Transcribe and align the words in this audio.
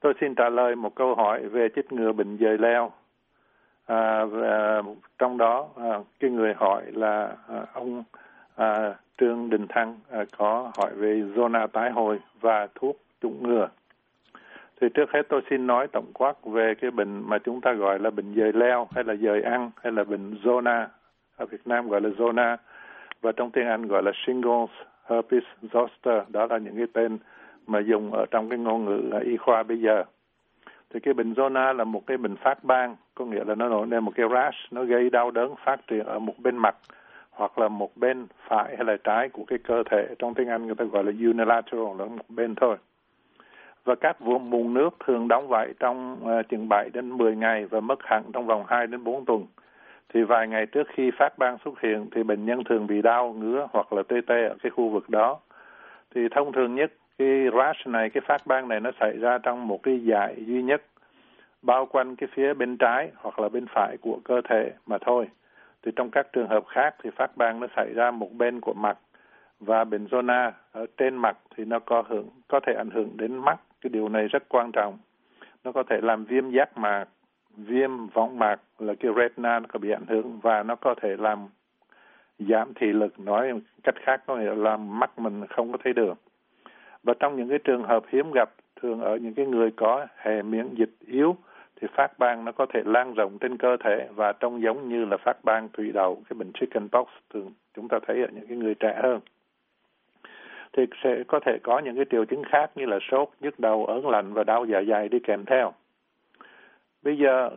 Tôi 0.00 0.14
xin 0.20 0.34
trả 0.34 0.48
lời 0.48 0.76
một 0.76 0.94
câu 0.94 1.14
hỏi 1.14 1.48
về 1.48 1.68
chích 1.76 1.92
ngừa 1.92 2.12
bệnh 2.12 2.38
dời 2.40 2.58
leo. 2.58 2.92
À, 3.86 4.24
và 4.24 4.82
trong 5.18 5.38
đó 5.38 5.68
à, 5.76 5.98
cái 6.20 6.30
người 6.30 6.54
hỏi 6.54 6.82
là 6.92 7.36
à, 7.48 7.66
ông 7.72 8.04
à, 8.56 8.94
Trương 9.18 9.50
Đình 9.50 9.66
Thăng 9.68 9.96
à, 10.10 10.24
có 10.38 10.72
hỏi 10.78 10.90
về 10.94 11.22
zona 11.34 11.66
tái 11.66 11.90
hồi 11.90 12.18
và 12.40 12.68
thuốc 12.74 12.96
chủng 13.22 13.42
ngừa. 13.42 13.68
Thì 14.80 14.88
trước 14.94 15.10
hết 15.10 15.22
tôi 15.28 15.40
xin 15.50 15.66
nói 15.66 15.86
tổng 15.92 16.10
quát 16.14 16.44
về 16.44 16.74
cái 16.74 16.90
bệnh 16.90 17.28
mà 17.28 17.38
chúng 17.38 17.60
ta 17.60 17.72
gọi 17.72 17.98
là 17.98 18.10
bệnh 18.10 18.34
dời 18.34 18.52
leo 18.52 18.88
hay 18.94 19.04
là 19.04 19.14
dời 19.14 19.42
ăn 19.42 19.70
hay 19.82 19.92
là 19.92 20.04
bệnh 20.04 20.34
zona. 20.42 20.86
Ở 21.36 21.46
Việt 21.46 21.66
Nam 21.66 21.88
gọi 21.88 22.00
là 22.00 22.08
zona 22.08 22.56
và 23.20 23.32
trong 23.32 23.50
tiếng 23.50 23.66
Anh 23.66 23.86
gọi 23.86 24.02
là 24.02 24.12
shingles, 24.26 24.70
herpes 25.04 25.42
zoster. 25.72 26.22
Đó 26.28 26.46
là 26.50 26.58
những 26.58 26.76
cái 26.76 26.86
tên 26.92 27.18
mà 27.68 27.78
dùng 27.78 28.12
ở 28.12 28.26
trong 28.30 28.48
cái 28.48 28.58
ngôn 28.58 28.84
ngữ 28.84 29.10
à, 29.12 29.20
y 29.24 29.36
khoa 29.36 29.62
bây 29.62 29.80
giờ. 29.80 30.04
Thì 30.90 31.00
cái 31.00 31.14
bệnh 31.14 31.32
zona 31.32 31.72
là 31.72 31.84
một 31.84 32.06
cái 32.06 32.16
bệnh 32.16 32.36
phát 32.36 32.64
ban, 32.64 32.96
có 33.14 33.24
nghĩa 33.24 33.44
là 33.44 33.54
nó 33.54 33.68
nổi 33.68 33.86
lên 33.86 34.04
một 34.04 34.12
cái 34.14 34.26
rash, 34.34 34.56
nó 34.70 34.84
gây 34.84 35.10
đau 35.10 35.30
đớn 35.30 35.54
phát 35.64 35.86
triển 35.86 36.04
ở 36.04 36.18
một 36.18 36.34
bên 36.38 36.56
mặt 36.56 36.76
hoặc 37.30 37.58
là 37.58 37.68
một 37.68 37.96
bên 37.96 38.26
phải 38.48 38.76
hay 38.76 38.84
là 38.84 38.96
trái 39.04 39.28
của 39.28 39.44
cái 39.44 39.58
cơ 39.58 39.82
thể. 39.90 40.14
Trong 40.18 40.34
tiếng 40.34 40.48
Anh 40.48 40.66
người 40.66 40.74
ta 40.74 40.84
gọi 40.84 41.04
là 41.04 41.12
unilateral, 41.20 41.98
là 41.98 42.04
một 42.04 42.24
bên 42.28 42.54
thôi 42.54 42.76
và 43.88 43.94
các 43.94 44.20
vùng 44.20 44.50
mụn 44.50 44.74
nước 44.74 44.90
thường 45.06 45.28
đóng 45.28 45.48
vậy 45.48 45.74
trong 45.80 46.18
uh, 46.22 46.48
chừng 46.48 46.68
7 46.68 46.90
đến 46.90 47.18
10 47.18 47.36
ngày 47.36 47.64
và 47.64 47.80
mất 47.80 47.98
hẳn 48.02 48.22
trong 48.32 48.46
vòng 48.46 48.64
2 48.68 48.86
đến 48.86 49.04
4 49.04 49.24
tuần. 49.24 49.46
Thì 50.14 50.22
vài 50.22 50.48
ngày 50.48 50.66
trước 50.66 50.86
khi 50.94 51.10
phát 51.18 51.38
ban 51.38 51.56
xuất 51.64 51.80
hiện 51.80 52.06
thì 52.14 52.22
bệnh 52.22 52.46
nhân 52.46 52.64
thường 52.64 52.86
bị 52.86 53.02
đau, 53.02 53.32
ngứa 53.32 53.66
hoặc 53.72 53.92
là 53.92 54.02
tê 54.08 54.16
tê 54.26 54.44
ở 54.48 54.54
cái 54.62 54.70
khu 54.70 54.88
vực 54.88 55.10
đó. 55.10 55.38
Thì 56.14 56.20
thông 56.30 56.52
thường 56.52 56.74
nhất 56.74 56.92
cái 57.18 57.46
rash 57.56 57.86
này, 57.86 58.10
cái 58.10 58.20
phát 58.20 58.46
ban 58.46 58.68
này 58.68 58.80
nó 58.80 58.90
xảy 59.00 59.18
ra 59.18 59.38
trong 59.38 59.68
một 59.68 59.82
cái 59.82 60.00
dải 60.08 60.44
duy 60.46 60.62
nhất 60.62 60.82
bao 61.62 61.86
quanh 61.86 62.16
cái 62.16 62.28
phía 62.32 62.54
bên 62.54 62.76
trái 62.76 63.10
hoặc 63.16 63.38
là 63.38 63.48
bên 63.48 63.66
phải 63.74 63.96
của 64.00 64.20
cơ 64.24 64.40
thể 64.48 64.72
mà 64.86 64.98
thôi. 64.98 65.28
Thì 65.82 65.92
trong 65.96 66.10
các 66.10 66.32
trường 66.32 66.48
hợp 66.48 66.64
khác 66.66 66.94
thì 67.02 67.10
phát 67.16 67.36
ban 67.36 67.60
nó 67.60 67.66
xảy 67.76 67.92
ra 67.94 68.10
một 68.10 68.32
bên 68.32 68.60
của 68.60 68.74
mặt 68.74 68.98
và 69.60 69.84
bệnh 69.84 70.06
zona 70.06 70.52
ở 70.72 70.86
trên 70.96 71.16
mặt 71.16 71.38
thì 71.56 71.64
nó 71.64 71.78
có 71.78 72.02
hưởng 72.08 72.28
có 72.48 72.60
thể 72.60 72.72
ảnh 72.74 72.90
hưởng 72.90 73.16
đến 73.16 73.36
mắt. 73.36 73.60
Cái 73.80 73.90
điều 73.90 74.08
này 74.08 74.28
rất 74.28 74.48
quan 74.48 74.72
trọng. 74.72 74.98
Nó 75.64 75.72
có 75.72 75.82
thể 75.82 76.00
làm 76.02 76.24
viêm 76.24 76.50
giác 76.50 76.78
mạc 76.78 77.04
viêm 77.56 78.06
võng 78.06 78.38
mạc 78.38 78.60
là 78.78 78.94
cái 79.00 79.12
retina 79.16 79.60
nó 79.60 79.66
có 79.68 79.78
bị 79.78 79.90
ảnh 79.90 80.06
hưởng 80.08 80.40
và 80.42 80.62
nó 80.62 80.74
có 80.74 80.94
thể 81.02 81.16
làm 81.18 81.38
giảm 82.38 82.74
thị 82.74 82.86
lực. 82.86 83.20
Nói 83.20 83.52
cách 83.82 83.94
khác 84.02 84.22
có 84.26 84.36
nghĩa 84.36 84.44
là 84.44 84.54
làm 84.54 84.98
mắt 84.98 85.18
mình 85.18 85.46
không 85.46 85.72
có 85.72 85.78
thấy 85.84 85.92
được 85.92 86.14
và 87.08 87.14
trong 87.20 87.36
những 87.36 87.48
cái 87.48 87.58
trường 87.58 87.82
hợp 87.82 88.04
hiếm 88.08 88.32
gặp 88.32 88.50
thường 88.80 89.00
ở 89.00 89.16
những 89.16 89.34
cái 89.34 89.46
người 89.46 89.70
có 89.70 90.06
hệ 90.16 90.42
miễn 90.42 90.74
dịch 90.74 90.90
yếu 91.06 91.36
thì 91.80 91.88
phát 91.94 92.18
ban 92.18 92.44
nó 92.44 92.52
có 92.52 92.66
thể 92.74 92.82
lan 92.84 93.14
rộng 93.14 93.38
trên 93.40 93.56
cơ 93.56 93.76
thể 93.84 94.08
và 94.14 94.32
trông 94.32 94.62
giống 94.62 94.88
như 94.88 95.04
là 95.04 95.16
phát 95.16 95.44
ban 95.44 95.68
thủy 95.72 95.90
đậu 95.94 96.22
cái 96.28 96.34
bệnh 96.38 96.52
chickenpox 96.52 97.06
thường 97.34 97.52
chúng 97.74 97.88
ta 97.88 97.98
thấy 98.06 98.22
ở 98.22 98.28
những 98.34 98.46
cái 98.46 98.56
người 98.56 98.74
trẻ 98.74 99.00
hơn 99.02 99.20
thì 100.72 100.86
sẽ 101.04 101.22
có 101.26 101.40
thể 101.40 101.58
có 101.62 101.78
những 101.78 101.96
cái 101.96 102.04
triệu 102.10 102.24
chứng 102.24 102.42
khác 102.48 102.70
như 102.74 102.86
là 102.86 102.98
sốt, 103.10 103.28
nhức 103.40 103.60
đầu, 103.60 103.86
ớn 103.86 104.08
lạnh 104.08 104.32
và 104.32 104.44
đau 104.44 104.64
dạ 104.64 104.82
dày 104.88 105.08
đi 105.08 105.18
kèm 105.18 105.44
theo. 105.44 105.72
Bây 107.02 107.18
giờ 107.18 107.50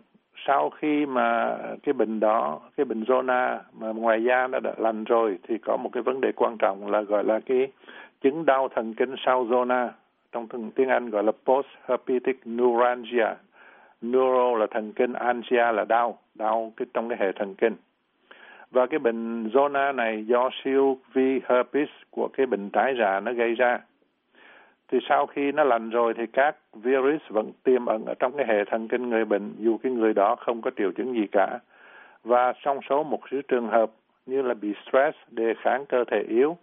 sau 0.48 0.70
khi 0.70 1.06
mà 1.06 1.58
cái 1.84 1.94
bệnh 1.94 2.20
đó, 2.20 2.62
cái 2.78 2.86
bệnh 2.86 3.04
zona 3.04 3.60
mà 3.80 3.88
ngoài 3.92 4.24
da 4.24 4.48
nó 4.48 4.60
đã 4.60 4.74
lành 4.78 5.04
rồi 5.04 5.40
thì 5.48 5.58
có 5.58 5.78
một 5.78 5.90
cái 5.94 6.04
vấn 6.04 6.22
đề 6.22 6.32
quan 6.32 6.58
trọng 6.58 6.92
là 6.92 7.02
gọi 7.02 7.24
là 7.24 7.40
cái 7.46 7.68
chứng 8.22 8.46
đau 8.46 8.70
thần 8.70 8.94
kinh 8.94 9.16
sau 9.26 9.46
zona. 9.46 9.90
Trong 10.32 10.48
tiếng 10.76 10.90
Anh 10.90 11.10
gọi 11.10 11.24
là 11.24 11.32
post-herpetic 11.46 12.34
neuralgia. 12.46 13.36
Neuro 14.02 14.56
là 14.56 14.68
thần 14.72 14.94
kinh, 14.94 15.14
angia 15.14 15.72
là 15.72 15.86
đau, 15.86 16.18
đau 16.36 16.74
cái 16.78 16.86
trong 16.94 17.10
cái 17.10 17.18
hệ 17.22 17.32
thần 17.32 17.56
kinh. 17.56 17.76
Và 18.72 18.86
cái 18.86 19.00
bệnh 19.00 19.48
zona 19.48 19.96
này 19.96 20.26
do 20.26 20.50
siêu 20.64 20.98
vi 21.14 21.42
herpes 21.50 21.90
của 22.10 22.28
cái 22.28 22.46
bệnh 22.46 22.70
tái 22.70 22.96
giả 23.00 23.20
nó 23.20 23.34
gây 23.34 23.56
ra. 23.56 23.80
Thì 24.88 25.00
sau 25.10 25.26
khi 25.26 25.52
nó 25.52 25.64
lành 25.64 25.90
rồi 25.90 26.14
thì 26.14 26.26
các 26.34 26.56
virus 26.74 27.22
vẫn 27.30 27.52
tiềm 27.64 27.86
ẩn 27.86 28.06
ở 28.06 28.14
trong 28.14 28.38
cái 28.38 28.46
hệ 28.48 28.66
thần 28.66 28.88
kinh 28.88 29.10
người 29.10 29.26
bệnh 29.26 29.56
dù 29.60 29.78
cái 29.78 29.92
người 29.92 30.14
đó 30.14 30.36
không 30.36 30.62
có 30.62 30.72
triệu 30.78 30.92
chứng 30.92 31.14
gì 31.14 31.28
cả. 31.32 31.60
Và 32.24 32.54
trong 32.64 32.80
số 32.90 33.04
một 33.04 33.20
số 33.32 33.38
trường 33.48 33.68
hợp 33.68 33.92
như 34.26 34.42
là 34.42 34.54
bị 34.54 34.74
stress, 34.88 35.18
đề 35.32 35.54
kháng 35.62 35.86
cơ 35.86 36.04
thể 36.04 36.22
yếu, 36.30 36.58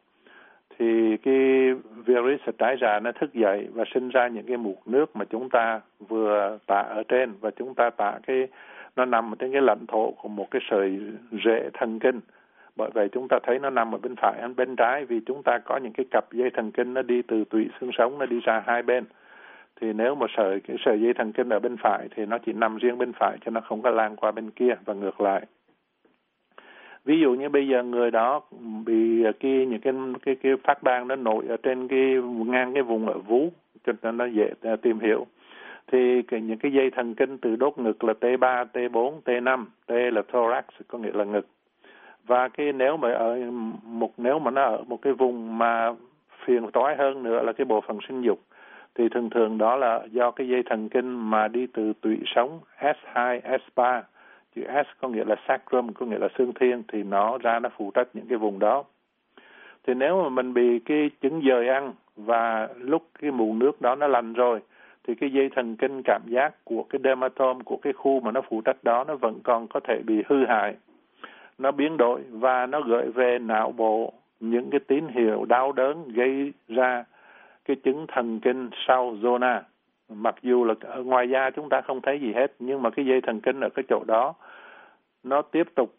thì 0.78 1.16
cái 1.16 1.72
virus 2.06 2.40
trái 2.58 2.76
ra, 2.76 3.00
nó 3.00 3.12
thức 3.12 3.34
dậy 3.34 3.68
và 3.74 3.84
sinh 3.94 4.08
ra 4.08 4.28
những 4.28 4.46
cái 4.46 4.56
mụn 4.56 4.76
nước 4.86 5.16
mà 5.16 5.24
chúng 5.24 5.50
ta 5.50 5.80
vừa 6.08 6.58
tả 6.66 6.80
ở 6.80 7.02
trên. 7.08 7.32
Và 7.40 7.50
chúng 7.50 7.74
ta 7.74 7.90
tả 7.90 8.18
cái, 8.26 8.48
nó 8.96 9.04
nằm 9.04 9.32
ở 9.32 9.36
trên 9.38 9.52
cái 9.52 9.62
lãnh 9.62 9.86
thổ 9.88 10.10
của 10.10 10.28
một 10.28 10.50
cái 10.50 10.62
sợi 10.70 11.00
rễ 11.44 11.70
thần 11.74 11.98
kinh. 11.98 12.20
Bởi 12.76 12.90
vậy 12.94 13.08
chúng 13.12 13.28
ta 13.28 13.38
thấy 13.42 13.58
nó 13.58 13.70
nằm 13.70 13.94
ở 13.94 13.98
bên 13.98 14.14
phải 14.16 14.40
hay 14.40 14.48
bên 14.56 14.76
trái, 14.76 15.04
vì 15.04 15.20
chúng 15.26 15.42
ta 15.42 15.58
có 15.58 15.76
những 15.76 15.92
cái 15.92 16.06
cặp 16.10 16.32
dây 16.32 16.50
thần 16.50 16.70
kinh 16.70 16.94
nó 16.94 17.02
đi 17.02 17.22
từ 17.22 17.44
tụy 17.44 17.68
xương 17.80 17.90
sống, 17.92 18.18
nó 18.18 18.26
đi 18.26 18.40
ra 18.40 18.62
hai 18.66 18.82
bên. 18.82 19.04
Thì 19.80 19.92
nếu 19.92 20.14
mà 20.14 20.26
sợi, 20.36 20.60
cái 20.60 20.76
sợi 20.84 21.00
dây 21.00 21.14
thần 21.14 21.32
kinh 21.32 21.48
ở 21.48 21.58
bên 21.58 21.76
phải 21.76 22.08
thì 22.16 22.26
nó 22.26 22.38
chỉ 22.38 22.52
nằm 22.52 22.76
riêng 22.76 22.98
bên 22.98 23.12
phải 23.12 23.38
cho 23.44 23.50
nó 23.50 23.60
không 23.60 23.82
có 23.82 23.90
lan 23.90 24.16
qua 24.16 24.30
bên 24.30 24.50
kia 24.50 24.74
và 24.84 24.94
ngược 24.94 25.20
lại 25.20 25.42
ví 27.08 27.20
dụ 27.20 27.34
như 27.34 27.48
bây 27.48 27.68
giờ 27.68 27.82
người 27.82 28.10
đó 28.10 28.40
bị 28.86 29.22
ờ, 29.22 29.32
cái 29.40 29.66
những 29.66 29.80
cái 29.80 29.92
cái 30.22 30.34
cái 30.42 30.52
phát 30.64 30.82
ban 30.82 31.08
nó 31.08 31.16
nổi 31.16 31.44
ở 31.48 31.56
trên 31.62 31.88
cái 31.88 32.14
ngang 32.46 32.74
cái 32.74 32.82
vùng 32.82 33.08
ở 33.08 33.18
vú 33.18 33.48
cho 33.86 33.92
nên 34.02 34.16
nó 34.16 34.24
dễ 34.24 34.50
ờ, 34.62 34.76
tìm 34.76 35.00
hiểu 35.00 35.26
thì 35.92 36.22
cái, 36.22 36.40
những 36.40 36.58
cái 36.58 36.72
dây 36.72 36.90
thần 36.90 37.14
kinh 37.14 37.38
từ 37.38 37.56
đốt 37.56 37.78
ngực 37.78 38.04
là 38.04 38.14
T3, 38.20 38.66
T4, 38.72 39.20
T5, 39.24 39.64
T 39.86 39.90
là 39.90 40.22
thorax 40.32 40.64
có 40.88 40.98
nghĩa 40.98 41.12
là 41.12 41.24
ngực. 41.24 41.46
Và 42.26 42.48
cái 42.48 42.72
nếu 42.72 42.96
mà 42.96 43.12
ở 43.12 43.40
một 43.82 44.12
nếu 44.16 44.38
mà 44.38 44.50
nó 44.50 44.62
ở 44.62 44.84
một 44.86 45.02
cái 45.02 45.12
vùng 45.12 45.58
mà 45.58 45.94
phiền 46.44 46.70
toái 46.72 46.96
hơn 46.96 47.22
nữa 47.22 47.42
là 47.42 47.52
cái 47.52 47.64
bộ 47.64 47.80
phận 47.80 47.98
sinh 48.08 48.22
dục 48.22 48.40
thì 48.94 49.08
thường 49.08 49.30
thường 49.30 49.58
đó 49.58 49.76
là 49.76 50.00
do 50.10 50.30
cái 50.30 50.48
dây 50.48 50.62
thần 50.66 50.88
kinh 50.88 51.30
mà 51.30 51.48
đi 51.48 51.66
từ 51.66 51.92
tụy 52.00 52.18
sống 52.26 52.60
S2, 52.80 53.40
S3 53.40 54.02
chữ 54.56 54.62
S 54.64 54.86
có 55.00 55.08
nghĩa 55.08 55.24
là 55.24 55.36
sacrum, 55.48 55.92
có 55.92 56.06
nghĩa 56.06 56.18
là 56.18 56.28
xương 56.38 56.52
thiên, 56.60 56.82
thì 56.92 57.02
nó 57.02 57.38
ra 57.38 57.58
nó 57.58 57.68
phụ 57.76 57.90
trách 57.94 58.08
những 58.12 58.26
cái 58.28 58.38
vùng 58.38 58.58
đó. 58.58 58.84
Thì 59.86 59.94
nếu 59.94 60.22
mà 60.22 60.28
mình 60.28 60.54
bị 60.54 60.78
cái 60.78 61.10
chứng 61.20 61.42
dời 61.48 61.68
ăn 61.68 61.92
và 62.16 62.68
lúc 62.76 63.02
cái 63.20 63.30
mụn 63.30 63.58
nước 63.58 63.80
đó 63.80 63.94
nó 63.94 64.06
lành 64.06 64.32
rồi, 64.32 64.60
thì 65.06 65.14
cái 65.14 65.30
dây 65.30 65.48
thần 65.56 65.76
kinh 65.76 66.02
cảm 66.04 66.22
giác 66.26 66.64
của 66.64 66.82
cái 66.82 67.00
dermatome, 67.04 67.60
của 67.64 67.76
cái 67.76 67.92
khu 67.92 68.20
mà 68.20 68.30
nó 68.30 68.40
phụ 68.48 68.60
trách 68.60 68.84
đó, 68.84 69.04
nó 69.04 69.14
vẫn 69.14 69.40
còn 69.44 69.66
có 69.68 69.80
thể 69.80 70.02
bị 70.06 70.22
hư 70.26 70.46
hại. 70.46 70.74
Nó 71.58 71.70
biến 71.70 71.96
đổi 71.96 72.20
và 72.30 72.66
nó 72.66 72.80
gửi 72.80 73.10
về 73.10 73.38
não 73.38 73.72
bộ 73.72 74.12
những 74.40 74.70
cái 74.70 74.80
tín 74.80 75.08
hiệu 75.08 75.44
đau 75.44 75.72
đớn 75.72 76.08
gây 76.08 76.52
ra 76.68 77.04
cái 77.64 77.76
chứng 77.76 78.06
thần 78.08 78.40
kinh 78.40 78.70
sau 78.86 79.14
zona 79.22 79.60
mặc 80.08 80.34
dù 80.42 80.64
là 80.64 80.74
ở 80.80 81.02
ngoài 81.02 81.30
da 81.30 81.50
chúng 81.50 81.68
ta 81.68 81.80
không 81.80 82.00
thấy 82.00 82.20
gì 82.20 82.32
hết 82.32 82.52
nhưng 82.58 82.82
mà 82.82 82.90
cái 82.90 83.06
dây 83.06 83.20
thần 83.20 83.40
kinh 83.40 83.60
ở 83.60 83.68
cái 83.74 83.84
chỗ 83.88 84.04
đó 84.06 84.34
nó 85.22 85.42
tiếp 85.42 85.68
tục 85.74 85.94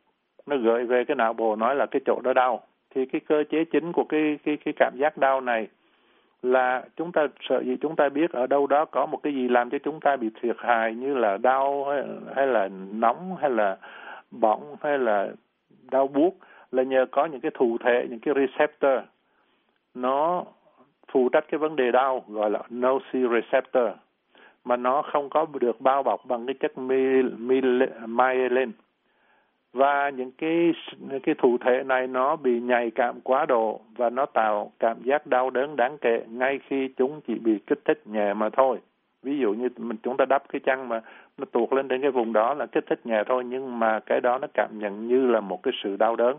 nó 0.45 0.57
gửi 0.57 0.83
về 0.83 1.03
cái 1.05 1.15
não 1.15 1.33
bộ 1.33 1.55
nói 1.55 1.75
là 1.75 1.85
cái 1.85 2.01
chỗ 2.05 2.21
đó 2.23 2.33
đau. 2.33 2.61
Thì 2.95 3.05
cái 3.05 3.21
cơ 3.27 3.43
chế 3.49 3.65
chính 3.65 3.91
của 3.91 4.03
cái 4.03 4.39
cái 4.43 4.57
cái 4.65 4.73
cảm 4.77 4.93
giác 4.97 5.17
đau 5.17 5.41
này 5.41 5.67
là 6.43 6.83
chúng 6.95 7.11
ta 7.11 7.27
sợ 7.49 7.63
gì 7.63 7.77
chúng 7.81 7.95
ta 7.95 8.09
biết 8.09 8.31
ở 8.31 8.47
đâu 8.47 8.67
đó 8.67 8.85
có 8.85 9.05
một 9.05 9.19
cái 9.23 9.33
gì 9.33 9.47
làm 9.47 9.69
cho 9.69 9.77
chúng 9.83 9.99
ta 9.99 10.15
bị 10.15 10.29
thiệt 10.41 10.55
hại 10.59 10.95
như 10.95 11.13
là 11.13 11.37
đau 11.37 11.85
hay, 11.85 12.03
hay 12.35 12.47
là 12.47 12.69
nóng 12.93 13.35
hay 13.41 13.49
là 13.49 13.77
bỏng 14.31 14.75
hay 14.81 14.99
là 14.99 15.29
đau 15.91 16.07
buốt 16.07 16.37
là 16.71 16.83
nhờ 16.83 17.05
có 17.11 17.25
những 17.25 17.41
cái 17.41 17.51
thụ 17.53 17.77
thể 17.83 18.07
những 18.09 18.19
cái 18.19 18.33
receptor 18.37 18.99
nó 19.93 20.45
phụ 21.11 21.29
trách 21.29 21.45
cái 21.51 21.57
vấn 21.57 21.75
đề 21.75 21.91
đau, 21.91 22.23
gọi 22.27 22.49
là 22.49 22.59
nociceptor 22.69 23.89
mà 24.65 24.77
nó 24.77 25.01
không 25.01 25.29
có 25.29 25.45
được 25.59 25.81
bao 25.81 26.03
bọc 26.03 26.25
bằng 26.25 26.45
cái 26.45 26.55
chất 26.59 26.77
myelin. 28.07 28.71
Và 29.73 30.09
những 30.09 30.31
cái 30.31 30.73
những 31.09 31.19
cái 31.19 31.35
thụ 31.37 31.57
thể 31.57 31.83
này 31.83 32.07
nó 32.07 32.35
bị 32.35 32.59
nhạy 32.59 32.91
cảm 32.91 33.21
quá 33.23 33.45
độ 33.45 33.79
và 33.97 34.09
nó 34.09 34.25
tạo 34.25 34.71
cảm 34.79 34.97
giác 35.03 35.27
đau 35.27 35.49
đớn 35.49 35.75
đáng 35.75 35.97
kể 35.97 36.23
ngay 36.27 36.59
khi 36.67 36.87
chúng 36.87 37.21
chỉ 37.27 37.35
bị 37.35 37.59
kích 37.67 37.79
thích 37.85 38.01
nhẹ 38.05 38.33
mà 38.33 38.49
thôi. 38.49 38.77
Ví 39.23 39.39
dụ 39.39 39.53
như 39.53 39.69
mình, 39.77 39.97
chúng 40.03 40.17
ta 40.17 40.25
đắp 40.25 40.49
cái 40.49 40.59
chăn 40.59 40.89
mà 40.89 41.01
nó 41.37 41.45
tuột 41.45 41.73
lên 41.73 41.87
đến 41.87 42.01
cái 42.01 42.11
vùng 42.11 42.33
đó 42.33 42.53
là 42.53 42.65
kích 42.65 42.85
thích 42.87 43.05
nhẹ 43.05 43.23
thôi, 43.27 43.43
nhưng 43.45 43.79
mà 43.79 43.99
cái 43.99 44.21
đó 44.21 44.37
nó 44.37 44.47
cảm 44.53 44.69
nhận 44.73 45.07
như 45.07 45.27
là 45.31 45.39
một 45.39 45.63
cái 45.63 45.73
sự 45.83 45.95
đau 45.97 46.15
đớn 46.15 46.37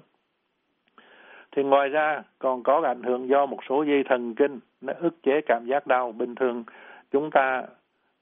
thì 1.57 1.63
ngoài 1.63 1.89
ra 1.89 2.23
còn 2.39 2.63
có 2.63 2.83
ảnh 2.85 3.03
hưởng 3.03 3.29
do 3.29 3.47
một 3.47 3.59
số 3.69 3.83
dây 3.83 4.05
thần 4.09 4.35
kinh 4.35 4.61
nó 4.81 4.93
ức 5.01 5.23
chế 5.23 5.41
cảm 5.47 5.67
giác 5.67 5.87
đau. 5.87 6.13
Bình 6.13 6.35
thường 6.35 6.65
chúng 7.13 7.31
ta 7.31 7.63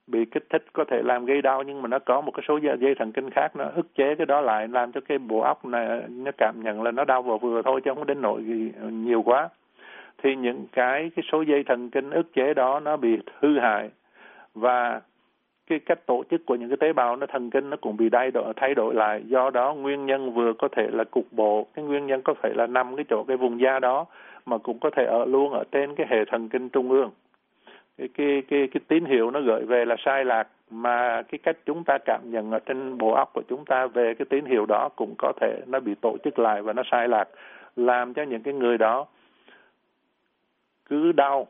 bị 0.07 0.25
kích 0.25 0.47
thích 0.51 0.65
có 0.73 0.85
thể 0.85 1.03
làm 1.05 1.27
gây 1.27 1.43
đau, 1.43 1.63
nhưng 1.63 1.83
mà 1.83 1.89
nó 1.89 1.99
có 1.99 2.21
một 2.21 2.33
cái 2.35 2.45
số 2.49 2.59
dây 2.81 2.95
thần 2.95 3.13
kinh 3.13 3.31
khác 3.31 3.57
nó 3.57 3.65
ức 3.75 3.95
chế 3.95 4.15
cái 4.15 4.27
đó 4.27 4.41
lại, 4.41 4.69
làm 4.69 4.93
cho 4.93 5.01
cái 5.01 5.19
bộ 5.19 5.41
óc 5.41 5.65
này, 5.65 6.03
nó 6.09 6.31
cảm 6.39 6.55
nhận 6.63 6.83
là 6.83 6.91
nó 6.91 7.05
đau 7.05 7.23
vừa 7.23 7.37
vừa 7.37 7.63
thôi 7.63 7.81
chứ 7.85 7.91
không 7.95 8.07
đến 8.07 8.23
nỗi 8.23 8.45
gì 8.45 8.73
nhiều 8.91 9.23
quá. 9.23 9.49
Thì 10.23 10.37
những 10.37 10.67
cái 10.73 11.11
cái 11.17 11.25
số 11.33 11.43
dây 11.43 11.65
thần 11.65 11.91
kinh 11.91 12.11
ức 12.11 12.35
chế 12.35 12.55
đó 12.55 12.81
nó 12.81 12.97
bị 12.97 13.19
hư 13.39 13.59
hại 13.59 13.91
và 14.55 15.01
cái 15.69 15.79
cách 15.79 16.07
tổ 16.07 16.23
chức 16.31 16.47
của 16.47 16.55
những 16.55 16.69
cái 16.69 16.77
tế 16.77 16.93
bào 16.93 17.17
nó 17.17 17.27
thần 17.27 17.51
kinh 17.51 17.71
nó 17.71 17.77
cũng 17.81 17.97
bị 17.97 18.09
thay 18.09 18.31
đổi 18.31 18.53
thay 18.57 18.75
đổi 18.75 18.95
lại. 18.95 19.23
Do 19.27 19.51
đó 19.51 19.75
nguyên 19.75 20.07
nhân 20.07 20.35
vừa 20.35 20.53
có 20.53 20.69
thể 20.69 20.89
là 20.93 21.05
cục 21.05 21.25
bộ, 21.31 21.67
cái 21.75 21.85
nguyên 21.85 22.07
nhân 22.07 22.23
có 22.23 22.35
thể 22.43 22.53
là 22.55 22.67
nằm 22.67 22.97
cái 22.97 23.05
chỗ 23.09 23.25
cái 23.25 23.37
vùng 23.37 23.61
da 23.61 23.79
đó, 23.79 24.07
mà 24.47 24.59
cũng 24.59 24.79
có 24.79 24.91
thể 24.91 25.05
ở 25.05 25.25
luôn 25.25 25.53
ở 25.53 25.65
trên 25.73 25.95
cái 25.95 26.07
hệ 26.11 26.25
thần 26.25 26.49
kinh 26.49 26.69
trung 26.69 26.91
ương. 26.91 27.11
Cái 27.99 28.09
cái 28.15 28.43
cái 28.49 28.69
cái 28.73 28.81
tín 28.89 29.05
hiệu 29.05 29.31
nó 29.31 29.41
gửi 29.41 29.65
về 29.65 29.85
là 29.85 29.97
sai 30.05 30.25
lạc, 30.25 30.49
mà 30.71 31.23
cái 31.23 31.39
cách 31.39 31.57
chúng 31.67 31.85
ta 31.85 31.99
cảm 32.05 32.21
nhận 32.25 32.51
ở 32.51 32.59
trên 32.59 32.99
bộ 32.99 33.13
óc 33.13 33.31
của 33.35 33.43
chúng 33.49 33.65
ta 33.65 33.87
về 33.87 34.15
cái 34.15 34.27
tín 34.31 34.45
hiệu 34.45 34.67
đó 34.67 34.89
cũng 34.97 35.15
có 35.19 35.33
thể 35.41 35.61
nó 35.67 35.81
bị 35.81 35.95
tổ 35.95 36.17
chức 36.25 36.39
lại 36.39 36.63
và 36.63 36.73
nó 36.73 36.83
sai 36.91 37.09
lạc, 37.09 37.29
làm 37.77 38.15
cho 38.15 38.23
những 38.23 38.43
cái 38.43 38.55
người 38.55 38.79
đó 38.79 39.07
cứ 40.85 41.13
đau 41.13 41.47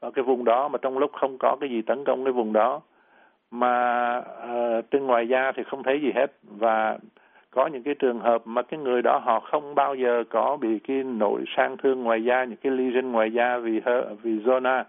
ở 0.00 0.10
cái 0.10 0.22
vùng 0.22 0.44
đó 0.44 0.68
mà 0.68 0.78
trong 0.82 0.98
lúc 0.98 1.10
không 1.12 1.38
có 1.38 1.56
cái 1.60 1.70
gì 1.70 1.82
tấn 1.82 2.04
công 2.04 2.24
cái 2.24 2.32
vùng 2.32 2.52
đó 2.52 2.80
mà 3.50 4.16
uh, 4.18 4.90
trên 4.90 5.06
ngoài 5.06 5.28
da 5.28 5.52
thì 5.52 5.62
không 5.62 5.82
thấy 5.82 6.00
gì 6.00 6.12
hết. 6.14 6.32
Và 6.42 6.98
có 7.50 7.66
những 7.66 7.82
cái 7.82 7.94
trường 7.94 8.20
hợp 8.20 8.42
mà 8.44 8.62
cái 8.62 8.80
người 8.80 9.02
đó 9.02 9.18
họ 9.18 9.40
không 9.40 9.74
bao 9.74 9.94
giờ 9.94 10.24
có 10.30 10.56
bị 10.60 10.78
cái 10.78 11.02
nội 11.04 11.44
sang 11.56 11.76
thương 11.76 12.02
ngoài 12.02 12.24
da 12.24 12.44
những 12.44 12.58
cái 12.62 12.72
lesion 12.72 13.12
ngoài 13.12 13.32
da 13.32 13.58
vì 13.58 13.80
vì 14.22 14.38
zona 14.38 14.84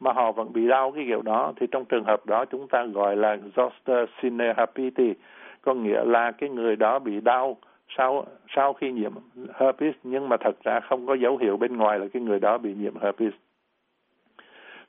mà 0.00 0.12
họ 0.12 0.32
vẫn 0.32 0.52
bị 0.52 0.68
đau 0.68 0.92
cái 0.92 1.04
kiểu 1.06 1.22
đó. 1.22 1.52
Thì 1.60 1.66
trong 1.70 1.84
trường 1.84 2.04
hợp 2.04 2.26
đó 2.26 2.44
chúng 2.44 2.68
ta 2.68 2.84
gọi 2.84 3.16
là 3.16 3.36
zoster 3.56 4.06
synerhapity 4.22 5.14
có 5.62 5.74
nghĩa 5.74 6.04
là 6.04 6.32
cái 6.32 6.50
người 6.50 6.76
đó 6.76 6.98
bị 6.98 7.20
đau 7.20 7.56
sau 7.96 8.26
sau 8.56 8.72
khi 8.72 8.92
nhiễm 8.92 9.12
herpes 9.54 9.94
nhưng 10.02 10.28
mà 10.28 10.36
thật 10.36 10.56
ra 10.64 10.80
không 10.80 11.06
có 11.06 11.14
dấu 11.14 11.36
hiệu 11.36 11.56
bên 11.56 11.76
ngoài 11.76 11.98
là 11.98 12.06
cái 12.12 12.22
người 12.22 12.40
đó 12.40 12.58
bị 12.58 12.74
nhiễm 12.74 12.96
herpes. 13.02 13.32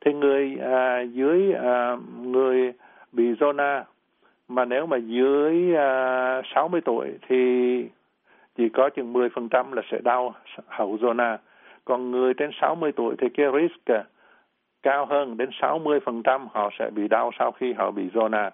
Thì 0.01 0.13
người 0.13 0.57
à, 0.61 1.01
dưới 1.01 1.53
à, 1.53 1.97
người 2.21 2.73
bị 3.15 3.33
zona 3.33 3.83
mà 4.47 4.65
nếu 4.65 4.85
mà 4.85 4.97
dưới 4.97 5.75
à, 5.75 6.41
60 6.55 6.81
tuổi 6.81 7.11
thì 7.27 7.35
chỉ 8.55 8.69
có 8.69 8.89
chừng 8.89 9.13
10% 9.13 9.73
là 9.73 9.81
sẽ 9.91 9.99
đau 10.03 10.33
hậu 10.67 10.95
zona. 10.95 11.37
Còn 11.85 12.11
người 12.11 12.33
trên 12.33 12.51
60 12.61 12.91
tuổi 12.91 13.15
thì 13.17 13.29
cái 13.29 13.45
risk 13.53 13.85
à, 13.85 14.03
cao 14.83 15.05
hơn 15.05 15.37
đến 15.37 15.49
60% 15.61 16.47
họ 16.51 16.69
sẽ 16.79 16.89
bị 16.89 17.07
đau 17.07 17.31
sau 17.39 17.51
khi 17.51 17.73
họ 17.73 17.91
bị 17.91 18.09
zona. 18.13 18.49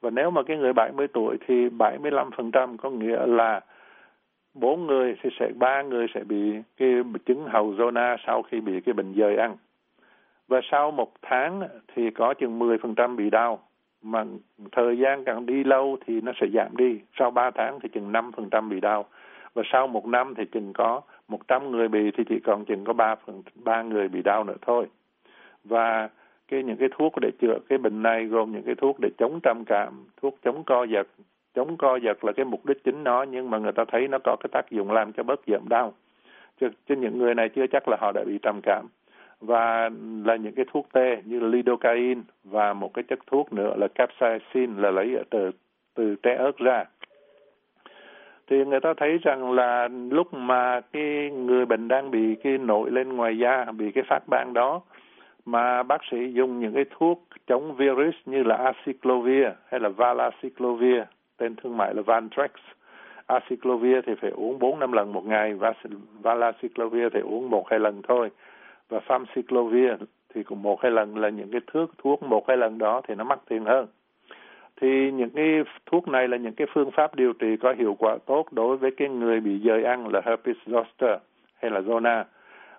Và 0.00 0.10
nếu 0.10 0.30
mà 0.30 0.42
cái 0.42 0.56
người 0.56 0.72
70 0.72 1.08
tuổi 1.08 1.36
thì 1.46 1.68
75% 1.68 2.76
có 2.76 2.90
nghĩa 2.90 3.26
là 3.26 3.60
bốn 4.54 4.86
người 4.86 5.16
thì 5.22 5.30
sẽ 5.40 5.50
ba 5.54 5.82
người 5.82 6.06
sẽ 6.14 6.24
bị 6.24 6.52
cái 6.76 7.02
chứng 7.26 7.44
hậu 7.48 7.72
zona 7.72 8.16
sau 8.26 8.42
khi 8.42 8.60
bị 8.60 8.80
cái 8.80 8.92
bệnh 8.92 9.14
dời 9.16 9.36
ăn. 9.36 9.56
Và 10.48 10.60
sau 10.70 10.90
một 10.90 11.12
tháng 11.22 11.62
thì 11.94 12.10
có 12.10 12.34
chừng 12.34 12.58
10% 12.58 13.16
bị 13.16 13.30
đau 13.30 13.60
mà 14.04 14.24
thời 14.72 14.98
gian 14.98 15.24
càng 15.24 15.46
đi 15.46 15.64
lâu 15.64 15.96
thì 16.06 16.20
nó 16.20 16.32
sẽ 16.40 16.46
giảm 16.54 16.76
đi. 16.76 17.00
Sau 17.18 17.30
3 17.30 17.50
tháng 17.50 17.78
thì 17.82 17.88
chừng 17.88 18.12
5% 18.12 18.68
bị 18.68 18.80
đau. 18.80 19.04
Và 19.54 19.62
sau 19.72 19.86
một 19.86 20.06
năm 20.06 20.34
thì 20.36 20.44
chừng 20.52 20.72
có 20.72 21.00
100 21.28 21.70
người 21.70 21.88
bị 21.88 22.10
thì 22.16 22.24
chỉ 22.28 22.40
còn 22.44 22.64
chừng 22.64 22.84
có 22.84 22.92
3, 22.92 23.14
phần, 23.14 23.42
3 23.54 23.82
người 23.82 24.08
bị 24.08 24.22
đau 24.22 24.44
nữa 24.44 24.56
thôi. 24.62 24.86
Và 25.64 26.08
cái 26.48 26.62
những 26.62 26.76
cái 26.76 26.88
thuốc 26.92 27.12
để 27.20 27.30
chữa 27.40 27.58
cái 27.68 27.78
bệnh 27.78 28.02
này 28.02 28.24
gồm 28.24 28.52
những 28.52 28.62
cái 28.62 28.74
thuốc 28.74 28.96
để 29.00 29.08
chống 29.18 29.40
trầm 29.42 29.64
cảm, 29.66 30.04
thuốc 30.22 30.38
chống 30.44 30.64
co 30.64 30.84
giật. 30.84 31.06
Chống 31.54 31.76
co 31.76 31.96
giật 31.96 32.24
là 32.24 32.32
cái 32.32 32.44
mục 32.44 32.66
đích 32.66 32.84
chính 32.84 33.04
nó 33.04 33.22
nhưng 33.22 33.50
mà 33.50 33.58
người 33.58 33.72
ta 33.72 33.84
thấy 33.88 34.08
nó 34.08 34.18
có 34.24 34.36
cái 34.40 34.48
tác 34.52 34.70
dụng 34.70 34.90
làm 34.90 35.12
cho 35.12 35.22
bớt 35.22 35.40
giảm 35.46 35.68
đau. 35.68 35.92
Chứ, 36.60 36.68
chứ 36.88 36.96
những 36.96 37.18
người 37.18 37.34
này 37.34 37.48
chưa 37.48 37.66
chắc 37.66 37.88
là 37.88 37.96
họ 38.00 38.12
đã 38.12 38.24
bị 38.26 38.38
trầm 38.42 38.60
cảm 38.62 38.86
và 39.40 39.90
là 40.24 40.36
những 40.36 40.54
cái 40.54 40.64
thuốc 40.72 40.86
tê 40.92 41.22
như 41.24 41.40
lidocaine 41.40 42.20
và 42.44 42.72
một 42.72 42.94
cái 42.94 43.02
chất 43.08 43.18
thuốc 43.26 43.52
nữa 43.52 43.74
là 43.76 43.88
capsaicin 43.88 44.76
là 44.76 44.90
lấy 44.90 45.16
từ 45.30 45.50
từ 45.94 46.16
trái 46.22 46.34
ớt 46.36 46.58
ra. 46.58 46.84
Thì 48.46 48.64
người 48.64 48.80
ta 48.80 48.94
thấy 48.96 49.18
rằng 49.22 49.52
là 49.52 49.88
lúc 50.10 50.34
mà 50.34 50.80
cái 50.80 51.30
người 51.30 51.66
bệnh 51.66 51.88
đang 51.88 52.10
bị 52.10 52.34
cái 52.34 52.58
nổi 52.58 52.90
lên 52.90 53.08
ngoài 53.08 53.38
da, 53.38 53.64
bị 53.64 53.92
cái 53.92 54.04
phát 54.08 54.28
ban 54.28 54.52
đó, 54.54 54.80
mà 55.44 55.82
bác 55.82 56.00
sĩ 56.10 56.32
dùng 56.32 56.60
những 56.60 56.74
cái 56.74 56.84
thuốc 56.90 57.22
chống 57.46 57.76
virus 57.76 58.14
như 58.26 58.42
là 58.42 58.56
acyclovir 58.56 59.46
hay 59.66 59.80
là 59.80 59.88
valacyclovir, 59.88 61.02
tên 61.36 61.54
thương 61.56 61.76
mại 61.76 61.94
là 61.94 62.02
Vantrex 62.02 62.50
acyclovir 63.26 63.96
thì 64.06 64.12
phải 64.20 64.30
uống 64.30 64.58
bốn 64.58 64.78
năm 64.78 64.92
lần 64.92 65.12
một 65.12 65.26
ngày 65.26 65.54
và 65.54 65.72
valacyclovir 66.22 67.06
thì 67.12 67.20
uống 67.20 67.50
một 67.50 67.70
hai 67.70 67.80
lần 67.80 68.02
thôi 68.02 68.30
và 68.88 69.00
famciclovir 69.06 69.96
thì 70.34 70.42
cũng 70.42 70.62
một 70.62 70.82
hai 70.82 70.92
lần 70.92 71.16
là 71.16 71.28
những 71.28 71.50
cái 71.50 71.60
thuốc 71.66 71.90
thuốc 71.98 72.22
một 72.22 72.48
hai 72.48 72.56
lần 72.56 72.78
đó 72.78 73.00
thì 73.08 73.14
nó 73.14 73.24
mắc 73.24 73.38
tiền 73.48 73.64
hơn 73.64 73.86
thì 74.80 75.10
những 75.10 75.30
cái 75.30 75.62
thuốc 75.86 76.08
này 76.08 76.28
là 76.28 76.36
những 76.36 76.54
cái 76.54 76.66
phương 76.74 76.90
pháp 76.90 77.14
điều 77.14 77.32
trị 77.32 77.56
có 77.56 77.74
hiệu 77.78 77.96
quả 77.98 78.16
tốt 78.26 78.46
đối 78.52 78.76
với 78.76 78.90
cái 78.96 79.08
người 79.08 79.40
bị 79.40 79.60
dời 79.64 79.84
ăn 79.84 80.08
là 80.08 80.20
herpes 80.24 80.56
zoster 80.66 81.18
hay 81.54 81.70
là 81.70 81.80
zona 81.80 82.24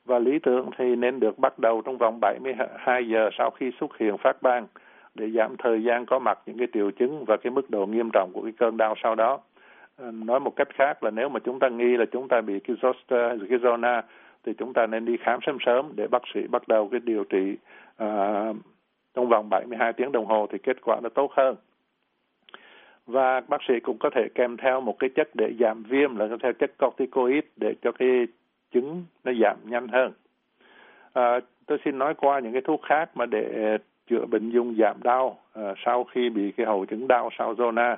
và 0.06 0.20
lý 0.20 0.40
tưởng 0.40 0.70
thì 0.78 0.96
nên 0.96 1.20
được 1.20 1.40
bắt 1.40 1.60
đầu 1.60 1.82
trong 1.86 1.98
vòng 1.98 2.20
72 2.20 3.08
giờ 3.08 3.30
sau 3.38 3.50
khi 3.50 3.72
xuất 3.80 3.98
hiện 3.98 4.18
phát 4.18 4.42
ban 4.42 4.68
để 5.16 5.30
giảm 5.30 5.58
thời 5.58 5.84
gian 5.84 6.06
có 6.06 6.20
mặt 6.20 6.40
những 6.46 6.58
cái 6.58 6.68
triệu 6.74 6.92
chứng 6.92 7.26
và 7.26 7.38
cái 7.38 7.52
mức 7.52 7.70
độ 7.70 7.86
nghiêm 7.86 8.10
trọng 8.14 8.32
của 8.34 8.42
cái 8.42 8.54
cơn 8.58 8.78
đau 8.78 8.96
sau 9.04 9.16
đó. 9.16 9.40
Nói 10.12 10.40
một 10.40 10.56
cách 10.56 10.68
khác 10.74 11.04
là 11.04 11.12
nếu 11.12 11.30
mà 11.30 11.40
chúng 11.40 11.60
ta 11.60 11.70
nghi 11.70 11.98
là 11.98 12.06
chúng 12.06 12.28
ta 12.28 12.42
bị 12.42 12.60
cái 12.60 12.76
zoster 12.82 13.28
hay 13.28 13.48
cái 13.50 13.60
zona 13.60 14.02
thì 14.46 14.54
chúng 14.58 14.74
ta 14.74 14.88
nên 14.88 15.06
đi 15.06 15.18
khám 15.18 15.40
sớm 15.46 15.58
sớm 15.66 15.92
để 15.96 16.08
bác 16.08 16.22
sĩ 16.34 16.48
bắt 16.48 16.68
đầu 16.68 16.88
cái 16.92 17.00
điều 17.04 17.24
trị 17.24 17.56
à, 17.98 18.08
trong 19.16 19.30
vòng 19.30 19.50
72 19.50 19.94
tiếng 19.94 20.12
đồng 20.12 20.26
hồ 20.26 20.48
thì 20.52 20.58
kết 20.58 20.78
quả 20.82 21.00
nó 21.04 21.10
tốt 21.10 21.32
hơn. 21.34 21.56
Và 23.06 23.42
bác 23.48 23.62
sĩ 23.68 23.74
cũng 23.80 23.98
có 24.00 24.10
thể 24.16 24.28
kèm 24.36 24.58
theo 24.58 24.82
một 24.82 25.00
cái 25.00 25.10
chất 25.16 25.30
để 25.34 25.54
giảm 25.60 25.84
viêm 25.84 26.16
là 26.16 26.28
theo 26.44 26.54
chất 26.54 26.72
corticoid 26.78 27.44
để 27.56 27.74
cho 27.82 27.92
cái 27.92 28.28
chứng 28.72 29.06
nó 29.24 29.32
giảm 29.42 29.58
nhanh 29.64 29.88
hơn. 29.88 30.12
À, 31.14 31.40
tôi 31.66 31.78
xin 31.86 31.98
nói 31.98 32.14
qua 32.14 32.40
những 32.40 32.54
cái 32.54 32.62
thuốc 32.62 32.82
khác 32.84 33.10
mà 33.18 33.26
để 33.26 33.78
chữa 34.10 34.26
bệnh 34.26 34.50
dung 34.50 34.76
giảm 34.80 35.04
đau 35.04 35.40
à, 35.54 35.74
sau 35.86 36.04
khi 36.04 36.30
bị 36.30 36.52
cái 36.52 36.66
hậu 36.66 36.86
chứng 36.86 37.08
đau 37.08 37.30
sau 37.38 37.54
zona 37.54 37.96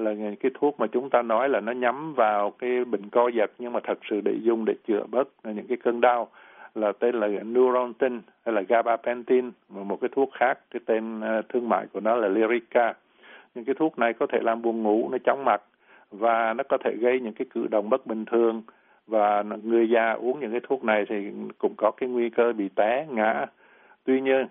là 0.00 0.14
cái 0.40 0.50
thuốc 0.54 0.80
mà 0.80 0.86
chúng 0.86 1.10
ta 1.10 1.22
nói 1.22 1.48
là 1.48 1.60
nó 1.60 1.72
nhắm 1.72 2.14
vào 2.14 2.50
cái 2.50 2.84
bệnh 2.84 3.08
co 3.10 3.28
giật, 3.28 3.50
nhưng 3.58 3.72
mà 3.72 3.80
thật 3.84 3.98
sự 4.10 4.20
để 4.20 4.32
dùng 4.42 4.64
để 4.64 4.74
chữa 4.88 5.02
bớt 5.10 5.28
những 5.44 5.66
cái 5.66 5.76
cơn 5.76 6.00
đau, 6.00 6.28
là 6.74 6.92
tên 6.92 7.14
là 7.14 7.26
Neurontin 7.26 8.20
hay 8.44 8.54
là 8.54 8.62
gabapentin 8.68 9.50
và 9.68 9.82
một 9.82 9.98
cái 10.00 10.08
thuốc 10.12 10.30
khác, 10.32 10.58
cái 10.70 10.80
tên 10.86 11.20
ờ, 11.20 11.42
thương 11.48 11.68
mại 11.68 11.86
của 11.92 12.00
nó 12.00 12.16
là 12.16 12.28
Lyrica. 12.28 12.94
Những 13.54 13.64
cái 13.64 13.74
thuốc 13.74 13.98
này 13.98 14.12
có 14.12 14.26
thể 14.26 14.38
làm 14.42 14.62
buồn 14.62 14.82
ngủ, 14.82 15.08
nó 15.12 15.18
chóng 15.24 15.44
mặt 15.44 15.62
và 16.10 16.54
nó 16.54 16.64
có 16.68 16.78
thể 16.84 16.94
gây 17.00 17.20
những 17.20 17.32
cái 17.32 17.46
cử 17.54 17.66
động 17.70 17.90
bất 17.90 18.06
bình 18.06 18.24
thường. 18.24 18.62
Và 19.06 19.42
người 19.62 19.90
già 19.90 20.12
uống 20.12 20.40
những 20.40 20.50
cái 20.50 20.60
thuốc 20.68 20.84
này 20.84 21.04
thì 21.08 21.30
cũng 21.58 21.74
có 21.76 21.90
cái 21.90 22.08
nguy 22.08 22.30
cơ 22.30 22.52
bị 22.52 22.68
té, 22.76 23.06
ngã. 23.10 23.46
Tuy 24.04 24.20
nhiên 24.20 24.46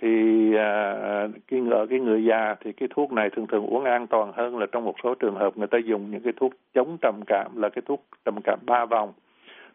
thì 0.00 0.54
à, 0.56 1.28
cái 1.48 1.60
ở 1.70 1.86
cái 1.86 2.00
người 2.00 2.24
già 2.24 2.54
thì 2.60 2.72
cái 2.72 2.88
thuốc 2.94 3.12
này 3.12 3.30
thường 3.30 3.46
thường 3.46 3.66
uống 3.66 3.84
an 3.84 4.06
toàn 4.06 4.32
hơn 4.32 4.58
là 4.58 4.66
trong 4.72 4.84
một 4.84 4.94
số 5.04 5.14
trường 5.14 5.34
hợp 5.34 5.58
người 5.58 5.66
ta 5.66 5.78
dùng 5.78 6.10
những 6.10 6.22
cái 6.22 6.32
thuốc 6.36 6.52
chống 6.74 6.96
trầm 7.00 7.20
cảm 7.26 7.56
là 7.56 7.68
cái 7.68 7.82
thuốc 7.86 8.04
trầm 8.24 8.34
cảm 8.44 8.58
ba 8.66 8.84
vòng. 8.84 9.12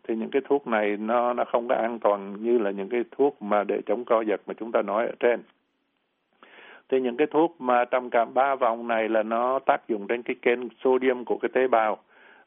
Thì 0.07 0.15
những 0.15 0.29
cái 0.29 0.41
thuốc 0.49 0.67
này 0.67 0.97
nó 0.97 1.33
nó 1.33 1.43
không 1.45 1.67
có 1.67 1.75
an 1.75 1.99
toàn 1.99 2.35
như 2.43 2.57
là 2.57 2.71
những 2.71 2.89
cái 2.89 3.03
thuốc 3.11 3.41
mà 3.41 3.63
để 3.63 3.81
chống 3.85 4.05
co 4.05 4.21
giật 4.21 4.41
mà 4.47 4.53
chúng 4.53 4.71
ta 4.71 4.81
nói 4.81 5.05
ở 5.05 5.13
trên. 5.19 5.43
Thì 6.89 7.01
những 7.01 7.17
cái 7.17 7.27
thuốc 7.27 7.55
mà 7.59 7.85
trầm 7.85 8.09
cảm 8.09 8.33
ba 8.33 8.55
vòng 8.55 8.87
này 8.87 9.09
là 9.09 9.23
nó 9.23 9.59
tác 9.59 9.87
dụng 9.87 10.07
trên 10.07 10.23
cái 10.23 10.35
kênh 10.41 10.59
sodium 10.83 11.23
của 11.23 11.37
cái 11.41 11.49
tế 11.53 11.67
bào. 11.67 11.97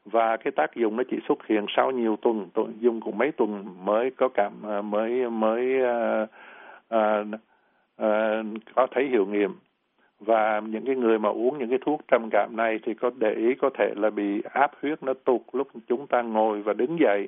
Và 0.05 0.37
cái 0.37 0.51
tác 0.51 0.75
dụng 0.75 0.97
nó 0.97 1.03
chỉ 1.11 1.17
xuất 1.27 1.47
hiện 1.47 1.65
sau 1.75 1.91
nhiều 1.91 2.15
tuần, 2.21 2.49
tuần 2.53 2.73
dùng 2.79 3.01
cũng 3.01 3.17
mấy 3.17 3.31
tuần 3.31 3.65
mới 3.85 4.11
có 4.11 4.27
cảm 4.27 4.53
à, 4.63 4.81
mới 4.81 5.29
mới 5.29 5.81
uh, 5.81 6.29
uh, 6.95 7.39
Ờ, 8.03 8.43
có 8.75 8.87
thấy 8.91 9.05
hiệu 9.05 9.25
nghiệm. 9.25 9.51
Và 10.19 10.61
những 10.65 10.85
cái 10.85 10.95
người 10.95 11.19
mà 11.19 11.29
uống 11.29 11.57
những 11.57 11.69
cái 11.69 11.79
thuốc 11.85 12.01
trầm 12.07 12.29
cảm 12.31 12.49
này 12.55 12.79
thì 12.83 12.93
có 12.93 13.11
để 13.17 13.33
ý 13.33 13.55
có 13.55 13.69
thể 13.77 13.93
là 13.95 14.09
bị 14.09 14.41
áp 14.53 14.71
huyết 14.81 15.03
nó 15.03 15.13
tụt 15.13 15.41
lúc 15.53 15.67
chúng 15.87 16.07
ta 16.07 16.21
ngồi 16.21 16.61
và 16.61 16.73
đứng 16.73 16.99
dậy, 16.99 17.27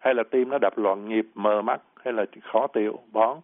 hay 0.00 0.14
là 0.14 0.22
tim 0.30 0.48
nó 0.48 0.58
đập 0.60 0.78
loạn 0.78 1.08
nhịp, 1.08 1.26
mờ 1.34 1.62
mắt, 1.62 1.80
hay 2.04 2.12
là 2.12 2.24
khó 2.42 2.66
tiểu 2.66 2.98
bón. 3.12 3.38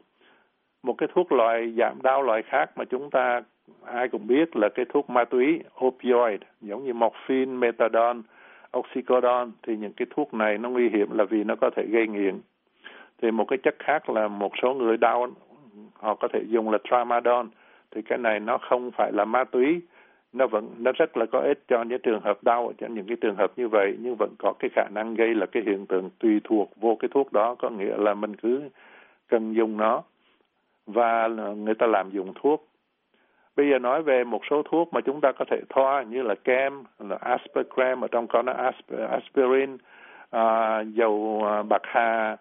Một 0.83 0.95
cái 0.99 1.09
thuốc 1.15 1.33
loại 1.33 1.73
giảm 1.79 2.03
đau 2.03 2.23
loại 2.23 2.43
khác 2.43 2.71
mà 2.77 2.85
chúng 2.85 3.11
ta, 3.11 3.43
ai 3.85 4.09
cũng 4.09 4.27
biết 4.27 4.57
là 4.57 4.69
cái 4.75 4.85
thuốc 4.89 5.11
ma 5.11 5.25
túy, 5.25 5.61
opioid, 5.85 6.41
giống 6.61 6.85
như 6.85 6.93
morphine 6.93 7.53
methadone 7.53 8.21
oxycodone, 8.77 9.51
thì 9.63 9.77
những 9.77 9.93
cái 9.93 10.07
thuốc 10.17 10.35
này 10.35 10.59
nó 10.59 10.71
nguy 10.71 10.89
hiểm 10.89 11.19
là 11.19 11.25
vì 11.25 11.45
nó 11.45 11.57
có 11.57 11.71
thể 11.77 11.87
gây 11.87 12.07
nghiện. 12.09 12.41
Thì 13.23 13.31
một 13.31 13.45
cái 13.49 13.59
chất 13.63 13.77
khác 13.79 14.11
là 14.11 14.29
một 14.29 14.53
số 14.63 14.75
người 14.75 14.97
đau 14.97 15.27
họ 15.99 16.15
có 16.15 16.29
thể 16.33 16.41
dùng 16.49 16.71
là 16.71 16.79
tramadol. 16.91 17.47
Thì 17.91 18.03
cái 18.03 18.19
này 18.19 18.41
nó 18.41 18.59
không 18.59 18.91
phải 18.91 19.13
là 19.13 19.25
ma 19.25 19.45
túy. 19.45 19.81
Nó 20.33 20.47
vẫn 20.47 20.69
nó 20.79 20.93
rất 20.93 21.17
là 21.17 21.27
có 21.27 21.41
ích 21.41 21.63
cho 21.69 21.83
những 21.83 22.01
trường 22.03 22.21
hợp 22.21 22.45
đau 22.45 22.73
cho 22.79 22.87
những 22.87 23.07
cái 23.07 23.17
trường 23.21 23.37
hợp 23.37 23.53
như 23.57 23.69
vậy 23.69 23.97
nhưng 24.01 24.17
vẫn 24.19 24.35
có 24.39 24.53
cái 24.59 24.71
khả 24.75 24.89
năng 24.95 25.15
gây 25.15 25.35
là 25.35 25.47
cái 25.47 25.63
hiện 25.67 25.87
tượng 25.87 26.11
tùy 26.19 26.41
thuộc 26.45 26.71
vô 26.77 26.97
cái 27.01 27.09
thuốc 27.15 27.33
đó 27.33 27.55
có 27.55 27.71
nghĩa 27.71 27.97
là 27.97 28.15
mình 28.15 28.37
cứ 28.37 28.69
cần 29.29 29.55
dùng 29.55 29.77
nó 29.77 30.03
và 30.87 31.29
người 31.57 31.75
ta 31.75 31.87
làm 31.87 32.11
dùng 32.11 32.33
thuốc. 32.35 32.69
Bây 33.57 33.71
giờ 33.71 33.79
nói 33.79 34.03
về 34.03 34.25
một 34.25 34.41
số 34.51 34.63
thuốc 34.63 34.93
mà 34.93 35.01
chúng 35.01 35.21
ta 35.21 35.33
có 35.33 35.45
thể 35.51 35.61
thoa 35.69 36.03
như 36.03 36.23
là 36.23 36.35
kem 36.35 36.83
là 36.99 37.17
aspirin 37.21 38.01
ở 38.01 38.09
trong 38.11 38.27
có 38.27 38.43
nó 38.43 38.53
aspirin 39.11 39.77
à, 40.31 40.81
dầu 40.81 41.43
à, 41.47 41.63
bạc 41.63 41.83
hà 41.85 42.37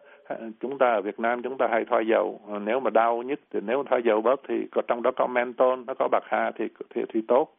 chúng 0.60 0.78
ta 0.78 0.92
ở 0.92 1.02
Việt 1.02 1.20
Nam 1.20 1.42
chúng 1.42 1.58
ta 1.58 1.68
hay 1.68 1.86
thoa 1.86 2.02
dầu. 2.02 2.40
Ờ, 2.48 2.60
nếu 2.60 2.80
mà 2.80 2.90
đau 2.90 3.24
nhất 3.24 3.40
thì 3.52 3.60
nếu 3.66 3.84
thoa 3.84 4.00
dầu 4.00 4.22
bớt 4.22 4.42
thì 4.48 4.68
có 4.72 4.82
trong 4.88 5.02
đó 5.02 5.12
có 5.16 5.28
menthol 5.28 5.80
nó 5.88 5.94
có 5.94 6.08
bạc 6.12 6.24
hà 6.28 6.52
thì 6.52 6.66
thì, 6.90 7.02
thì 7.14 7.22
tốt. 7.28 7.56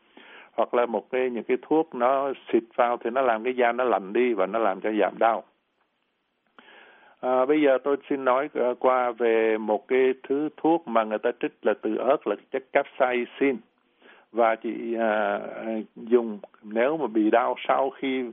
Hoặc 0.52 0.74
là 0.74 0.86
một 0.86 1.10
cái 1.10 1.30
những 1.30 1.44
cái 1.44 1.56
thuốc 1.62 1.94
nó 1.94 2.32
xịt 2.52 2.62
vào 2.76 2.96
thì 2.96 3.10
nó 3.10 3.20
làm 3.20 3.44
cái 3.44 3.56
da 3.56 3.72
nó 3.72 3.84
lạnh 3.84 4.12
đi 4.12 4.34
và 4.34 4.46
nó 4.46 4.58
làm 4.58 4.80
cho 4.80 4.92
giảm 5.00 5.18
đau. 5.18 5.42
À, 7.20 7.44
bây 7.46 7.62
giờ 7.62 7.78
tôi 7.84 7.96
xin 8.10 8.24
nói 8.24 8.48
ờ, 8.54 8.74
qua 8.78 9.10
về 9.10 9.58
một 9.58 9.88
cái 9.88 10.14
thứ 10.28 10.48
thuốc 10.56 10.88
mà 10.88 11.04
người 11.04 11.18
ta 11.18 11.30
trích 11.40 11.52
là 11.62 11.74
từ 11.82 11.96
ớt 11.96 12.26
là 12.26 12.36
chất 12.52 12.62
capsaicin. 12.72 13.56
Và 14.32 14.54
chị 14.54 14.94
à, 14.98 15.40
dùng 15.96 16.38
nếu 16.62 16.96
mà 16.96 17.06
bị 17.06 17.30
đau 17.30 17.54
sau 17.68 17.90
khi 17.90 18.24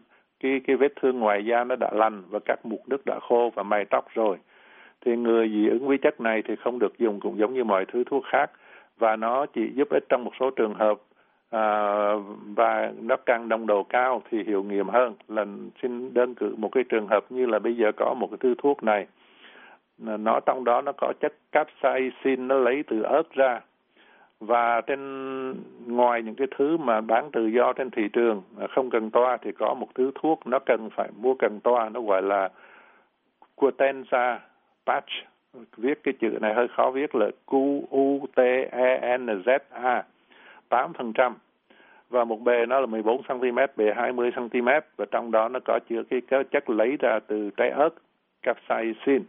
cái 0.44 0.62
cái 0.68 0.76
vết 0.76 0.94
thương 1.02 1.20
ngoài 1.20 1.46
da 1.46 1.64
nó 1.64 1.76
đã 1.76 1.90
lành 1.94 2.24
và 2.30 2.40
các 2.46 2.66
mụn 2.66 2.80
nước 2.88 3.06
đã 3.06 3.20
khô 3.20 3.52
và 3.56 3.64
mày 3.64 3.86
tóc 3.86 4.06
rồi. 4.14 4.38
Thì 5.06 5.16
người 5.16 5.50
dị 5.50 5.68
ứng 5.70 5.88
với 5.88 5.98
chất 5.98 6.22
này 6.22 6.42
thì 6.48 6.56
không 6.56 6.80
được 6.80 6.98
dùng 6.98 7.20
cũng 7.20 7.38
giống 7.38 7.54
như 7.54 7.64
mọi 7.64 7.86
thứ 7.86 8.04
thuốc 8.04 8.24
khác 8.26 8.52
và 8.98 9.16
nó 9.16 9.46
chỉ 9.46 9.72
giúp 9.76 9.88
ích 9.90 10.04
trong 10.10 10.24
một 10.24 10.32
số 10.40 10.50
trường 10.50 10.74
hợp 10.74 10.98
à, 11.50 11.66
và 12.56 12.92
nó 13.02 13.16
càng 13.26 13.50
đồng 13.50 13.68
độ 13.68 13.84
cao 13.84 14.22
thì 14.32 14.44
hiệu 14.44 14.64
nghiệm 14.64 14.90
hơn. 14.90 15.14
Là 15.28 15.46
xin 15.82 16.14
đơn 16.14 16.36
cử 16.36 16.56
một 16.58 16.70
cái 16.72 16.84
trường 16.90 17.08
hợp 17.08 17.26
như 17.30 17.46
là 17.46 17.60
bây 17.60 17.76
giờ 17.78 17.92
có 17.98 18.14
một 18.14 18.28
cái 18.32 18.38
thứ 18.42 18.56
thuốc 18.58 18.84
này 18.84 19.08
nó 19.98 20.40
trong 20.40 20.64
đó 20.64 20.82
nó 20.82 20.92
có 20.92 21.14
chất 21.20 21.34
capsaicin 21.52 22.48
nó 22.48 22.56
lấy 22.56 22.84
từ 22.88 23.02
ớt 23.02 23.34
ra 23.34 23.62
và 24.46 24.82
trên 24.82 25.00
ngoài 25.88 26.24
những 26.24 26.36
cái 26.36 26.48
thứ 26.58 26.78
mà 26.78 27.02
bán 27.02 27.32
tự 27.32 27.46
do 27.46 27.74
trên 27.74 27.90
thị 27.90 28.08
trường 28.14 28.42
à, 28.60 28.68
không 28.76 28.90
cần 28.90 29.12
toa 29.12 29.38
thì 29.38 29.52
có 29.52 29.74
một 29.74 29.88
thứ 29.96 30.12
thuốc 30.16 30.48
nó 30.48 30.60
cần 30.60 30.90
phải 30.96 31.10
mua 31.22 31.34
cần 31.40 31.60
toa 31.64 31.90
nó 31.90 32.02
gọi 32.02 32.22
là 32.22 32.50
Quatenza 33.56 34.38
patch. 34.86 35.10
Viết 35.78 36.04
cái 36.04 36.14
chữ 36.20 36.30
này 36.42 36.54
hơi 36.54 36.68
khó 36.68 36.92
viết 36.92 37.16
là 37.16 37.30
Q 37.48 37.82
U 37.90 38.28
T 38.36 38.40
E 38.72 39.18
N 39.18 39.26
Z 39.26 39.60
A 39.70 40.04
8% 40.70 41.34
và 42.10 42.24
một 42.24 42.42
bề 42.42 42.66
nó 42.66 42.80
là 42.80 42.86
14 42.86 43.22
cm, 43.24 43.58
bề 43.76 43.94
20 43.96 44.32
cm 44.36 44.68
và 44.98 45.06
trong 45.12 45.32
đó 45.32 45.50
nó 45.50 45.60
có 45.66 45.80
chứa 45.90 46.04
cái, 46.10 46.22
cái 46.28 46.44
chất 46.44 46.70
lấy 46.70 46.98
ra 47.00 47.20
từ 47.28 47.50
trái 47.58 47.70
ớt 47.70 47.90
capsaicin. 48.42 49.24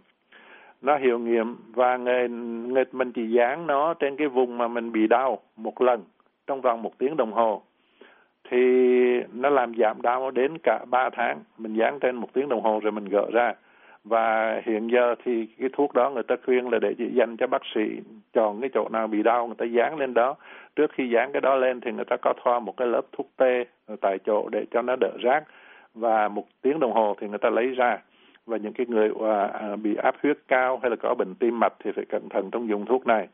Nó 0.85 0.97
hiệu 0.97 1.19
nghiệm 1.19 1.57
và 1.75 1.97
người, 1.97 2.29
người 2.29 2.85
mình 2.93 3.13
chỉ 3.13 3.31
dán 3.31 3.67
nó 3.67 3.95
trên 3.95 4.17
cái 4.17 4.29
vùng 4.29 4.59
mà 4.59 4.69
mình 4.69 4.93
bị 4.93 5.07
đau 5.07 5.39
một 5.57 5.83
lần 5.83 6.05
trong 6.47 6.61
vòng 6.61 6.83
một 6.83 6.99
tiếng 6.99 7.17
đồng 7.17 7.33
hồ. 7.33 7.63
Thì 8.51 8.59
nó 9.33 9.49
làm 9.51 9.75
giảm 9.79 10.03
đau 10.03 10.31
đến 10.31 10.59
cả 10.63 10.85
ba 10.91 11.11
tháng. 11.11 11.39
Mình 11.59 11.75
dán 11.75 11.99
trên 12.01 12.17
một 12.17 12.29
tiếng 12.33 12.49
đồng 12.49 12.63
hồ 12.63 12.81
rồi 12.83 12.93
mình 12.93 13.05
gỡ 13.05 13.27
ra. 13.33 13.53
Và 14.05 14.61
hiện 14.65 14.89
giờ 14.89 15.15
thì 15.25 15.47
cái 15.61 15.69
thuốc 15.73 15.95
đó 15.95 16.11
người 16.11 16.23
ta 16.23 16.35
khuyên 16.45 16.69
là 16.69 16.79
để 16.79 16.95
chỉ 16.99 17.11
dành 17.15 17.37
cho 17.37 17.47
bác 17.47 17.63
sĩ 17.75 18.01
chọn 18.33 18.61
cái 18.61 18.71
chỗ 18.75 18.89
nào 18.89 19.07
bị 19.07 19.23
đau 19.23 19.47
người 19.47 19.57
ta 19.59 19.65
dán 19.65 19.99
lên 19.99 20.15
đó. 20.15 20.35
Trước 20.77 20.91
khi 20.93 21.09
dán 21.09 21.33
cái 21.33 21.41
đó 21.41 21.55
lên 21.55 21.81
thì 21.81 21.93
người 21.93 22.05
ta 22.05 22.17
có 22.23 22.33
thoa 22.45 22.59
một 22.59 22.77
cái 22.77 22.89
lớp 22.89 23.03
thuốc 23.13 23.31
tê 23.37 23.65
tại 24.01 24.19
chỗ 24.19 24.49
để 24.49 24.65
cho 24.71 24.83
nó 24.83 24.97
đỡ 25.01 25.13
rác. 25.23 25.45
Và 25.95 26.29
một 26.29 26.47
tiếng 26.63 26.81
đồng 26.81 26.93
hồ 26.93 27.15
thì 27.21 27.29
người 27.29 27.39
ta 27.39 27.51
lấy 27.51 27.67
ra 27.67 27.99
và 28.47 28.57
những 28.57 28.73
cái 28.73 28.87
người 28.89 29.11
à, 29.23 29.47
à, 29.47 29.77
bị 29.77 29.97
áp 29.97 30.15
huyết 30.23 30.39
cao 30.49 30.79
hay 30.83 30.91
là 30.91 30.97
có 30.97 31.15
bệnh 31.15 31.35
tim 31.35 31.61
mạch 31.61 31.73
thì 31.85 31.91
phải 31.93 32.05
cẩn 32.05 32.29
thận 32.29 32.51
trong 32.51 32.69
dùng 32.69 32.87
thuốc 32.87 33.07
này. 33.07 33.29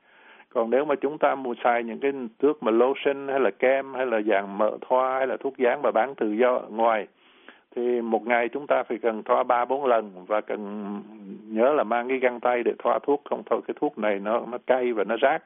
Còn 0.49 0.71
nếu 0.71 0.85
mà 0.85 0.95
chúng 0.95 1.19
ta 1.19 1.35
mua 1.35 1.55
xài 1.65 1.85
những 1.85 2.01
cái 2.01 2.13
thuốc 2.39 2.63
mà 2.63 2.71
lotion 2.71 3.29
hay 3.29 3.41
là 3.41 3.51
kem 3.51 3.95
hay 3.95 4.07
là 4.07 4.21
dạng 4.21 4.59
mỡ 4.59 4.71
thoa 4.81 5.19
hay 5.19 5.27
là 5.27 5.37
thuốc 5.37 5.59
dán 5.59 5.83
mà 5.83 5.91
bán 5.91 6.15
tự 6.15 6.33
do 6.33 6.55
ở 6.55 6.69
ngoài 6.69 7.07
thì 7.77 8.01
một 8.01 8.27
ngày 8.27 8.49
chúng 8.49 8.67
ta 8.67 8.83
phải 8.83 8.99
cần 8.99 9.23
thoa 9.23 9.43
ba 9.43 9.65
bốn 9.65 9.85
lần 9.85 10.11
và 10.27 10.41
cần 10.41 10.95
nhớ 11.49 11.73
là 11.73 11.85
mang 11.85 12.09
cái 12.09 12.19
găng 12.19 12.41
tay 12.41 12.63
để 12.63 12.73
thoa 12.79 12.99
thuốc 12.99 13.23
không 13.31 13.43
thôi 13.51 13.61
cái 13.67 13.75
thuốc 13.81 13.99
này 13.99 14.19
nó 14.19 14.41
nó 14.51 14.59
cay 14.67 14.93
và 14.93 15.05
nó 15.05 15.17
rát 15.23 15.43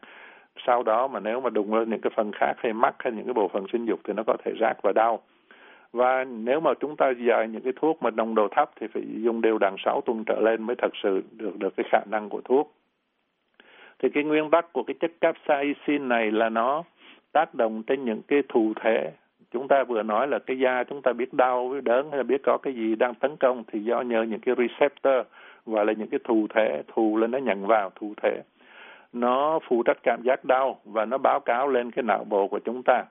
sau 0.66 0.82
đó 0.82 1.08
mà 1.08 1.20
nếu 1.20 1.40
mà 1.40 1.50
đụng 1.50 1.74
lên 1.74 1.90
những 1.90 2.00
cái 2.00 2.10
phần 2.16 2.32
khác 2.32 2.54
hay 2.56 2.72
mắt 2.72 2.94
hay 2.98 3.12
những 3.12 3.24
cái 3.24 3.34
bộ 3.34 3.48
phận 3.48 3.66
sinh 3.72 3.86
dục 3.86 4.00
thì 4.04 4.12
nó 4.12 4.22
có 4.26 4.36
thể 4.44 4.52
rát 4.60 4.82
và 4.82 4.92
đau 4.92 5.20
và 5.94 6.24
nếu 6.24 6.60
mà 6.60 6.74
chúng 6.80 6.96
ta 6.96 7.10
dài 7.10 7.48
những 7.48 7.62
cái 7.62 7.72
thuốc 7.76 8.02
mà 8.02 8.10
nồng 8.10 8.34
độ 8.34 8.48
thấp 8.50 8.70
thì 8.80 8.86
phải 8.86 9.02
dùng 9.16 9.40
đều 9.40 9.58
đặn 9.58 9.74
6 9.84 10.00
tuần 10.00 10.24
trở 10.26 10.40
lên 10.40 10.62
mới 10.62 10.76
thật 10.76 10.92
sự 11.02 11.22
được 11.32 11.58
được 11.58 11.76
cái 11.76 11.86
khả 11.92 12.00
năng 12.10 12.28
của 12.28 12.40
thuốc. 12.44 12.74
Thì 13.98 14.08
cái 14.14 14.24
nguyên 14.24 14.50
tắc 14.50 14.72
của 14.72 14.82
cái 14.82 14.94
chất 15.00 15.12
capsaicin 15.20 16.08
này 16.08 16.30
là 16.30 16.48
nó 16.48 16.82
tác 17.32 17.54
động 17.54 17.82
trên 17.82 18.04
những 18.04 18.22
cái 18.28 18.42
thụ 18.48 18.72
thể. 18.80 19.12
Chúng 19.52 19.68
ta 19.68 19.84
vừa 19.84 20.02
nói 20.02 20.28
là 20.28 20.38
cái 20.38 20.58
da 20.58 20.84
chúng 20.84 21.02
ta 21.02 21.12
biết 21.12 21.34
đau, 21.34 21.68
biết 21.68 21.84
đớn 21.84 22.08
hay 22.10 22.18
là 22.18 22.22
biết 22.22 22.40
có 22.42 22.58
cái 22.62 22.74
gì 22.74 22.94
đang 22.94 23.14
tấn 23.14 23.36
công 23.36 23.64
thì 23.72 23.80
do 23.80 24.00
nhờ 24.00 24.22
những 24.22 24.40
cái 24.40 24.54
receptor 24.58 25.26
và 25.66 25.84
là 25.84 25.92
những 25.92 26.08
cái 26.08 26.20
thụ 26.24 26.46
thể 26.54 26.82
thù 26.94 27.16
lên 27.16 27.30
nó 27.30 27.38
nhận 27.38 27.66
vào 27.66 27.90
thụ 27.94 28.14
thể. 28.22 28.42
Nó 29.12 29.58
phụ 29.68 29.82
trách 29.82 29.98
cảm 30.02 30.22
giác 30.22 30.44
đau 30.44 30.80
và 30.84 31.04
nó 31.04 31.18
báo 31.18 31.40
cáo 31.40 31.68
lên 31.68 31.90
cái 31.90 32.02
não 32.02 32.24
bộ 32.24 32.48
của 32.48 32.58
chúng 32.58 32.82
ta 32.82 33.04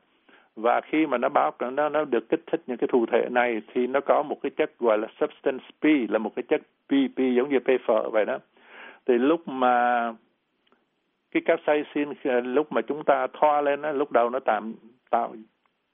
và 0.55 0.81
khi 0.81 1.05
mà 1.05 1.17
nó 1.17 1.29
báo 1.29 1.51
nó 1.59 1.89
nó 1.89 2.05
được 2.05 2.29
kích 2.29 2.41
thích 2.47 2.61
những 2.67 2.77
cái 2.77 2.87
thù 2.87 3.05
thể 3.05 3.27
này 3.31 3.61
thì 3.73 3.87
nó 3.87 3.99
có 4.01 4.23
một 4.23 4.37
cái 4.43 4.49
chất 4.49 4.79
gọi 4.79 4.97
là 4.97 5.07
substance 5.19 5.65
P 5.81 5.85
là 6.09 6.19
một 6.19 6.31
cái 6.35 6.43
chất 6.43 6.61
PP 6.87 7.17
giống 7.35 7.49
như 7.49 7.59
P 7.59 7.85
phở 7.87 8.09
vậy 8.09 8.25
đó. 8.25 8.39
Thì 9.05 9.17
lúc 9.17 9.47
mà 9.47 10.13
cái 11.31 11.41
capsaicin 11.45 12.09
lúc 12.43 12.71
mà 12.71 12.81
chúng 12.81 13.03
ta 13.03 13.27
thoa 13.33 13.61
lên 13.61 13.81
đó, 13.81 13.91
lúc 13.91 14.11
đầu 14.11 14.29
nó 14.29 14.39
tạo 14.39 14.61
tạo 15.09 15.35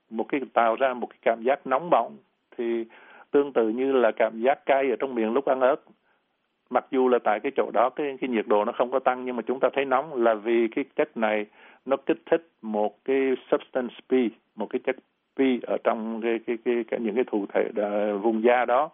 một 0.09 0.25
cái 0.29 0.41
tạo 0.53 0.75
ra 0.75 0.93
một 0.93 1.07
cái 1.07 1.19
cảm 1.21 1.43
giác 1.43 1.67
nóng 1.67 1.89
bỏng 1.89 2.17
thì 2.57 2.85
tương 3.31 3.53
tự 3.53 3.69
như 3.69 3.91
là 3.91 4.11
cảm 4.11 4.41
giác 4.41 4.65
cay 4.65 4.89
ở 4.89 4.95
trong 4.99 5.15
miệng 5.15 5.33
lúc 5.33 5.45
ăn 5.45 5.59
ớt. 5.59 5.75
Mặc 6.69 6.85
dù 6.91 7.09
là 7.09 7.19
tại 7.23 7.39
cái 7.39 7.51
chỗ 7.55 7.71
đó 7.73 7.89
cái 7.89 8.17
cái 8.21 8.29
nhiệt 8.29 8.47
độ 8.47 8.65
nó 8.65 8.71
không 8.71 8.91
có 8.91 8.99
tăng 8.99 9.25
nhưng 9.25 9.35
mà 9.35 9.41
chúng 9.41 9.59
ta 9.59 9.69
thấy 9.73 9.85
nóng 9.85 10.23
là 10.23 10.33
vì 10.33 10.67
cái 10.67 10.85
chất 10.95 11.17
này 11.17 11.45
nó 11.89 11.97
kích 11.97 12.21
thích 12.31 12.47
một 12.61 13.05
cái 13.05 13.33
substance 13.51 13.95
P 14.09 14.13
một 14.55 14.67
cái 14.69 14.79
chất 14.79 14.95
P 15.35 15.39
ở 15.67 15.77
trong 15.83 16.21
cái 16.21 16.39
cái 16.47 16.57
cái, 16.65 16.83
cái 16.87 16.99
những 16.99 17.15
cái 17.15 17.23
thụ 17.27 17.45
thể 17.53 17.69
đà, 17.75 18.13
vùng 18.13 18.43
da 18.43 18.65
đó. 18.65 18.89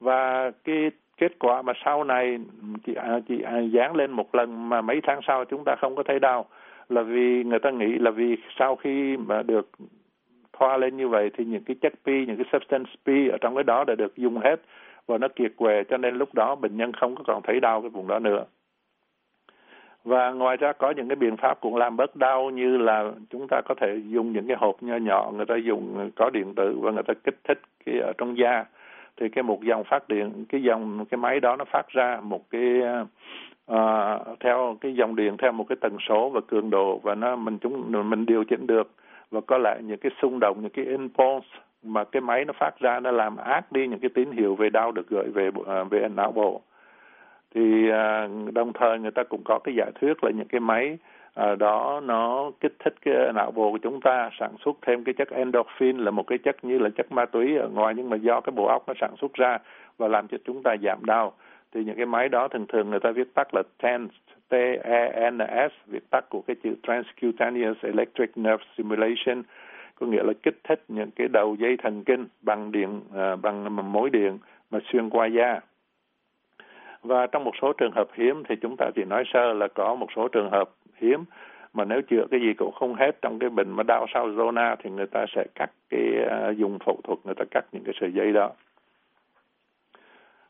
Và 0.00 0.50
cái 0.64 0.90
kết 1.16 1.38
quả 1.38 1.62
mà 1.62 1.72
sau 1.84 2.04
này 2.04 2.38
chị 2.86 2.94
à, 2.94 3.20
chị 3.28 3.42
à, 3.42 3.58
dán 3.58 3.96
lên 3.96 4.10
một 4.10 4.34
lần 4.34 4.68
mà 4.68 4.80
mấy 4.80 5.00
tháng 5.02 5.20
sau 5.26 5.44
chúng 5.44 5.64
ta 5.64 5.76
không 5.80 5.96
có 5.96 6.02
thấy 6.02 6.18
đau 6.18 6.46
là 6.88 7.02
vì 7.02 7.44
người 7.44 7.58
ta 7.58 7.70
nghĩ 7.70 7.98
là 7.98 8.10
vì 8.10 8.36
sau 8.58 8.76
khi 8.76 9.16
mà 9.16 9.42
được 9.42 9.70
thoa 10.52 10.76
lên 10.76 10.96
như 10.96 11.08
vậy 11.08 11.30
thì 11.36 11.44
những 11.44 11.64
cái 11.64 11.76
chất 11.80 11.92
pi 12.04 12.26
những 12.26 12.36
cái 12.36 12.46
substance 12.52 12.90
pi 13.06 13.28
ở 13.28 13.38
trong 13.40 13.54
cái 13.54 13.64
đó 13.64 13.84
đã 13.84 13.94
được 13.94 14.16
dùng 14.16 14.38
hết 14.38 14.60
và 15.06 15.18
nó 15.18 15.28
kiệt 15.36 15.52
quệ 15.56 15.84
cho 15.90 15.96
nên 15.96 16.14
lúc 16.14 16.34
đó 16.34 16.54
bệnh 16.54 16.76
nhân 16.76 16.92
không 16.92 17.14
có 17.14 17.24
còn 17.26 17.42
thấy 17.42 17.60
đau 17.60 17.80
cái 17.80 17.90
vùng 17.90 18.08
đó 18.08 18.18
nữa 18.18 18.44
và 20.08 20.30
ngoài 20.30 20.56
ra 20.56 20.72
có 20.72 20.90
những 20.90 21.08
cái 21.08 21.16
biện 21.16 21.36
pháp 21.36 21.60
cũng 21.60 21.76
làm 21.76 21.96
bớt 21.96 22.16
đau 22.16 22.50
như 22.50 22.76
là 22.76 23.12
chúng 23.30 23.46
ta 23.50 23.60
có 23.68 23.74
thể 23.80 24.00
dùng 24.08 24.32
những 24.32 24.46
cái 24.46 24.56
hộp 24.60 24.82
nhỏ 24.82 24.96
nhỏ 24.96 25.32
người 25.36 25.46
ta 25.46 25.56
dùng 25.56 26.10
có 26.16 26.30
điện 26.30 26.54
tử 26.54 26.78
và 26.80 26.90
người 26.90 27.02
ta 27.02 27.14
kích 27.24 27.38
thích 27.44 27.60
cái 27.86 27.98
ở 27.98 28.12
trong 28.18 28.38
da. 28.38 28.64
Thì 29.16 29.28
cái 29.28 29.42
một 29.42 29.62
dòng 29.62 29.84
phát 29.84 30.08
điện 30.08 30.44
cái 30.48 30.62
dòng 30.62 31.04
cái 31.10 31.18
máy 31.18 31.40
đó 31.40 31.56
nó 31.56 31.64
phát 31.64 31.88
ra 31.88 32.20
một 32.22 32.40
cái 32.50 32.80
uh, 33.72 34.40
theo 34.40 34.76
cái 34.80 34.94
dòng 34.94 35.16
điện 35.16 35.36
theo 35.36 35.52
một 35.52 35.64
cái 35.68 35.76
tần 35.80 35.96
số 36.08 36.30
và 36.30 36.40
cường 36.48 36.70
độ 36.70 37.00
và 37.02 37.14
nó 37.14 37.36
mình 37.36 37.58
chúng 37.58 37.92
mình 38.10 38.26
điều 38.26 38.44
chỉnh 38.44 38.66
được. 38.66 38.90
Và 39.30 39.40
có 39.40 39.58
lại 39.58 39.78
những 39.82 39.98
cái 39.98 40.12
xung 40.22 40.38
động 40.40 40.58
những 40.62 40.70
cái 40.70 40.84
impulse 40.84 41.48
mà 41.82 42.04
cái 42.04 42.20
máy 42.20 42.44
nó 42.44 42.52
phát 42.60 42.80
ra 42.80 43.00
nó 43.00 43.10
làm 43.10 43.36
ác 43.36 43.72
đi 43.72 43.86
những 43.86 44.00
cái 44.00 44.10
tín 44.14 44.30
hiệu 44.30 44.54
về 44.54 44.70
đau 44.70 44.92
được 44.92 45.08
gửi 45.08 45.30
về 45.34 45.50
ờ, 45.66 45.84
về 45.84 46.08
não 46.16 46.32
bộ 46.32 46.62
thì 47.54 47.90
à, 47.90 48.28
đồng 48.52 48.72
thời 48.72 48.98
người 48.98 49.10
ta 49.10 49.22
cũng 49.22 49.42
có 49.44 49.58
cái 49.58 49.74
giả 49.74 49.84
thuyết 50.00 50.24
là 50.24 50.30
những 50.30 50.48
cái 50.48 50.60
máy 50.60 50.98
à, 51.34 51.54
đó 51.54 52.00
nó 52.04 52.50
kích 52.60 52.76
thích 52.84 52.94
cái 53.02 53.32
não 53.34 53.50
bộ 53.50 53.72
của 53.72 53.78
chúng 53.78 54.00
ta 54.00 54.30
sản 54.38 54.50
xuất 54.64 54.76
thêm 54.86 55.04
cái 55.04 55.14
chất 55.14 55.30
endorphin 55.30 55.98
là 55.98 56.10
một 56.10 56.26
cái 56.26 56.38
chất 56.38 56.64
như 56.64 56.78
là 56.78 56.88
chất 56.96 57.12
ma 57.12 57.26
túy 57.26 57.56
ở 57.56 57.68
ngoài 57.68 57.94
nhưng 57.96 58.10
mà 58.10 58.16
do 58.16 58.40
cái 58.40 58.52
bộ 58.56 58.66
óc 58.66 58.84
nó 58.86 58.94
sản 59.00 59.14
xuất 59.20 59.34
ra 59.34 59.58
và 59.98 60.08
làm 60.08 60.28
cho 60.28 60.38
chúng 60.44 60.62
ta 60.62 60.76
giảm 60.82 61.04
đau. 61.04 61.32
Thì 61.74 61.84
những 61.84 61.96
cái 61.96 62.06
máy 62.06 62.28
đó 62.28 62.48
thường 62.48 62.66
thường 62.66 62.90
người 62.90 63.00
ta 63.00 63.10
viết 63.10 63.34
tắt 63.34 63.48
là 63.54 63.62
TENS 63.82 64.10
T 64.48 64.54
E 64.84 65.30
N 65.30 65.38
S 65.70 65.90
viết 65.90 66.10
tắt 66.10 66.24
của 66.28 66.42
cái 66.46 66.56
chữ 66.62 66.74
Transcutaneous 66.82 67.76
Electric 67.82 68.36
Nerve 68.36 68.64
Stimulation 68.74 69.42
có 70.00 70.06
nghĩa 70.06 70.22
là 70.22 70.32
kích 70.42 70.58
thích 70.64 70.82
những 70.88 71.10
cái 71.10 71.28
đầu 71.28 71.56
dây 71.58 71.76
thần 71.76 72.04
kinh 72.04 72.26
bằng 72.42 72.72
điện 72.72 73.00
à, 73.14 73.36
bằng 73.36 73.92
mối 73.92 74.10
điện 74.10 74.38
mà 74.70 74.78
xuyên 74.92 75.10
qua 75.10 75.26
da 75.26 75.60
và 77.08 77.26
trong 77.26 77.44
một 77.44 77.54
số 77.62 77.72
trường 77.72 77.92
hợp 77.92 78.08
hiếm 78.14 78.42
thì 78.48 78.56
chúng 78.62 78.76
ta 78.78 78.90
chỉ 78.94 79.04
nói 79.04 79.24
sơ 79.32 79.52
là 79.52 79.68
có 79.68 79.94
một 79.94 80.06
số 80.16 80.28
trường 80.28 80.50
hợp 80.50 80.70
hiếm. 80.96 81.24
Mà 81.74 81.84
nếu 81.84 82.02
chữa 82.02 82.26
cái 82.30 82.40
gì 82.40 82.52
cũng 82.54 82.72
không 82.72 82.94
hết 82.94 83.22
trong 83.22 83.38
cái 83.38 83.50
bệnh 83.50 83.70
mà 83.70 83.82
đau 83.82 84.06
sau 84.14 84.28
zona 84.28 84.76
thì 84.82 84.90
người 84.90 85.06
ta 85.06 85.26
sẽ 85.34 85.44
cắt 85.54 85.70
cái 85.90 86.24
à, 86.30 86.50
dùng 86.50 86.78
phẫu 86.78 87.00
thuật 87.04 87.18
người 87.24 87.34
ta 87.34 87.44
cắt 87.50 87.64
những 87.72 87.84
cái 87.84 87.94
sợi 88.00 88.12
dây 88.12 88.32
đó. 88.32 88.50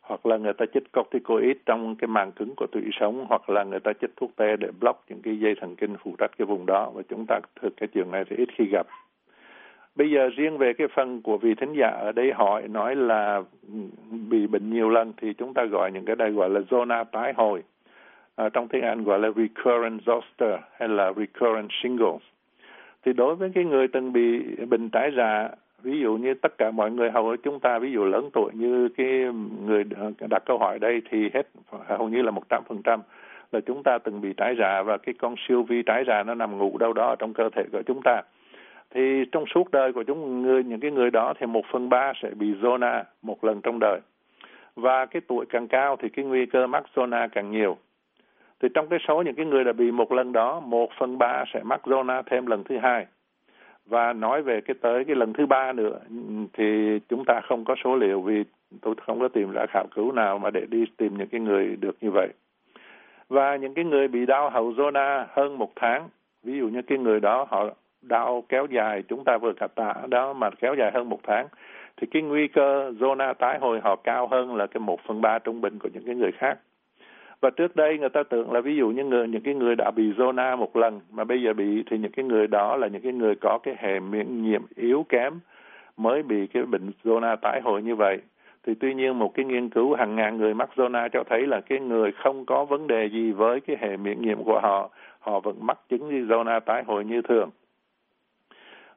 Hoặc 0.00 0.26
là 0.26 0.36
người 0.36 0.52
ta 0.52 0.64
chích 0.74 0.92
corticoid 0.92 1.56
trong 1.66 1.96
cái 1.96 2.08
màng 2.08 2.32
cứng 2.32 2.54
của 2.56 2.66
tủy 2.72 2.82
sống, 3.00 3.26
hoặc 3.28 3.50
là 3.50 3.64
người 3.64 3.80
ta 3.80 3.92
chích 4.00 4.10
thuốc 4.16 4.30
tê 4.36 4.56
để 4.56 4.68
block 4.80 5.04
những 5.08 5.22
cái 5.22 5.38
dây 5.38 5.54
thần 5.60 5.76
kinh 5.76 5.96
phụ 6.04 6.14
trách 6.18 6.30
cái 6.38 6.46
vùng 6.46 6.66
đó. 6.66 6.90
Và 6.94 7.02
chúng 7.08 7.24
ta 7.28 7.40
thực 7.60 7.76
cái 7.76 7.88
trường 7.94 8.10
này 8.10 8.24
thì 8.30 8.36
ít 8.36 8.48
khi 8.58 8.64
gặp 8.72 8.86
bây 9.98 10.10
giờ 10.10 10.30
riêng 10.36 10.58
về 10.58 10.72
cái 10.72 10.88
phần 10.94 11.22
của 11.22 11.38
vị 11.38 11.54
thính 11.54 11.72
giả 11.72 11.88
ở 11.88 12.12
đây 12.12 12.32
hỏi 12.32 12.68
nói 12.68 12.96
là 12.96 13.42
bị 14.30 14.46
bệnh 14.46 14.70
nhiều 14.70 14.90
lần 14.90 15.12
thì 15.16 15.32
chúng 15.32 15.54
ta 15.54 15.64
gọi 15.64 15.92
những 15.92 16.04
cái 16.04 16.16
đây 16.16 16.30
gọi 16.30 16.50
là 16.50 16.60
zona 16.70 17.04
tái 17.04 17.32
hồi. 17.36 17.62
À, 18.36 18.48
trong 18.48 18.68
tiếng 18.68 18.82
Anh 18.82 19.04
gọi 19.04 19.18
là 19.18 19.28
recurrent 19.36 20.00
zoster 20.04 20.58
hay 20.78 20.88
là 20.88 21.12
recurrent 21.16 21.70
shingles. 21.82 22.22
Thì 23.04 23.12
đối 23.12 23.34
với 23.36 23.50
cái 23.54 23.64
người 23.64 23.88
từng 23.88 24.12
bị 24.12 24.42
bệnh 24.70 24.90
tái 24.90 25.10
giả 25.16 25.48
ví 25.82 26.00
dụ 26.00 26.16
như 26.16 26.34
tất 26.34 26.58
cả 26.58 26.70
mọi 26.70 26.90
người 26.90 27.10
hầu 27.10 27.36
chúng 27.36 27.60
ta 27.60 27.78
ví 27.78 27.92
dụ 27.92 28.04
lớn 28.04 28.30
tuổi 28.32 28.52
như 28.54 28.88
cái 28.88 29.06
người 29.64 29.84
đặt 30.28 30.42
câu 30.46 30.58
hỏi 30.58 30.78
đây 30.78 31.02
thì 31.10 31.30
hết 31.34 31.48
hầu 31.86 32.08
như 32.08 32.22
là 32.22 32.30
một 32.30 32.48
trăm 32.48 32.62
phần 32.68 32.82
trăm 32.82 33.00
là 33.52 33.60
chúng 33.60 33.82
ta 33.82 33.98
từng 33.98 34.20
bị 34.20 34.32
tái 34.32 34.54
giả 34.58 34.82
và 34.82 34.96
cái 34.98 35.14
con 35.18 35.34
siêu 35.48 35.62
vi 35.62 35.82
tái 35.82 36.04
giả 36.06 36.22
nó 36.22 36.34
nằm 36.34 36.58
ngủ 36.58 36.78
đâu 36.78 36.92
đó 36.92 37.16
trong 37.18 37.34
cơ 37.34 37.50
thể 37.50 37.62
của 37.72 37.82
chúng 37.86 38.02
ta 38.02 38.22
thì 38.94 39.24
trong 39.32 39.44
suốt 39.46 39.70
đời 39.70 39.92
của 39.92 40.02
chúng 40.02 40.42
người, 40.42 40.64
những 40.64 40.80
cái 40.80 40.90
người 40.90 41.10
đó 41.10 41.34
thì 41.38 41.46
một 41.46 41.64
phần 41.72 41.88
ba 41.88 42.12
sẽ 42.22 42.30
bị 42.30 42.54
zona 42.54 43.02
một 43.22 43.44
lần 43.44 43.60
trong 43.60 43.78
đời. 43.78 44.00
Và 44.76 45.06
cái 45.06 45.22
tuổi 45.28 45.46
càng 45.48 45.68
cao 45.68 45.96
thì 45.96 46.08
cái 46.08 46.24
nguy 46.24 46.46
cơ 46.46 46.66
mắc 46.66 46.84
zona 46.94 47.28
càng 47.28 47.50
nhiều. 47.50 47.76
Thì 48.62 48.68
trong 48.74 48.88
cái 48.88 48.98
số 49.08 49.22
những 49.22 49.34
cái 49.34 49.46
người 49.46 49.64
đã 49.64 49.72
bị 49.72 49.90
một 49.90 50.12
lần 50.12 50.32
đó, 50.32 50.60
một 50.60 50.90
phần 50.98 51.18
ba 51.18 51.44
sẽ 51.54 51.62
mắc 51.62 51.80
zona 51.84 52.22
thêm 52.26 52.46
lần 52.46 52.64
thứ 52.64 52.78
hai. 52.78 53.06
Và 53.86 54.12
nói 54.12 54.42
về 54.42 54.60
cái 54.60 54.74
tới 54.80 55.04
cái 55.04 55.16
lần 55.16 55.32
thứ 55.32 55.46
ba 55.46 55.72
nữa, 55.72 55.98
thì 56.52 56.98
chúng 57.08 57.24
ta 57.24 57.40
không 57.40 57.64
có 57.64 57.74
số 57.84 57.96
liệu 57.96 58.20
vì 58.20 58.44
tôi 58.80 58.94
không 59.06 59.20
có 59.20 59.28
tìm 59.28 59.50
ra 59.50 59.66
khảo 59.68 59.86
cứu 59.94 60.12
nào 60.12 60.38
mà 60.38 60.50
để 60.50 60.66
đi 60.70 60.84
tìm 60.96 61.18
những 61.18 61.28
cái 61.28 61.40
người 61.40 61.76
được 61.80 61.96
như 62.00 62.10
vậy. 62.10 62.28
Và 63.28 63.56
những 63.56 63.74
cái 63.74 63.84
người 63.84 64.08
bị 64.08 64.26
đau 64.26 64.50
hậu 64.50 64.70
zona 64.70 65.24
hơn 65.28 65.58
một 65.58 65.72
tháng, 65.76 66.08
ví 66.42 66.58
dụ 66.58 66.68
như 66.68 66.82
cái 66.82 66.98
người 66.98 67.20
đó 67.20 67.46
họ 67.50 67.64
đau 68.02 68.44
kéo 68.48 68.66
dài, 68.70 69.02
chúng 69.08 69.24
ta 69.24 69.38
vừa 69.38 69.52
gặp 69.60 69.74
tả 69.74 69.94
đó 70.08 70.32
mà 70.32 70.50
kéo 70.50 70.74
dài 70.74 70.90
hơn 70.94 71.08
một 71.08 71.20
tháng, 71.22 71.46
thì 71.96 72.06
cái 72.10 72.22
nguy 72.22 72.48
cơ 72.48 72.90
zona 72.98 73.34
tái 73.34 73.58
hồi 73.58 73.80
họ 73.80 73.96
cao 73.96 74.26
hơn 74.26 74.56
là 74.56 74.66
cái 74.66 74.80
một 74.80 75.00
phần 75.06 75.20
ba 75.20 75.38
trung 75.38 75.60
bình 75.60 75.78
của 75.78 75.88
những 75.92 76.04
cái 76.06 76.14
người 76.14 76.32
khác. 76.32 76.58
Và 77.40 77.50
trước 77.50 77.76
đây 77.76 77.98
người 77.98 78.08
ta 78.08 78.22
tưởng 78.22 78.52
là 78.52 78.60
ví 78.60 78.76
dụ 78.76 78.88
như 78.88 79.04
người, 79.04 79.28
những 79.28 79.42
cái 79.42 79.54
người 79.54 79.76
đã 79.76 79.90
bị 79.90 80.12
zona 80.12 80.56
một 80.56 80.76
lần, 80.76 81.00
mà 81.10 81.24
bây 81.24 81.42
giờ 81.42 81.52
bị, 81.52 81.84
thì 81.90 81.98
những 81.98 82.12
cái 82.12 82.24
người 82.24 82.46
đó 82.46 82.76
là 82.76 82.86
những 82.86 83.02
cái 83.02 83.12
người 83.12 83.34
có 83.34 83.58
cái 83.58 83.74
hệ 83.78 84.00
miễn 84.00 84.42
nhiễm 84.42 84.62
yếu 84.76 85.06
kém 85.08 85.32
mới 85.96 86.22
bị 86.22 86.46
cái 86.46 86.62
bệnh 86.62 86.90
zona 87.04 87.36
tái 87.36 87.60
hồi 87.64 87.82
như 87.82 87.94
vậy. 87.94 88.18
Thì 88.66 88.74
tuy 88.80 88.94
nhiên 88.94 89.18
một 89.18 89.34
cái 89.34 89.44
nghiên 89.44 89.68
cứu 89.68 89.94
hàng 89.94 90.16
ngàn 90.16 90.36
người 90.36 90.54
mắc 90.54 90.70
zona 90.76 91.08
cho 91.08 91.24
thấy 91.24 91.46
là 91.46 91.60
cái 91.60 91.80
người 91.80 92.12
không 92.12 92.46
có 92.46 92.64
vấn 92.64 92.86
đề 92.86 93.08
gì 93.08 93.32
với 93.32 93.60
cái 93.60 93.76
hệ 93.80 93.96
miễn 93.96 94.22
nhiễm 94.22 94.44
của 94.44 94.60
họ 94.60 94.90
họ 95.20 95.40
vẫn 95.40 95.56
mắc 95.60 95.78
chứng 95.88 96.26
zona 96.28 96.60
tái 96.60 96.82
hồi 96.86 97.04
như 97.04 97.22
thường 97.22 97.50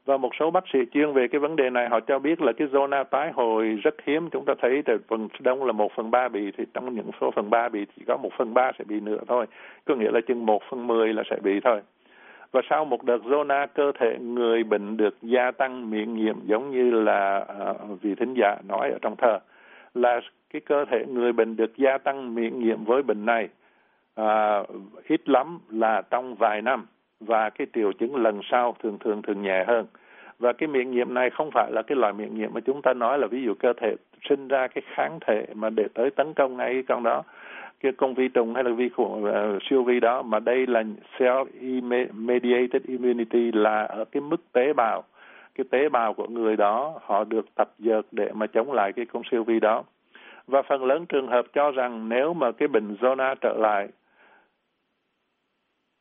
và 0.05 0.17
một 0.17 0.29
số 0.39 0.51
bác 0.51 0.63
sĩ 0.73 0.79
chuyên 0.93 1.13
về 1.13 1.27
cái 1.27 1.39
vấn 1.39 1.55
đề 1.55 1.69
này 1.69 1.89
họ 1.89 1.99
cho 1.99 2.19
biết 2.19 2.41
là 2.41 2.51
cái 2.51 2.67
zona 2.67 3.03
tái 3.03 3.31
hồi 3.31 3.79
rất 3.83 3.95
hiếm. 4.05 4.29
Chúng 4.29 4.45
ta 4.45 4.53
thấy 4.61 4.81
từ 4.85 4.97
phần 5.07 5.27
đông 5.39 5.63
là 5.63 5.71
một 5.71 5.91
phần 5.95 6.11
ba 6.11 6.29
bị 6.29 6.51
thì 6.57 6.63
trong 6.73 6.95
những 6.95 7.11
số 7.21 7.31
phần 7.31 7.49
ba 7.49 7.69
bị 7.69 7.85
chỉ 7.95 8.03
có 8.07 8.17
một 8.17 8.29
phần 8.37 8.53
ba 8.53 8.71
sẽ 8.77 8.83
bị 8.83 8.99
nữa 8.99 9.19
thôi. 9.27 9.45
Có 9.85 9.95
nghĩa 9.95 10.11
là 10.11 10.21
chừng 10.27 10.45
một 10.45 10.61
phần 10.69 10.87
mười 10.87 11.13
là 11.13 11.23
sẽ 11.29 11.35
bị 11.43 11.59
thôi. 11.59 11.81
Và 12.51 12.61
sau 12.69 12.85
một 12.85 13.03
đợt 13.03 13.21
zona 13.23 13.67
cơ 13.67 13.91
thể 13.99 14.17
người 14.19 14.63
bệnh 14.63 14.97
được 14.97 15.17
gia 15.21 15.51
tăng 15.51 15.89
miễn 15.89 16.13
nhiễm 16.13 16.35
giống 16.45 16.71
như 16.71 16.91
là 16.91 17.45
uh, 17.71 18.01
vị 18.01 18.15
thính 18.15 18.33
giả 18.33 18.55
nói 18.67 18.91
ở 18.91 18.97
trong 19.01 19.15
thơ 19.15 19.39
là 19.93 20.21
cái 20.53 20.61
cơ 20.65 20.85
thể 20.85 21.05
người 21.07 21.33
bệnh 21.33 21.55
được 21.55 21.77
gia 21.77 21.97
tăng 21.97 22.35
miễn 22.35 22.59
nhiễm 22.59 22.83
với 22.83 23.03
bệnh 23.03 23.25
này 23.25 23.49
uh, 24.21 24.67
ít 25.07 25.29
lắm 25.29 25.59
là 25.69 26.01
trong 26.09 26.35
vài 26.35 26.61
năm 26.61 26.87
và 27.21 27.49
cái 27.49 27.67
triệu 27.73 27.91
chứng 27.91 28.15
lần 28.15 28.41
sau 28.51 28.75
thường 28.83 28.97
thường 28.99 29.21
thường 29.21 29.41
nhẹ 29.41 29.63
hơn. 29.67 29.85
Và 30.39 30.53
cái 30.53 30.67
miễn 30.67 30.91
nhiễm 30.91 31.13
này 31.13 31.29
không 31.29 31.51
phải 31.53 31.71
là 31.71 31.81
cái 31.81 31.95
loại 31.95 32.13
miễn 32.13 32.35
nhiễm 32.35 32.53
mà 32.53 32.61
chúng 32.61 32.81
ta 32.81 32.93
nói 32.93 33.19
là 33.19 33.27
ví 33.27 33.43
dụ 33.43 33.53
cơ 33.53 33.73
thể 33.73 33.95
sinh 34.29 34.47
ra 34.47 34.67
cái 34.67 34.81
kháng 34.95 35.19
thể 35.27 35.45
mà 35.53 35.69
để 35.69 35.87
tới 35.93 36.09
tấn 36.09 36.33
công 36.33 36.57
ngay 36.57 36.73
cái 36.73 36.83
con 36.87 37.03
đó 37.03 37.23
cái 37.83 37.91
con 37.97 38.13
vi 38.13 38.27
trùng 38.27 38.55
hay 38.55 38.63
là 38.63 38.71
vi 38.71 38.89
khuẩn 38.89 39.09
uh, 39.09 39.61
siêu 39.69 39.83
vi 39.83 39.99
đó 39.99 40.21
mà 40.21 40.39
đây 40.39 40.67
là 40.67 40.83
cell 41.19 41.39
mediated 42.13 42.83
immunity 42.87 43.51
là 43.51 43.83
ở 43.83 44.05
cái 44.05 44.21
mức 44.21 44.41
tế 44.51 44.73
bào. 44.73 45.03
Cái 45.55 45.65
tế 45.71 45.89
bào 45.89 46.13
của 46.13 46.27
người 46.27 46.55
đó 46.55 46.99
họ 47.01 47.23
được 47.23 47.45
tập 47.55 47.71
dượt 47.79 48.05
để 48.11 48.31
mà 48.33 48.47
chống 48.47 48.71
lại 48.71 48.93
cái 48.93 49.05
con 49.05 49.23
siêu 49.31 49.43
vi 49.43 49.59
đó. 49.59 49.83
Và 50.47 50.61
phần 50.61 50.83
lớn 50.83 51.05
trường 51.05 51.27
hợp 51.27 51.45
cho 51.53 51.71
rằng 51.71 52.09
nếu 52.09 52.33
mà 52.33 52.51
cái 52.51 52.67
bệnh 52.67 52.95
zona 53.01 53.35
trở 53.41 53.53
lại 53.57 53.87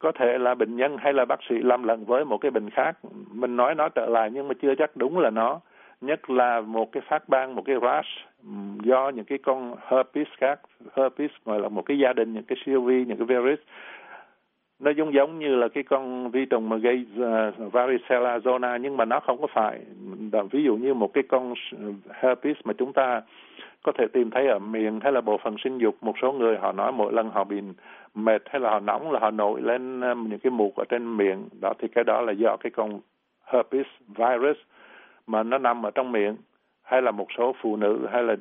có 0.01 0.13
thể 0.13 0.39
là 0.39 0.55
bệnh 0.55 0.77
nhân 0.77 0.97
hay 0.99 1.13
là 1.13 1.25
bác 1.25 1.41
sĩ 1.49 1.55
lầm 1.59 1.83
lẫn 1.83 2.05
với 2.05 2.25
một 2.25 2.39
cái 2.39 2.51
bệnh 2.51 2.71
khác. 2.71 2.99
Mình 3.33 3.57
nói 3.57 3.75
nó 3.75 3.89
trở 3.89 4.07
lại 4.07 4.31
nhưng 4.33 4.49
mà 4.49 4.55
chưa 4.63 4.75
chắc 4.75 4.97
đúng 4.97 5.19
là 5.19 5.31
nó. 5.31 5.61
Nhất 6.01 6.31
là 6.31 6.61
một 6.61 6.93
cái 6.93 7.03
phát 7.09 7.29
ban 7.29 7.55
một 7.55 7.63
cái 7.67 7.77
rash 7.83 8.09
do 8.83 9.09
những 9.09 9.25
cái 9.25 9.39
con 9.39 9.77
herpes 9.87 10.27
khác 10.39 10.61
herpes 10.97 11.31
gọi 11.45 11.61
là 11.61 11.69
một 11.69 11.83
cái 11.83 11.99
gia 11.99 12.13
đình 12.13 12.33
những 12.33 12.45
cái 12.45 12.59
siêu 12.67 12.83
vi 12.83 13.05
những 13.05 13.19
cái 13.19 13.27
virus. 13.27 13.59
Nó 14.79 14.91
giống 14.91 15.15
giống 15.15 15.39
như 15.39 15.57
là 15.57 15.69
cái 15.69 15.83
con 15.83 16.31
vi 16.31 16.45
trùng 16.45 16.69
mà 16.69 16.77
gây 16.77 17.07
ờ, 17.19 17.53
uh, 17.67 17.73
varicella 17.73 18.39
zona 18.39 18.77
nhưng 18.77 18.97
mà 18.97 19.05
nó 19.05 19.21
không 19.21 19.41
có 19.41 19.47
phải. 19.55 19.81
Ví 20.51 20.65
dụ 20.65 20.77
như 20.77 20.95
một 20.95 21.13
cái 21.15 21.25
con 21.29 21.55
herpes 22.11 22.57
mà 22.65 22.73
chúng 22.73 22.93
ta 22.93 23.23
có 23.83 23.93
thể 23.99 24.07
tìm 24.13 24.31
thấy 24.31 24.47
ở 24.47 24.59
miệng 24.59 25.01
hay 25.01 25.13
là 25.13 25.21
bộ 25.21 25.39
phận 25.45 25.57
sinh 25.65 25.79
dục 25.79 25.97
một 26.01 26.15
số 26.23 26.33
người 26.33 26.57
họ 26.57 26.73
nói 26.73 26.93
mỗi 26.93 27.13
lần 27.13 27.31
họ 27.31 27.45
bị 27.45 27.57
mệt 28.15 28.43
hay 28.47 28.61
là 28.61 28.71
họ 28.71 28.81
nóng 28.81 29.13
là 29.13 29.21
họ 29.21 29.31
nổi 29.31 29.61
lên 29.61 30.01
ờ, 30.01 30.15
những 30.15 30.39
cái 30.39 30.51
mụn 30.51 30.71
ở 30.77 30.85
trên 30.89 31.17
miệng. 31.17 31.49
Đó, 31.61 31.73
thì 31.79 31.89
cái 31.89 32.05
đó 32.05 32.21
là 32.21 32.33
do 32.33 32.57
cái 32.57 32.71
con 32.71 33.01
herpes 33.45 33.87
virus 34.09 34.57
mà 35.27 35.43
nó 35.43 35.59
nằm 35.59 35.87
ở 35.87 35.91
trong 35.91 36.13
miệng. 36.13 36.37
Hay 36.83 37.03
là 37.03 37.11
một 37.11 37.27
số 37.39 37.55
phụ 37.61 37.77
nữ 37.77 38.07
hay 38.13 38.23
là 38.23 38.37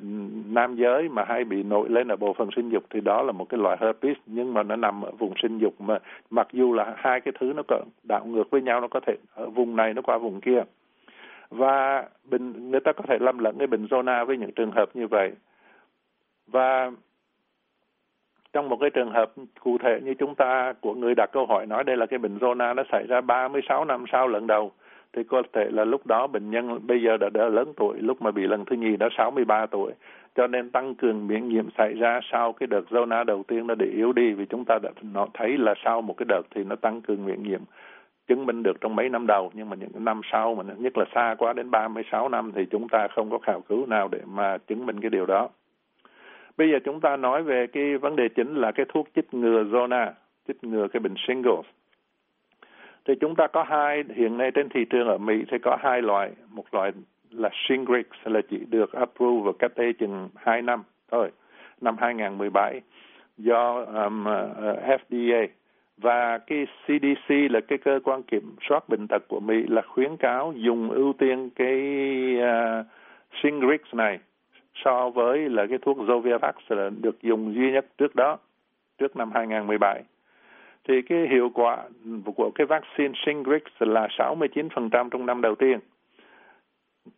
nam 0.46 0.76
giới 0.76 1.08
mà 1.08 1.24
hay 1.24 1.44
bị 1.44 1.62
nổi 1.62 1.88
lên 1.88 2.08
ở 2.08 2.16
bộ 2.16 2.32
phận 2.32 2.48
sinh 2.56 2.68
dục 2.68 2.84
thì 2.90 3.00
đó 3.00 3.22
là 3.22 3.32
một 3.32 3.44
cái 3.48 3.60
loại 3.60 3.76
herpes, 3.80 4.16
nhưng 4.26 4.54
mà 4.54 4.62
nó 4.62 4.76
nằm 4.76 5.02
ở 5.04 5.10
vùng 5.18 5.34
sinh 5.42 5.58
dục 5.58 5.80
mà 5.80 5.98
mặc 6.30 6.48
dù 6.52 6.72
là 6.72 6.94
hai 6.96 7.20
cái 7.20 7.32
thứ 7.40 7.52
nó 7.56 7.62
có 7.68 7.84
đảo 8.02 8.24
ngược 8.26 8.50
với 8.50 8.62
nhau, 8.62 8.80
nó 8.80 8.88
có 8.88 9.00
thể 9.06 9.16
ở 9.34 9.50
vùng 9.50 9.76
này, 9.76 9.94
nó 9.94 10.02
qua 10.02 10.18
vùng 10.18 10.40
kia. 10.40 10.62
Và 11.50 12.04
bệnh 12.24 12.70
người 12.70 12.80
ta 12.80 12.92
có 12.92 13.02
thể 13.08 13.18
lầm 13.20 13.38
lẫn 13.38 13.58
cái 13.58 13.66
bệnh 13.66 13.86
zona 13.86 14.24
với 14.24 14.36
những 14.36 14.52
trường 14.52 14.70
hợp 14.70 14.90
như 14.94 15.06
vậy. 15.06 15.32
Và 16.46 16.90
trong 18.52 18.68
một 18.68 18.76
cái 18.80 18.90
trường 18.90 19.10
hợp 19.10 19.32
cụ 19.60 19.78
thể 19.78 20.00
như 20.04 20.14
chúng 20.14 20.34
ta 20.34 20.72
của 20.80 20.94
người 20.94 21.14
đặt 21.14 21.30
câu 21.32 21.46
hỏi 21.46 21.66
nói 21.66 21.84
đây 21.84 21.96
là 21.96 22.06
cái 22.06 22.18
bệnh 22.18 22.38
zona 22.38 22.74
nó 22.74 22.82
xảy 22.92 23.06
ra 23.06 23.20
36 23.20 23.84
năm 23.84 24.04
sau 24.12 24.28
lần 24.28 24.46
đầu 24.46 24.72
thì 25.12 25.22
có 25.24 25.42
thể 25.52 25.68
là 25.70 25.84
lúc 25.84 26.06
đó 26.06 26.26
bệnh 26.26 26.50
nhân 26.50 26.86
bây 26.86 27.02
giờ 27.02 27.16
đã, 27.16 27.28
đã 27.30 27.48
lớn 27.48 27.72
tuổi 27.76 27.98
lúc 28.00 28.22
mà 28.22 28.30
bị 28.30 28.42
lần 28.46 28.64
thứ 28.64 28.76
nhì 28.76 28.96
đã 28.96 29.08
63 29.18 29.66
tuổi 29.66 29.92
cho 30.34 30.46
nên 30.46 30.70
tăng 30.70 30.94
cường 30.94 31.26
miễn 31.26 31.48
nhiễm 31.48 31.68
xảy 31.78 31.94
ra 31.94 32.20
sau 32.32 32.52
cái 32.52 32.66
đợt 32.66 32.82
zona 32.90 33.24
đầu 33.24 33.42
tiên 33.48 33.66
nó 33.66 33.74
để 33.74 33.86
yếu 33.86 34.12
đi 34.12 34.32
vì 34.32 34.46
chúng 34.46 34.64
ta 34.64 34.78
đã 34.82 34.90
nó 35.14 35.26
thấy 35.34 35.58
là 35.58 35.74
sau 35.84 36.02
một 36.02 36.14
cái 36.16 36.26
đợt 36.28 36.42
thì 36.54 36.64
nó 36.64 36.76
tăng 36.76 37.00
cường 37.00 37.24
miễn 37.24 37.42
nhiễm 37.42 37.60
chứng 38.28 38.46
minh 38.46 38.62
được 38.62 38.80
trong 38.80 38.96
mấy 38.96 39.08
năm 39.08 39.26
đầu 39.26 39.50
nhưng 39.54 39.70
mà 39.70 39.76
những 39.76 40.04
năm 40.04 40.20
sau 40.32 40.54
mà 40.54 40.74
nhất 40.78 40.98
là 40.98 41.04
xa 41.14 41.34
quá 41.38 41.52
đến 41.52 41.70
36 41.70 42.28
năm 42.28 42.52
thì 42.54 42.66
chúng 42.70 42.88
ta 42.88 43.08
không 43.08 43.30
có 43.30 43.38
khảo 43.38 43.60
cứu 43.60 43.86
nào 43.86 44.08
để 44.08 44.20
mà 44.26 44.58
chứng 44.58 44.86
minh 44.86 45.00
cái 45.00 45.10
điều 45.10 45.26
đó. 45.26 45.48
Bây 46.60 46.70
giờ 46.70 46.78
chúng 46.84 47.00
ta 47.00 47.16
nói 47.16 47.42
về 47.42 47.66
cái 47.66 47.96
vấn 47.96 48.16
đề 48.16 48.28
chính 48.28 48.54
là 48.54 48.72
cái 48.72 48.86
thuốc 48.88 49.08
chích 49.16 49.34
ngừa 49.34 49.62
zona, 49.62 50.12
chích 50.48 50.64
ngừa 50.64 50.88
cái 50.88 51.00
bệnh 51.00 51.14
shingles. 51.26 51.66
Thì 53.04 53.14
chúng 53.20 53.34
ta 53.34 53.46
có 53.46 53.62
hai, 53.62 54.04
hiện 54.14 54.38
nay 54.38 54.50
trên 54.54 54.68
thị 54.68 54.84
trường 54.90 55.08
ở 55.08 55.18
Mỹ 55.18 55.44
thì 55.50 55.58
có 55.62 55.76
hai 55.80 56.02
loại, 56.02 56.30
một 56.50 56.64
loại 56.72 56.92
là 57.30 57.50
Shingrix 57.52 58.06
là 58.24 58.40
chỉ 58.50 58.58
được 58.70 58.92
approve 58.92 59.44
vào 59.44 59.52
cách 59.58 59.72
đây 59.76 59.92
chừng 59.92 60.28
2 60.36 60.62
năm 60.62 60.82
thôi, 61.10 61.30
năm 61.80 61.96
2017 61.98 62.80
do 63.38 63.84
um, 63.84 64.24
uh, 64.24 64.28
FDA 64.84 65.46
và 65.96 66.38
cái 66.38 66.66
CDC 66.84 67.34
là 67.50 67.60
cái 67.68 67.78
cơ 67.78 68.00
quan 68.04 68.22
kiểm 68.22 68.56
soát 68.68 68.88
bệnh 68.88 69.06
tật 69.08 69.22
của 69.28 69.40
Mỹ 69.40 69.64
là 69.68 69.82
khuyến 69.82 70.16
cáo 70.16 70.52
dùng 70.56 70.90
ưu 70.90 71.12
tiên 71.12 71.50
cái 71.54 71.78
uh, 72.38 72.86
Shingrix 73.42 73.80
này 73.92 74.18
so 74.84 75.10
với 75.10 75.48
là 75.48 75.66
cái 75.66 75.78
thuốc 75.78 75.98
Zovirax 75.98 76.52
là 76.68 76.90
được 77.00 77.22
dùng 77.22 77.54
duy 77.54 77.72
nhất 77.72 77.86
trước 77.98 78.14
đó, 78.14 78.38
trước 78.98 79.16
năm 79.16 79.30
2017. 79.34 80.02
Thì 80.88 81.02
cái 81.02 81.26
hiệu 81.30 81.50
quả 81.54 81.84
của 82.36 82.50
cái 82.54 82.66
vaccine 82.66 83.12
Shingrix 83.26 83.62
là 83.78 84.08
69% 84.18 85.08
trong 85.10 85.26
năm 85.26 85.40
đầu 85.40 85.54
tiên. 85.54 85.78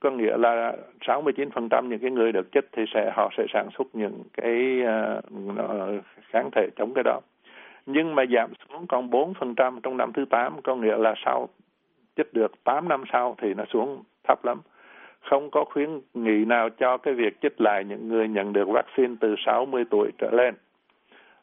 Có 0.00 0.10
nghĩa 0.10 0.36
là 0.36 0.76
69% 1.00 1.88
những 1.88 1.98
cái 1.98 2.10
người 2.10 2.32
được 2.32 2.52
chích 2.52 2.64
thì 2.72 2.84
sẽ 2.94 3.12
họ 3.14 3.30
sẽ 3.36 3.46
sản 3.52 3.68
xuất 3.78 3.86
những 3.92 4.22
cái 4.32 4.80
uh, 4.82 6.04
kháng 6.30 6.50
thể 6.52 6.68
chống 6.76 6.94
cái 6.94 7.04
đó. 7.04 7.20
Nhưng 7.86 8.14
mà 8.14 8.22
giảm 8.34 8.52
xuống 8.68 8.86
còn 8.86 9.10
4% 9.10 9.80
trong 9.82 9.96
năm 9.96 10.12
thứ 10.12 10.24
8, 10.30 10.62
có 10.62 10.76
nghĩa 10.76 10.96
là 10.96 11.14
sau 11.24 11.48
chích 12.16 12.34
được 12.34 12.64
8 12.64 12.88
năm 12.88 13.04
sau 13.12 13.36
thì 13.38 13.54
nó 13.54 13.64
xuống 13.64 14.02
thấp 14.28 14.44
lắm 14.44 14.60
không 15.30 15.50
có 15.50 15.64
khuyến 15.64 16.00
nghị 16.14 16.44
nào 16.44 16.68
cho 16.70 16.96
cái 16.96 17.14
việc 17.14 17.40
chích 17.42 17.60
lại 17.60 17.84
những 17.84 18.08
người 18.08 18.28
nhận 18.28 18.52
được 18.52 18.68
vaccine 18.68 19.14
từ 19.20 19.34
60 19.46 19.84
tuổi 19.90 20.10
trở 20.18 20.30
lên. 20.30 20.54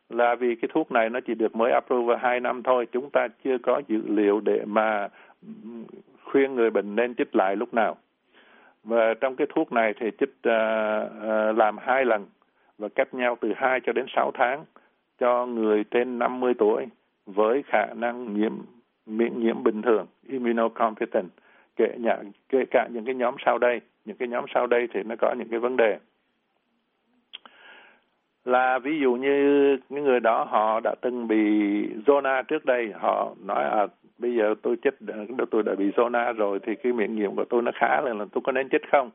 Là 0.10 0.36
vì 0.36 0.56
cái 0.56 0.70
thuốc 0.74 0.92
này 0.92 1.10
nó 1.10 1.20
chỉ 1.28 1.34
được 1.34 1.56
mới 1.56 1.72
approve 1.72 2.18
hai 2.18 2.40
năm 2.40 2.64
thôi 2.64 2.88
chúng 2.92 3.10
ta 3.10 3.28
chưa 3.44 3.58
có 3.58 3.82
dữ 3.88 4.02
liệu 4.08 4.40
để 4.40 4.66
mà 4.66 5.08
khuyên 6.24 6.56
người 6.56 6.70
bệnh 6.70 6.96
nên 6.96 7.16
chích 7.16 7.36
lại 7.36 7.56
lúc 7.56 7.74
nào. 7.74 7.98
Và 8.84 9.14
trong 9.14 9.36
cái 9.36 9.48
thuốc 9.56 9.72
này 9.72 9.94
thì 10.00 10.12
chích 10.20 10.30
uh, 10.30 11.12
uh, 11.18 11.58
làm 11.58 11.78
hai 11.78 12.06
lần 12.06 12.26
và 12.78 12.88
cách 12.96 13.14
nhau 13.14 13.38
từ 13.42 13.54
2 13.56 13.80
cho 13.86 13.94
đến 13.94 14.06
6 14.16 14.32
tháng 14.34 14.66
cho 15.20 15.46
người 15.46 15.84
trên 15.84 16.20
50 16.20 16.54
tuổi 16.58 16.86
với 17.26 17.64
khả 17.64 17.86
năng 17.94 18.34
nhiễm 18.34 18.54
miễn 19.06 19.40
nhiễm 19.40 19.64
bình 19.64 19.82
thường 19.82 20.06
immunocompetent 20.28 21.30
kể, 21.80 21.96
nhà, 21.98 22.18
kể 22.50 22.66
cả 22.72 22.88
những 22.92 23.06
cái 23.06 23.16
nhóm 23.16 23.36
sau 23.46 23.58
đây. 23.58 23.82
Những 24.06 24.18
cái 24.18 24.28
nhóm 24.28 24.46
sau 24.54 24.68
đây 24.68 24.88
thì 24.94 25.04
nó 25.04 25.16
có 25.16 25.34
những 25.38 25.48
cái 25.50 25.60
vấn 25.60 25.78
đề. 25.78 25.98
Là 28.46 28.80
ví 28.80 29.00
dụ 29.00 29.14
như 29.14 29.78
những 29.90 30.04
người 30.04 30.20
đó 30.20 30.44
họ 30.44 30.80
đã 30.84 30.96
từng 31.02 31.28
bị 31.28 31.44
zona 32.06 32.44
trước 32.44 32.66
đây. 32.66 32.92
Họ 33.00 33.36
nói 33.46 33.64
à 33.64 33.88
bây 34.18 34.36
giờ 34.36 34.56
tôi 34.62 34.76
chết 34.82 34.96
tôi 35.52 35.64
đã 35.64 35.76
bị 35.76 35.92
zona 35.96 36.34
rồi 36.34 36.60
thì 36.60 36.76
cái 36.76 36.94
miễn 36.94 37.16
nhiễm 37.16 37.36
của 37.36 37.46
tôi 37.50 37.62
nó 37.62 37.72
khá 37.76 38.02
là, 38.02 38.14
là 38.14 38.26
tôi 38.32 38.42
có 38.44 38.52
nên 38.52 38.70
chết 38.70 38.92
không? 38.92 39.12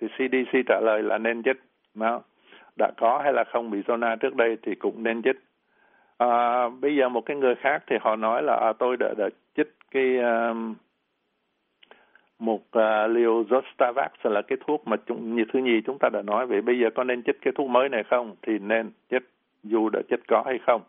Thì 0.00 0.08
CDC 0.08 0.58
trả 0.68 0.80
lời 0.80 1.02
là 1.02 1.18
nên 1.18 1.42
chết. 1.42 1.56
Mà 1.94 2.18
đã 2.78 2.90
có 2.96 3.20
hay 3.24 3.32
là 3.32 3.44
không 3.44 3.70
bị 3.70 3.78
zona 3.86 4.16
trước 4.16 4.36
đây 4.36 4.56
thì 4.62 4.74
cũng 4.74 5.02
nên 5.02 5.22
chết. 5.22 5.36
À, 6.18 6.68
bây 6.68 6.96
giờ 6.96 7.08
một 7.08 7.20
cái 7.26 7.36
người 7.36 7.54
khác 7.54 7.82
thì 7.86 7.96
họ 8.00 8.16
nói 8.16 8.42
là 8.42 8.56
à, 8.56 8.72
tôi 8.72 8.96
đã 8.96 9.14
đã 9.18 9.28
chích 9.56 9.74
cái 9.90 10.18
uh, 10.18 10.76
một 12.42 12.62
uh, 12.78 13.10
liều 13.10 13.44
Zostavax 13.44 14.10
là 14.22 14.42
cái 14.42 14.58
thuốc 14.66 14.86
mà 14.86 14.96
chúng, 15.06 15.36
như 15.36 15.44
thứ 15.52 15.58
nhì 15.58 15.80
chúng 15.80 15.98
ta 15.98 16.08
đã 16.08 16.22
nói 16.22 16.46
vậy 16.46 16.60
bây 16.60 16.78
giờ 16.78 16.90
có 16.94 17.04
nên 17.04 17.22
chích 17.22 17.40
cái 17.42 17.52
thuốc 17.56 17.70
mới 17.70 17.88
này 17.88 18.02
không? 18.10 18.34
Thì 18.42 18.58
nên 18.58 18.90
chích 19.10 19.22
dù 19.62 19.88
đã 19.88 20.00
chích 20.10 20.20
có 20.28 20.42
hay 20.46 20.58
không. 20.66 20.82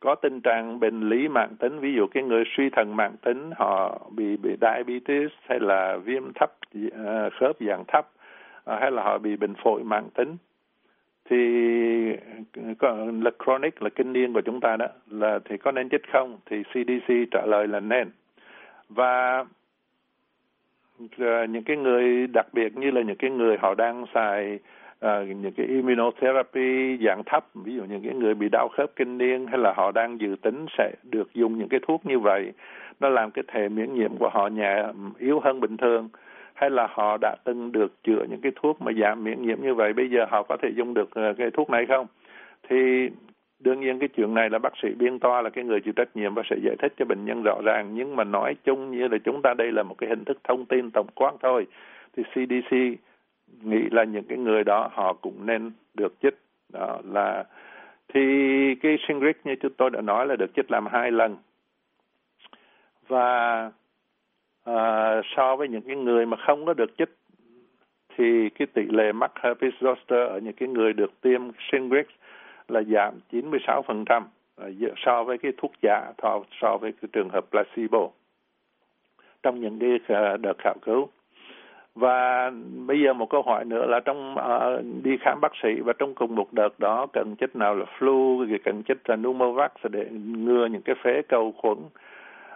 Có 0.00 0.14
tình 0.14 0.40
trạng 0.40 0.80
bệnh 0.80 1.08
lý 1.08 1.28
mạng 1.28 1.56
tính 1.58 1.78
ví 1.78 1.94
dụ 1.94 2.06
cái 2.06 2.22
người 2.22 2.44
suy 2.56 2.70
thận 2.70 2.96
mạng 2.96 3.16
tính 3.22 3.50
họ 3.56 4.00
bị 4.16 4.36
bị 4.36 4.56
diabetes 4.60 5.30
hay 5.48 5.60
là 5.60 5.96
viêm 5.96 6.32
thấp 6.32 6.52
uh, 6.86 7.32
khớp 7.40 7.56
dạng 7.60 7.84
thấp 7.88 8.08
uh, 8.70 8.80
hay 8.80 8.90
là 8.90 9.02
họ 9.02 9.18
bị 9.18 9.36
bệnh 9.36 9.54
phổi 9.54 9.84
mạng 9.84 10.08
tính. 10.14 10.36
Thì 11.30 11.36
là 13.22 13.30
chronic 13.44 13.82
là 13.82 13.90
kinh 13.90 14.12
niên 14.12 14.32
của 14.32 14.40
chúng 14.40 14.60
ta 14.60 14.76
đó 14.76 14.86
là 15.10 15.38
thì 15.44 15.56
có 15.56 15.72
nên 15.72 15.88
chích 15.88 16.12
không? 16.12 16.38
Thì 16.46 16.62
CDC 16.62 17.12
trả 17.30 17.46
lời 17.46 17.68
là 17.68 17.80
nên. 17.80 18.10
Và 18.88 19.44
những 21.48 21.62
cái 21.64 21.76
người 21.76 22.26
đặc 22.26 22.46
biệt 22.52 22.76
như 22.76 22.90
là 22.90 23.02
những 23.02 23.16
cái 23.16 23.30
người 23.30 23.56
họ 23.60 23.74
đang 23.74 24.04
xài 24.14 24.58
uh, 25.06 25.28
những 25.28 25.52
cái 25.56 25.66
immunotherapy 25.66 26.98
dạng 27.06 27.22
thấp 27.26 27.46
ví 27.54 27.74
dụ 27.74 27.82
những 27.84 28.02
cái 28.04 28.14
người 28.14 28.34
bị 28.34 28.48
đau 28.52 28.68
khớp 28.68 28.90
kinh 28.96 29.18
niên 29.18 29.46
hay 29.46 29.58
là 29.58 29.72
họ 29.76 29.92
đang 29.92 30.20
dự 30.20 30.36
tính 30.42 30.66
sẽ 30.78 30.92
được 31.02 31.34
dùng 31.34 31.58
những 31.58 31.68
cái 31.68 31.80
thuốc 31.86 32.06
như 32.06 32.18
vậy 32.18 32.52
nó 33.00 33.08
làm 33.08 33.30
cái 33.30 33.44
thể 33.48 33.68
miễn 33.68 33.94
nhiễm 33.94 34.16
của 34.16 34.28
họ 34.28 34.48
nhẹ 34.48 34.82
yếu 35.18 35.40
hơn 35.40 35.60
bình 35.60 35.76
thường. 35.76 36.08
Hay 36.54 36.70
là 36.70 36.88
họ 36.90 37.16
đã 37.20 37.36
từng 37.44 37.72
được 37.72 37.92
chữa 38.04 38.24
những 38.30 38.40
cái 38.40 38.52
thuốc 38.56 38.82
mà 38.82 38.92
giảm 39.00 39.24
miễn 39.24 39.42
nhiễm 39.42 39.62
như 39.62 39.74
vậy 39.74 39.92
bây 39.92 40.10
giờ 40.10 40.24
họ 40.28 40.42
có 40.42 40.56
thể 40.62 40.68
dùng 40.76 40.94
được 40.94 41.14
à, 41.14 41.32
cái 41.38 41.50
thuốc 41.50 41.70
này 41.70 41.86
không? 41.86 42.06
Thì 42.68 43.10
đương 43.64 43.80
nhiên 43.80 43.98
cái 43.98 44.08
chuyện 44.08 44.34
này 44.34 44.50
là 44.50 44.58
bác 44.58 44.72
sĩ 44.82 44.88
biên 44.98 45.18
toa 45.18 45.42
là 45.42 45.50
cái 45.50 45.64
người 45.64 45.80
chịu 45.80 45.92
trách 45.96 46.16
nhiệm 46.16 46.34
và 46.34 46.42
sẽ 46.50 46.56
giải 46.62 46.76
thích 46.78 46.92
cho 46.96 47.04
bệnh 47.04 47.24
nhân 47.24 47.42
rõ 47.42 47.60
ràng. 47.64 47.90
Nhưng 47.94 48.16
mà 48.16 48.24
nói 48.24 48.54
chung 48.64 48.90
như 48.90 49.08
là 49.08 49.18
chúng 49.24 49.42
ta 49.42 49.54
đây 49.54 49.72
là 49.72 49.82
một 49.82 49.94
cái 49.98 50.08
hình 50.08 50.24
thức 50.24 50.38
thông 50.44 50.66
tin 50.66 50.90
tổng 50.90 51.06
quát 51.14 51.32
thôi. 51.42 51.66
Thì 52.16 52.22
CDC 52.22 52.76
nghĩ 53.62 53.82
là 53.90 54.04
những 54.04 54.24
cái 54.24 54.38
người 54.38 54.64
đó 54.64 54.90
họ 54.92 55.12
cũng 55.12 55.46
nên 55.46 55.70
được 55.94 56.14
chích. 56.22 56.34
Đó 56.72 57.00
là 57.04 57.44
thì 58.14 58.20
cái 58.74 58.96
Shingrix 59.08 59.36
như 59.44 59.54
chúng 59.60 59.72
tôi 59.76 59.90
đã 59.90 60.00
nói 60.00 60.26
là 60.26 60.36
được 60.36 60.54
chích 60.56 60.70
làm 60.70 60.86
hai 60.86 61.10
lần. 61.10 61.36
Và 63.08 63.70
à, 64.64 65.20
so 65.36 65.56
với 65.56 65.68
những 65.68 65.82
cái 65.82 65.96
người 65.96 66.26
mà 66.26 66.36
không 66.46 66.66
có 66.66 66.74
được 66.74 66.98
chích 66.98 67.10
thì 68.16 68.48
cái 68.48 68.66
tỷ 68.74 68.82
lệ 68.88 69.12
mắc 69.12 69.32
herpes 69.42 69.74
zoster 69.80 70.28
ở 70.28 70.38
những 70.38 70.52
cái 70.52 70.68
người 70.68 70.92
được 70.92 71.20
tiêm 71.20 71.40
Shingrix 71.58 72.06
là 72.68 72.82
giảm 72.82 73.14
96% 73.30 74.22
à, 74.56 74.66
so 74.96 75.24
với 75.24 75.38
cái 75.38 75.52
thuốc 75.56 75.72
giả 75.82 76.12
so 76.60 76.76
với 76.76 76.92
cái 76.92 77.08
trường 77.12 77.28
hợp 77.28 77.44
placebo 77.50 78.08
trong 79.42 79.60
những 79.60 79.78
cái 79.78 80.16
à, 80.16 80.36
đợt 80.36 80.58
khảo 80.58 80.74
cứu. 80.82 81.08
Và 81.94 82.50
bây 82.86 83.00
giờ 83.00 83.12
một 83.12 83.30
câu 83.30 83.42
hỏi 83.42 83.64
nữa 83.64 83.86
là 83.86 84.00
trong 84.00 84.34
uh, 84.34 85.04
đi 85.04 85.16
khám 85.20 85.40
bác 85.40 85.52
sĩ 85.62 85.80
và 85.84 85.92
trong 85.98 86.14
cùng 86.14 86.34
một 86.34 86.52
đợt 86.52 86.78
đó 86.78 87.06
cần 87.12 87.34
chích 87.40 87.56
nào 87.56 87.74
là 87.74 87.84
flu 87.98 88.46
cần 88.64 88.82
chích 88.88 89.10
là 89.10 89.16
pneumovax 89.16 89.70
để 89.90 90.06
ngừa 90.10 90.66
những 90.66 90.82
cái 90.82 90.94
phế 91.04 91.22
cầu 91.28 91.54
khuẩn 91.56 91.78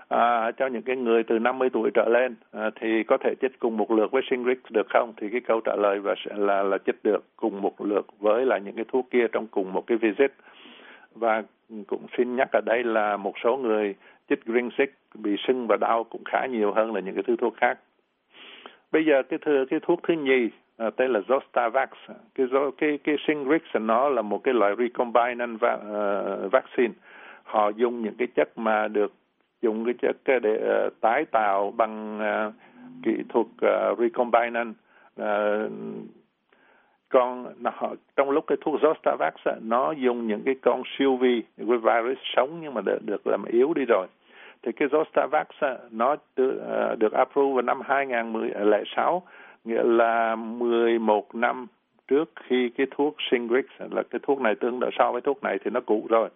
à, 0.09 0.53
cho 0.57 0.67
những 0.67 0.83
cái 0.83 0.97
người 0.97 1.23
từ 1.23 1.39
50 1.39 1.71
tuổi 1.73 1.91
trở 1.95 2.09
lên 2.09 2.35
à, 2.53 2.71
thì 2.81 3.03
có 3.03 3.17
thể 3.17 3.35
chích 3.41 3.59
cùng 3.59 3.77
một 3.77 3.91
lượt 3.91 4.11
với 4.13 4.23
Shingrix 4.31 4.59
được 4.71 4.87
không? 4.91 5.13
Thì 5.17 5.29
cái 5.33 5.41
câu 5.41 5.61
trả 5.61 5.77
lời 5.77 5.99
và 5.99 6.15
sẽ 6.25 6.35
là 6.37 6.63
là 6.63 6.79
chích 6.87 7.05
được 7.05 7.25
cùng 7.37 7.63
một 7.63 7.81
lượt 7.81 8.07
với 8.19 8.47
là 8.47 8.59
những 8.59 8.75
cái 8.75 8.85
thuốc 8.93 9.07
kia 9.11 9.27
trong 9.33 9.47
cùng 9.47 9.73
một 9.73 9.87
cái 9.87 9.99
visit. 9.99 10.33
Và 11.15 11.43
cũng 11.87 12.07
xin 12.17 12.37
nhắc 12.37 12.49
ở 12.53 12.61
đây 12.67 12.85
là 12.85 13.17
một 13.17 13.35
số 13.45 13.57
người 13.57 13.95
chích 14.29 14.45
green 14.45 14.69
bị 15.15 15.37
sưng 15.47 15.67
và 15.67 15.77
đau 15.81 16.05
cũng 16.05 16.25
khá 16.25 16.47
nhiều 16.47 16.73
hơn 16.73 16.95
là 16.95 17.01
những 17.01 17.15
cái 17.15 17.25
thứ 17.27 17.37
thuốc 17.37 17.57
khác. 17.57 17.79
Bây 18.93 19.05
giờ 19.05 19.23
cái 19.23 19.39
thứ, 19.43 19.67
cái 19.71 19.81
thuốc 19.83 20.01
thứ 20.03 20.15
nhì 20.15 20.49
à, 20.77 20.91
tên 20.97 21.13
là 21.13 21.21
Zostavax. 21.29 21.89
Cái 22.35 22.47
cái 22.79 22.99
cái 23.05 23.17
Shingrix 23.27 23.63
nó 23.81 24.09
là 24.09 24.23
một 24.23 24.45
cái 24.45 24.55
loại 24.55 24.75
recombinant 24.79 25.61
va, 25.61 25.75
uh, 25.75 26.53
vaccine. 26.53 26.95
Họ 27.45 27.69
dùng 27.69 28.03
những 28.03 28.15
cái 28.19 28.29
chất 28.35 28.59
mà 28.59 28.89
được 28.89 29.13
dùng 29.63 29.85
cái 29.85 29.95
chất 30.03 30.41
để 30.43 30.85
uh, 30.87 31.01
tái 31.01 31.25
tạo 31.25 31.73
bằng 31.77 32.21
uh, 32.21 32.55
kỹ 33.03 33.23
thuật 33.29 33.47
uh, 33.47 33.99
recombinant. 33.99 34.75
Uh, 35.21 35.73
còn 37.09 37.55
nó, 37.59 37.71
trong 38.17 38.31
lúc 38.31 38.45
cái 38.47 38.59
thuốc 38.61 38.81
Zostavax 38.83 39.35
nó 39.61 39.93
dùng 39.93 40.27
những 40.27 40.43
cái 40.45 40.55
con 40.63 40.83
siêu 40.99 41.17
vi 41.17 41.43
cái 41.57 41.67
virus 41.67 42.19
sống 42.37 42.59
nhưng 42.63 42.75
mà 42.75 42.81
được, 42.81 42.99
được 43.07 43.27
làm 43.27 43.45
yếu 43.45 43.75
đi 43.75 43.85
rồi. 43.89 44.07
Thì 44.63 44.73
cái 44.73 44.89
Zostavax 44.89 45.47
nó 45.91 46.17
được, 46.37 46.61
uh, 46.93 46.99
được 46.99 47.13
approve 47.13 47.53
vào 47.53 47.63
năm 47.63 47.81
2006 47.85 49.23
nghĩa 49.65 49.83
là 49.83 50.37
11 50.37 51.35
năm 51.35 51.67
trước 52.09 52.33
khi 52.37 52.71
cái 52.77 52.87
thuốc 52.91 53.17
Shingrix 53.31 53.65
là 53.91 54.03
cái 54.11 54.21
thuốc 54.23 54.41
này 54.41 54.55
tương 54.55 54.81
tự 54.81 54.89
so 54.99 55.13
với 55.13 55.21
thuốc 55.21 55.43
này 55.43 55.59
thì 55.65 55.71
nó 55.71 55.81
cũ 55.81 56.07
rồi 56.09 56.29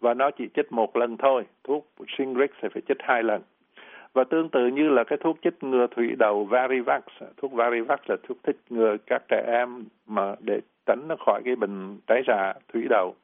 và 0.00 0.14
nó 0.14 0.30
chỉ 0.30 0.48
chích 0.54 0.72
một 0.72 0.96
lần 0.96 1.16
thôi. 1.16 1.44
Thuốc 1.64 1.86
Shingrix 2.08 2.50
thì 2.62 2.68
phải 2.72 2.82
chích 2.88 2.98
hai 3.00 3.22
lần. 3.22 3.42
Và 4.12 4.24
tương 4.24 4.48
tự 4.48 4.66
như 4.66 4.88
là 4.88 5.04
cái 5.04 5.18
thuốc 5.18 5.38
chích 5.44 5.64
ngừa 5.64 5.86
thủy 5.86 6.14
đậu 6.18 6.44
Varivax. 6.44 7.02
Thuốc 7.36 7.52
Varivax 7.52 7.98
là 8.06 8.16
thuốc 8.28 8.38
thích 8.42 8.56
ngừa 8.70 8.96
các 9.06 9.22
trẻ 9.28 9.44
em 9.46 9.84
mà 10.06 10.34
để 10.40 10.60
tránh 10.86 11.08
nó 11.08 11.16
khỏi 11.26 11.42
cái 11.44 11.56
bệnh 11.56 11.98
trái 12.06 12.22
rạ 12.26 12.52
thủy 12.72 12.86
đậu. 12.90 13.14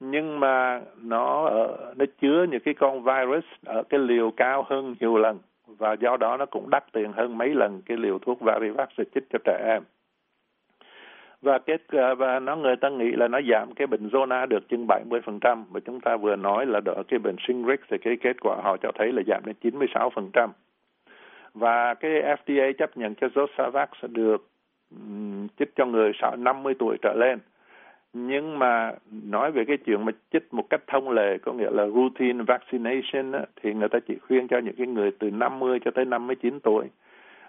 Nhưng 0.00 0.40
mà 0.40 0.80
nó 1.02 1.44
ở, 1.44 1.94
nó 1.96 2.04
chứa 2.20 2.46
những 2.50 2.60
cái 2.64 2.74
con 2.74 3.04
virus 3.04 3.44
ở 3.66 3.82
cái 3.82 4.00
liều 4.00 4.30
cao 4.30 4.64
hơn 4.68 4.94
nhiều 5.00 5.16
lần. 5.16 5.38
Và 5.66 5.92
do 5.92 6.16
đó 6.16 6.36
nó 6.36 6.46
cũng 6.46 6.70
đắt 6.70 6.92
tiền 6.92 7.12
hơn 7.12 7.38
mấy 7.38 7.48
lần 7.48 7.82
cái 7.86 7.96
liều 7.96 8.18
thuốc 8.18 8.40
Varivax 8.40 8.88
để 8.96 9.04
chích 9.14 9.24
cho 9.30 9.38
trẻ 9.44 9.62
em 9.64 9.82
và 11.42 11.58
kết 11.58 11.82
à, 11.88 12.14
và 12.14 12.40
nó 12.40 12.56
người 12.56 12.76
ta 12.76 12.88
nghĩ 12.88 13.10
là 13.10 13.28
nó 13.28 13.40
giảm 13.50 13.74
cái 13.74 13.86
bệnh 13.86 14.08
zona 14.08 14.46
được 14.46 14.68
chừng 14.68 14.86
70% 14.86 15.64
và 15.70 15.80
chúng 15.80 16.00
ta 16.00 16.16
vừa 16.16 16.36
nói 16.36 16.66
là 16.66 16.80
đỡ 16.84 17.02
cái 17.08 17.18
bệnh 17.18 17.36
Shingrix 17.46 17.78
thì 17.90 17.98
cái 17.98 18.16
kết 18.16 18.36
quả 18.40 18.56
họ 18.62 18.76
cho 18.76 18.92
thấy 18.94 19.12
là 19.12 19.22
giảm 19.26 19.42
đến 19.44 19.56
96%. 19.62 20.48
Và 21.54 21.94
cái 21.94 22.10
FDA 22.10 22.72
chấp 22.72 22.96
nhận 22.96 23.14
cho 23.14 23.28
Zostavax 23.34 23.88
được 24.02 24.48
um, 24.90 25.48
chích 25.58 25.76
cho 25.76 25.86
người 25.86 26.12
50 26.38 26.74
tuổi 26.78 26.96
trở 27.02 27.14
lên. 27.14 27.38
Nhưng 28.12 28.58
mà 28.58 28.92
nói 29.22 29.52
về 29.52 29.64
cái 29.64 29.76
chuyện 29.76 30.04
mà 30.04 30.12
chích 30.32 30.54
một 30.54 30.64
cách 30.70 30.80
thông 30.86 31.10
lệ 31.10 31.38
có 31.38 31.52
nghĩa 31.52 31.70
là 31.70 31.86
routine 31.86 32.44
vaccination 32.44 33.32
á, 33.32 33.40
thì 33.62 33.74
người 33.74 33.88
ta 33.88 33.98
chỉ 34.08 34.14
khuyên 34.28 34.48
cho 34.48 34.58
những 34.58 34.74
cái 34.78 34.86
người 34.86 35.10
từ 35.18 35.30
50 35.30 35.78
cho 35.84 35.90
tới 35.90 36.04
59 36.04 36.60
tuổi 36.60 36.86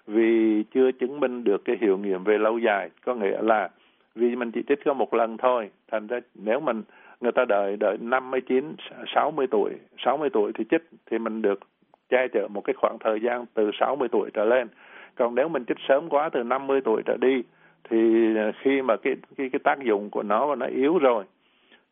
vì 0.06 0.62
chưa 0.74 0.92
chứng 0.92 1.20
minh 1.20 1.44
được 1.44 1.64
cái 1.64 1.76
hiệu 1.80 1.98
nghiệm 1.98 2.24
về 2.24 2.38
lâu 2.38 2.58
dài 2.58 2.90
có 3.04 3.14
nghĩa 3.14 3.42
là 3.42 3.68
vì 4.14 4.36
mình 4.36 4.50
chỉ 4.50 4.62
chết 4.62 4.84
có 4.84 4.94
một 4.94 5.14
lần 5.14 5.36
thôi. 5.36 5.70
Thành 5.90 6.06
ra 6.06 6.20
nếu 6.34 6.60
mình 6.60 6.82
người 7.20 7.32
ta 7.32 7.44
đợi 7.44 7.76
đợi 7.76 7.96
59 8.00 8.74
60 9.14 9.46
tuổi 9.50 9.72
60 9.98 10.30
tuổi 10.32 10.52
thì 10.54 10.64
chích 10.70 10.82
thì 11.10 11.18
mình 11.18 11.42
được 11.42 11.60
che 12.08 12.28
chở 12.32 12.48
một 12.48 12.60
cái 12.60 12.74
khoảng 12.74 12.96
thời 13.00 13.20
gian 13.20 13.44
từ 13.54 13.70
60 13.80 14.08
tuổi 14.08 14.30
trở 14.34 14.44
lên. 14.44 14.68
Còn 15.14 15.34
nếu 15.34 15.48
mình 15.48 15.64
chích 15.64 15.78
sớm 15.88 16.08
quá 16.08 16.28
từ 16.28 16.42
50 16.42 16.80
tuổi 16.80 17.02
trở 17.06 17.16
đi 17.16 17.42
thì 17.90 18.36
ờ, 18.36 18.52
khi 18.62 18.82
mà 18.82 18.96
cái 18.96 19.14
cái 19.36 19.48
cái 19.52 19.58
tác 19.64 19.78
dụng 19.84 20.10
của 20.10 20.22
nó 20.22 20.54
nó 20.54 20.66
yếu 20.66 20.98
rồi 20.98 21.24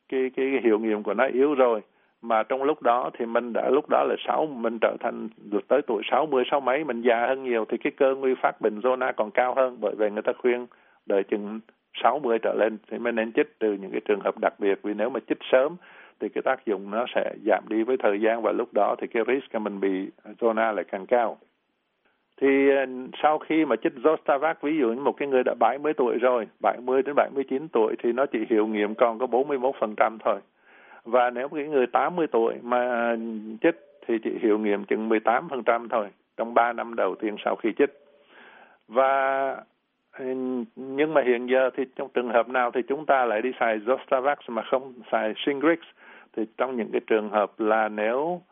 cái 0.09 0.30
cái, 0.37 0.50
cái 0.52 0.61
hiệu 0.64 0.78
nghiệm 0.78 1.02
của 1.02 1.14
nó 1.14 1.26
yếu 1.26 1.54
rồi 1.54 1.80
mà 2.22 2.42
trong 2.42 2.62
lúc 2.62 2.83
đó 2.83 3.11
thì 3.18 3.26
mình 3.26 3.52
đã 3.52 3.70
lúc 3.70 3.88
đó 3.90 4.04
là 4.09 4.14
sáu 4.26 4.46
mình 4.46 4.78
trở 4.80 4.96
thành 5.00 5.28
được 5.50 5.68
tới 5.68 5.83
tuổi 5.87 6.02
sáu 6.11 6.26
mươi 6.26 6.44
sáu 6.50 6.61
mấy 6.61 6.85
mình 6.85 7.02
già 7.02 7.26
hơn 7.26 7.44
nhiều 7.44 7.64
thì 7.68 7.76
cái 7.78 7.92
cơ 7.96 8.14
nguy 8.14 8.35
phát 8.42 8.61
bệnh 8.61 8.80
zona 8.80 9.12
còn 9.16 9.30
cao 9.30 9.54
hơn 9.54 9.76
bởi 9.80 9.94
vậy 9.94 10.11
người 10.11 10.22
ta 10.22 10.33
khuyên 10.38 10.66
đợi 11.06 11.22
chừng 11.22 11.61
60 11.94 12.38
trở 12.38 12.55
lên 12.55 12.79
thì 12.90 12.98
mới 12.98 13.12
nên 13.12 13.33
chích 13.33 13.59
từ 13.59 13.72
những 13.72 13.90
cái 13.90 14.00
trường 14.05 14.20
hợp 14.20 14.35
đặc 14.40 14.53
biệt 14.59 14.79
vì 14.83 14.94
nếu 14.94 15.11
mà 15.11 15.20
chích 15.29 15.38
sớm 15.53 15.76
thì 16.20 16.29
cái 16.29 16.42
tác 16.42 16.66
dụng 16.66 16.90
nó 16.90 17.05
sẽ 17.14 17.35
giảm 17.46 17.64
đi 17.68 17.83
với 17.83 17.96
thời 17.96 18.20
gian 18.20 18.42
và 18.42 18.53
lúc 18.53 18.68
đó 18.72 18.94
thì 18.98 19.07
cái 19.07 19.22
risk 19.26 19.55
mình 19.55 19.81
bị 19.81 20.11
zona 20.38 20.72
lại 20.74 20.85
càng 20.85 21.07
cao. 21.07 21.38
Thì 22.40 22.70
ờ, 22.70 22.87
sau 23.22 23.38
khi 23.38 23.64
mà 23.64 23.76
chích 23.76 23.92
Zostavax, 24.05 24.57
ví 24.62 24.79
dụ 24.79 24.88
như 24.88 25.00
một 25.00 25.12
cái 25.12 25.29
người 25.29 25.42
đã 25.44 25.55
70 25.61 25.92
tuổi 25.92 26.18
rồi, 26.18 26.46
70 26.61 27.03
đến 27.03 27.14
79 27.14 27.68
tuổi 27.68 27.94
thì 28.03 28.12
nó 28.12 28.26
chỉ 28.26 28.38
hiệu 28.50 28.66
nghiệm 28.66 28.94
còn 28.94 29.18
có 29.18 29.26
41% 29.26 30.18
thôi. 30.24 30.40
Và 31.05 31.31
nếu 31.31 31.48
cái 31.48 31.64
người 31.64 31.87
80 31.87 32.26
tuổi 32.26 32.55
mà 32.62 33.16
chích 33.62 33.76
thì 34.07 34.18
chỉ 34.24 34.31
hiệu 34.42 34.59
nghiệm 34.59 34.85
chừng 34.85 35.09
18% 35.09 35.88
thôi 35.88 36.09
trong 36.37 36.55
3 36.55 36.72
năm 36.72 36.94
đầu 36.94 37.14
tiên 37.14 37.37
sau 37.44 37.57
khi 37.57 37.72
chích. 37.79 37.90
Và 38.88 39.57
nhưng 40.76 41.14
mà 41.14 41.22
hiện 41.22 41.46
giờ 41.50 41.70
thì 41.76 41.85
trong 41.96 42.09
trường 42.14 42.28
hợp 42.28 42.48
nào 42.48 42.70
thì 42.70 42.83
chúng 42.88 43.06
ta 43.06 43.24
lại 43.24 43.42
đi 43.42 43.50
xài 43.61 43.78
Zostavax 43.78 44.38
mà 44.48 44.62
không 44.62 44.92
xài 45.12 45.35
Shingrix? 45.37 45.78
Thì 46.37 46.42
trong 46.56 46.76
những 46.76 46.90
cái 46.92 47.00
trường 47.06 47.30
hợp 47.30 47.52
là 47.59 47.88
nếu 47.88 48.42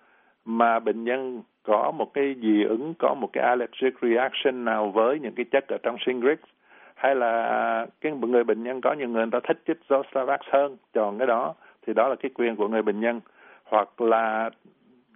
mà 0.45 0.79
bệnh 0.79 1.05
nhân 1.05 1.43
có 1.63 1.91
một 1.91 2.15
cái 2.15 2.35
dị 2.43 2.63
ứng 2.63 2.95
có 2.99 3.15
một 3.15 3.31
cái 3.33 3.45
allergic 3.45 4.01
reaction 4.03 4.65
nào 4.65 4.91
với 4.91 5.19
những 5.21 5.35
cái 5.35 5.45
chất 5.51 5.69
ở 5.69 5.79
trong 5.83 5.97
Shingrix 6.07 6.39
hay 6.95 7.15
là 7.15 7.87
cái 8.01 8.13
người 8.13 8.45
bệnh 8.45 8.63
nhân 8.63 8.81
có 8.81 8.93
những 8.93 9.13
người, 9.13 9.27
người 9.27 9.41
ta 9.41 9.41
thích 9.49 9.63
chích 9.67 9.81
Zostavax 9.89 10.39
hơn 10.53 10.77
chọn 10.93 11.19
cái 11.19 11.27
đó 11.27 11.55
thì 11.87 11.93
đó 11.95 12.09
là 12.09 12.17
cái 12.17 12.31
quyền 12.35 12.57
của 12.57 12.69
người 12.69 12.83
bệnh 12.83 13.01
nhân. 13.01 13.21
Hoặc 13.65 14.01
là 14.01 14.51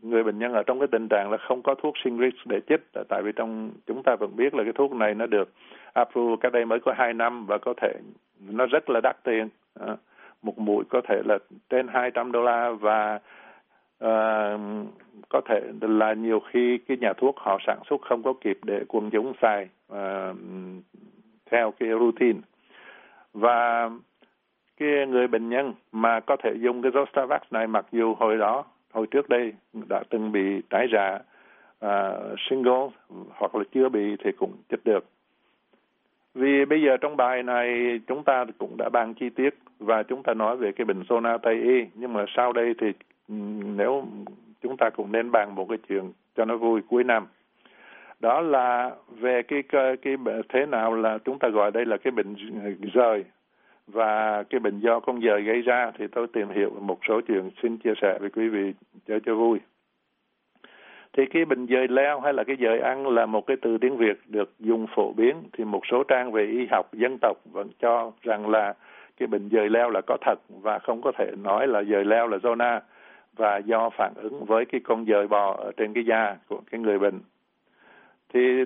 người 0.02 0.24
bệnh 0.24 0.38
nhân 0.38 0.52
ở 0.52 0.62
trong 0.62 0.78
cái 0.78 0.88
tình 0.92 1.08
trạng 1.08 1.30
là 1.30 1.36
không 1.36 1.62
có 1.62 1.74
thuốc 1.74 1.94
Shingrix 2.04 2.34
để 2.46 2.60
chích 2.68 2.80
tại 3.08 3.22
vì 3.22 3.32
trong 3.36 3.70
chúng 3.86 4.02
ta 4.02 4.16
vẫn 4.16 4.36
biết 4.36 4.54
là 4.54 4.64
cái 4.64 4.72
thuốc 4.72 4.92
này 4.92 5.14
nó 5.14 5.26
được 5.26 5.52
approve 5.92 6.36
cách 6.40 6.52
đây 6.52 6.64
mới 6.64 6.80
có 6.80 6.94
hai 6.96 7.14
năm 7.14 7.46
và 7.46 7.58
có 7.58 7.74
thể 7.82 7.92
nó 8.40 8.66
rất 8.66 8.90
là 8.90 9.00
đắt 9.02 9.16
tiền. 9.24 9.48
À, 9.80 9.96
một 10.42 10.58
mũi 10.58 10.84
có 10.88 11.00
thể 11.08 11.22
là 11.24 11.38
trên 11.70 11.88
200 11.88 12.32
đô 12.32 12.42
la 12.42 12.70
và 12.70 13.20
uh, 14.04 14.60
có 15.28 15.40
thể 15.48 15.60
là 15.80 16.12
nhiều 16.12 16.40
khi 16.40 16.78
cái 16.78 16.96
nhà 16.96 17.12
thuốc 17.12 17.38
họ 17.38 17.58
sản 17.66 17.78
xuất 17.90 18.02
không 18.02 18.22
có 18.22 18.32
kịp 18.40 18.58
để 18.62 18.84
quần 18.88 19.10
chúng 19.10 19.32
xài 19.42 19.68
uh, 19.92 20.36
theo 21.50 21.70
cái 21.80 21.88
routine. 21.88 22.40
Và 23.32 23.90
cái 24.76 25.06
người 25.06 25.26
bệnh 25.26 25.48
nhân 25.48 25.72
mà 25.92 26.20
có 26.20 26.36
thể 26.36 26.54
dùng 26.60 26.82
cái 26.82 26.92
Zostavax 26.92 27.40
này 27.50 27.66
mặc 27.66 27.86
dù 27.92 28.14
hồi 28.14 28.38
đó 28.38 28.64
hồi 28.92 29.06
trước 29.10 29.28
đây 29.28 29.52
đã 29.88 30.02
từng 30.10 30.32
bị 30.32 30.62
tái 30.70 30.86
giả 30.92 31.18
uh, 31.86 32.38
single 32.50 32.88
hoặc 33.30 33.54
là 33.54 33.64
chưa 33.74 33.88
bị 33.88 34.16
thì 34.24 34.32
cũng 34.32 34.52
chích 34.70 34.84
được 34.84 35.04
vì 36.34 36.64
bây 36.64 36.82
giờ 36.82 36.96
trong 36.96 37.16
bài 37.16 37.42
này 37.42 38.00
chúng 38.06 38.24
ta 38.24 38.44
cũng 38.58 38.76
đã 38.76 38.88
bàn 38.88 39.14
chi 39.14 39.30
tiết 39.30 39.54
và 39.78 40.02
chúng 40.02 40.22
ta 40.22 40.34
nói 40.34 40.56
về 40.56 40.72
cái 40.72 40.84
bệnh 40.84 41.02
zona 41.02 41.38
Tây 41.38 41.54
Y. 41.54 41.86
Nhưng 41.94 42.12
mà 42.12 42.24
sau 42.36 42.52
đây 42.52 42.74
thì 42.80 42.92
nếu 43.76 44.04
chúng 44.62 44.76
ta 44.76 44.90
cũng 44.90 45.12
nên 45.12 45.30
bàn 45.30 45.54
một 45.54 45.66
cái 45.68 45.78
chuyện 45.88 46.12
cho 46.36 46.44
nó 46.44 46.56
vui 46.56 46.80
cuối 46.88 47.04
năm. 47.04 47.26
Đó 48.20 48.40
là 48.40 48.90
về 49.08 49.42
cái 49.42 49.62
cái, 49.62 49.96
cái 49.96 50.16
thế 50.48 50.66
nào 50.66 50.94
là 50.94 51.18
chúng 51.18 51.38
ta 51.38 51.48
gọi 51.48 51.70
đây 51.70 51.86
là 51.86 51.96
cái 51.96 52.10
bệnh 52.10 52.34
ờ, 52.64 52.70
rời. 52.92 53.24
Và 53.86 54.42
cái 54.42 54.60
bệnh 54.60 54.80
do 54.80 55.00
con 55.00 55.20
dời 55.20 55.42
gây 55.42 55.62
ra 55.62 55.92
thì 55.98 56.06
tôi 56.12 56.26
tìm 56.32 56.48
hiểu 56.48 56.70
một 56.80 56.98
số 57.08 57.20
chuyện 57.28 57.50
xin 57.62 57.76
chia 57.76 57.94
sẻ 58.02 58.18
với 58.20 58.30
quý 58.30 58.48
vị 58.48 58.72
cho 59.08 59.18
cho 59.26 59.34
vui 59.34 59.58
thì 61.12 61.26
cái 61.26 61.44
bệnh 61.44 61.66
dời 61.66 61.88
leo 61.88 62.20
hay 62.20 62.32
là 62.32 62.44
cái 62.44 62.56
dời 62.60 62.78
ăn 62.78 63.08
là 63.08 63.26
một 63.26 63.46
cái 63.46 63.56
từ 63.62 63.78
tiếng 63.78 63.96
Việt 63.96 64.18
được 64.28 64.52
dùng 64.58 64.86
phổ 64.94 65.12
biến. 65.12 65.36
Thì 65.52 65.64
một 65.64 65.86
số 65.90 66.04
trang 66.04 66.32
về 66.32 66.46
y 66.46 66.66
học, 66.70 66.94
dân 66.94 67.18
tộc 67.20 67.36
vẫn 67.52 67.68
cho 67.80 68.12
rằng 68.22 68.48
là 68.48 68.74
cái 69.16 69.26
bệnh 69.26 69.48
dời 69.52 69.68
leo 69.68 69.90
là 69.90 70.00
có 70.06 70.16
thật 70.20 70.38
và 70.48 70.78
không 70.78 71.02
có 71.02 71.12
thể 71.18 71.30
nói 71.42 71.66
là 71.66 71.82
dời 71.82 72.04
leo 72.04 72.28
là 72.28 72.36
zona 72.36 72.80
và 73.36 73.58
do 73.58 73.90
phản 73.90 74.12
ứng 74.16 74.44
với 74.44 74.64
cái 74.64 74.80
con 74.84 75.04
dời 75.04 75.28
bò 75.28 75.56
ở 75.56 75.72
trên 75.76 75.92
cái 75.92 76.04
da 76.04 76.36
của 76.48 76.60
cái 76.70 76.80
người 76.80 76.98
bệnh. 76.98 77.20
Thì 78.34 78.64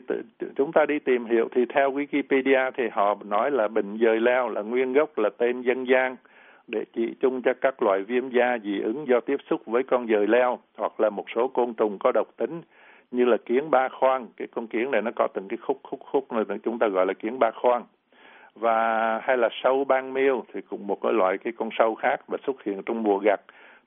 chúng 0.57 0.73
ta 0.73 0.87
đi 0.87 0.99
tìm 0.99 1.25
hiểu 1.25 1.49
thì 1.53 1.65
theo 1.69 1.93
Wikipedia 1.93 2.71
thì 2.77 2.85
họ 2.93 3.17
nói 3.25 3.51
là 3.51 3.69
bệnh 3.69 3.99
dời 3.99 4.21
leo 4.21 4.49
là 4.49 4.63
nguyên 4.63 4.93
gốc 4.93 5.19
là 5.19 5.31
tên 5.39 5.63
dân 5.63 5.85
gian 5.85 6.17
để 6.69 6.85
trị 6.93 7.15
chung 7.21 7.43
cho 7.43 7.53
các 7.61 7.83
loại 7.83 8.03
viêm 8.03 8.29
da 8.29 8.59
dị 8.65 8.81
ứng 8.81 9.09
do 9.09 9.21
tiếp 9.21 9.37
xúc 9.51 9.63
với 9.67 9.83
con 9.83 10.07
dời 10.07 10.27
leo, 10.27 10.59
hoặc 10.79 11.01
là 11.01 11.11
một 11.11 11.25
số 11.35 11.49
côn 11.49 11.75
trùng 11.75 11.99
có 11.99 12.13
độc 12.13 12.29
tính, 12.37 12.63
như 13.11 13.25
là 13.25 13.37
kiến 13.37 13.71
ba 13.71 13.89
khoang. 13.89 14.27
Cái 14.37 14.49
con 14.55 14.67
kiến 14.67 14.91
này 14.91 15.03
nó 15.03 15.11
có 15.17 15.29
từng 15.35 15.49
cái 15.49 15.57
khúc 15.57 15.81
khúc 15.83 16.01
khúc 16.13 16.33
này 16.33 16.59
chúng 16.65 16.79
ta 16.79 16.89
gọi 16.89 17.07
là 17.07 17.13
kiến 17.13 17.39
ba 17.39 17.51
khoang. 17.51 17.85
Và, 18.55 19.19
hay 19.23 19.37
là 19.37 19.49
sâu 19.63 19.85
ban 19.85 20.13
miêu 20.13 20.45
thì 20.53 20.61
cũng 20.61 20.87
một 20.87 20.99
cái 21.03 21.13
loại 21.13 21.39
cái 21.39 21.53
con 21.57 21.69
sâu 21.79 21.95
khác 21.95 22.21
và 22.29 22.39
xuất 22.47 22.65
hiện 22.65 22.83
trong 22.87 23.03
mùa 23.03 23.19
gặt, 23.19 23.41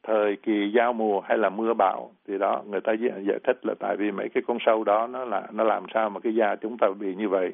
thời 0.04 0.36
kỳ 0.36 0.72
giao 0.76 0.94
mùa 0.94 1.20
hay 1.20 1.38
là 1.38 1.50
mưa 1.50 1.74
bão. 1.74 2.12
Thì 2.28 2.38
đó, 2.38 2.62
người 2.70 2.82
ta 2.82 2.94
giải 3.28 3.40
thích 3.44 3.60
là 3.64 3.74
tại 3.80 3.96
vì 3.98 4.12
mấy 4.12 4.30
cái 4.30 4.44
con 4.48 4.58
sâu 4.66 4.84
đó 4.84 5.08
nó 5.08 5.26
là, 5.26 5.48
nó 5.52 5.64
làm 5.64 5.84
sao 5.94 6.10
mà 6.10 6.20
cái 6.20 6.36
da 6.36 6.56
chúng 6.56 6.78
ta 6.78 6.88
bị 7.00 7.16
như 7.16 7.30
vậy. 7.30 7.54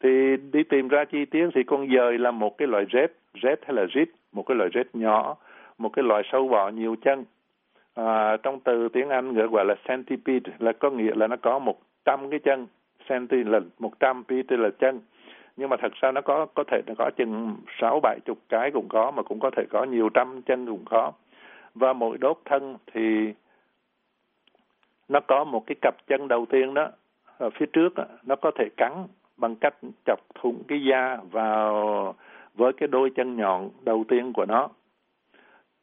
Thì 0.00 0.36
đi 0.52 0.62
tìm 0.62 0.88
ra 0.88 1.04
chi 1.04 1.24
tiết 1.24 1.48
thì 1.54 1.62
con 1.62 1.88
dời 1.96 2.18
là 2.18 2.30
một 2.30 2.58
cái 2.58 2.68
loại 2.68 2.84
rết 2.92 3.12
rết 3.42 3.60
hay 3.66 3.76
là 3.76 3.84
rít 3.84 4.08
một 4.32 4.42
cái 4.42 4.56
loại 4.56 4.70
rết 4.74 4.94
nhỏ 4.94 5.36
một 5.78 5.88
cái 5.88 6.02
loại 6.02 6.22
sâu 6.32 6.48
bọ 6.48 6.68
nhiều 6.68 6.96
chân. 7.02 7.24
À, 7.94 8.36
trong 8.36 8.60
từ 8.60 8.88
tiếng 8.88 9.08
Anh 9.08 9.34
gọi 9.34 9.48
gọi 9.48 9.64
là 9.64 9.74
centipede 9.88 10.52
là 10.58 10.72
có 10.72 10.90
nghĩa 10.90 11.14
là 11.14 11.26
nó 11.26 11.36
có 11.36 11.58
một 11.58 11.78
trăm 12.04 12.30
cái 12.30 12.38
chân. 12.38 12.66
Centi 13.08 13.44
là 13.44 13.60
một 13.78 14.00
trăm 14.00 14.24
pede 14.24 14.56
là 14.56 14.70
chân. 14.78 15.00
Nhưng 15.56 15.68
mà 15.68 15.76
thật 15.76 15.92
ra 16.00 16.12
nó 16.12 16.20
có 16.20 16.46
có 16.54 16.64
thể 16.64 16.82
nó 16.86 16.94
có 16.98 17.10
chừng 17.16 17.56
sáu 17.80 18.00
bảy 18.02 18.18
chục 18.24 18.38
cái 18.48 18.70
cũng 18.70 18.88
có 18.88 19.10
mà 19.10 19.22
cũng 19.22 19.40
có 19.40 19.50
thể 19.56 19.64
có 19.70 19.84
nhiều 19.84 20.08
trăm 20.14 20.42
chân 20.42 20.66
cũng 20.66 20.84
có. 20.84 21.12
Và 21.74 21.92
mỗi 21.92 22.18
đốt 22.18 22.38
thân 22.44 22.76
thì 22.92 23.32
nó 25.08 25.20
có 25.20 25.44
một 25.44 25.66
cái 25.66 25.76
cặp 25.80 25.94
chân 26.06 26.28
đầu 26.28 26.46
tiên 26.46 26.74
đó 26.74 26.88
ở 27.38 27.50
phía 27.50 27.66
trước 27.72 27.94
đó, 27.94 28.04
nó 28.26 28.36
có 28.36 28.50
thể 28.58 28.68
cắn 28.76 28.92
bằng 29.36 29.56
cách 29.56 29.74
chọc 30.06 30.20
thủng 30.34 30.62
cái 30.68 30.84
da 30.84 31.18
vào 31.30 32.14
với 32.54 32.72
cái 32.72 32.88
đôi 32.88 33.10
chân 33.10 33.36
nhọn 33.36 33.70
đầu 33.84 34.04
tiên 34.08 34.32
của 34.32 34.46
nó. 34.46 34.68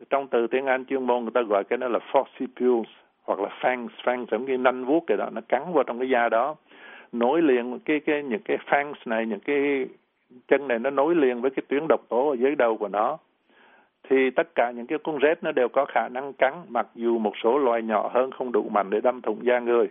Trong 0.10 0.28
từ 0.28 0.48
tiếng 0.48 0.66
Anh 0.66 0.86
chuyên 0.86 1.08
môn 1.08 1.22
người 1.22 1.32
ta 1.34 1.42
gọi 1.42 1.64
cái 1.64 1.78
đó 1.78 1.88
là 1.88 2.00
forcipules 2.12 2.84
hoặc 3.24 3.40
là 3.40 3.50
fangs, 3.62 3.88
fangs 4.04 4.26
giống 4.32 4.46
như 4.46 4.58
nanh 4.58 4.86
vuốt 4.86 5.04
cái 5.08 5.18
đó, 5.18 5.30
nó 5.34 5.42
cắn 5.50 5.74
vào 5.74 5.84
trong 5.84 6.00
cái 6.00 6.10
da 6.10 6.30
đó. 6.30 6.56
Nối 7.12 7.42
liền 7.42 7.80
cái 7.80 8.00
cái 8.00 8.24
những 8.24 8.42
cái 8.46 8.58
fangs 8.66 8.94
này, 9.06 9.26
những 9.26 9.40
cái 9.40 9.86
chân 10.48 10.68
này 10.68 10.80
nó 10.80 10.90
nối 10.90 11.16
liền 11.16 11.42
với 11.42 11.52
cái 11.52 11.64
tuyến 11.68 11.88
độc 11.90 12.02
tố 12.10 12.30
ở 12.30 12.36
dưới 12.36 12.56
đầu 12.56 12.78
của 12.78 12.88
nó. 12.88 13.18
Thì 14.10 14.30
tất 14.30 14.56
cả 14.56 14.72
những 14.72 14.88
cái 14.88 14.98
con 15.04 15.20
rết 15.22 15.44
nó 15.44 15.52
đều 15.52 15.70
có 15.70 15.86
khả 15.86 16.10
năng 16.10 16.34
cắn, 16.34 16.54
mặc 16.68 16.88
dù 16.96 17.18
một 17.18 17.34
số 17.44 17.58
loài 17.58 17.82
nhỏ 17.82 18.12
hơn 18.14 18.32
không 18.32 18.52
đủ 18.52 18.70
mạnh 18.70 18.90
để 18.90 19.02
đâm 19.02 19.22
thủng 19.22 19.46
da 19.46 19.60
người 19.60 19.90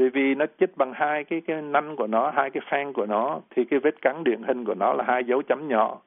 vì 0.00 0.08
vì 0.08 0.34
nó 0.34 0.46
chích 0.60 0.76
bằng 0.76 0.92
hai 0.92 1.24
cái 1.24 1.40
cái 1.40 1.62
nanh 1.62 1.96
của 1.96 2.06
nó 2.06 2.30
hai 2.30 2.50
cái 2.50 2.62
phan 2.70 2.92
của 2.92 3.06
nó 3.06 3.40
thì 3.50 3.64
cái 3.64 3.80
vết 3.80 4.02
cắn 4.02 4.24
điển 4.24 4.42
hình 4.42 4.64
của 4.64 4.74
nó 4.74 4.92
là 4.92 5.04
hai 5.04 5.24
dấu 5.24 5.42
chấm 5.42 5.68
nhỏ 5.68 6.00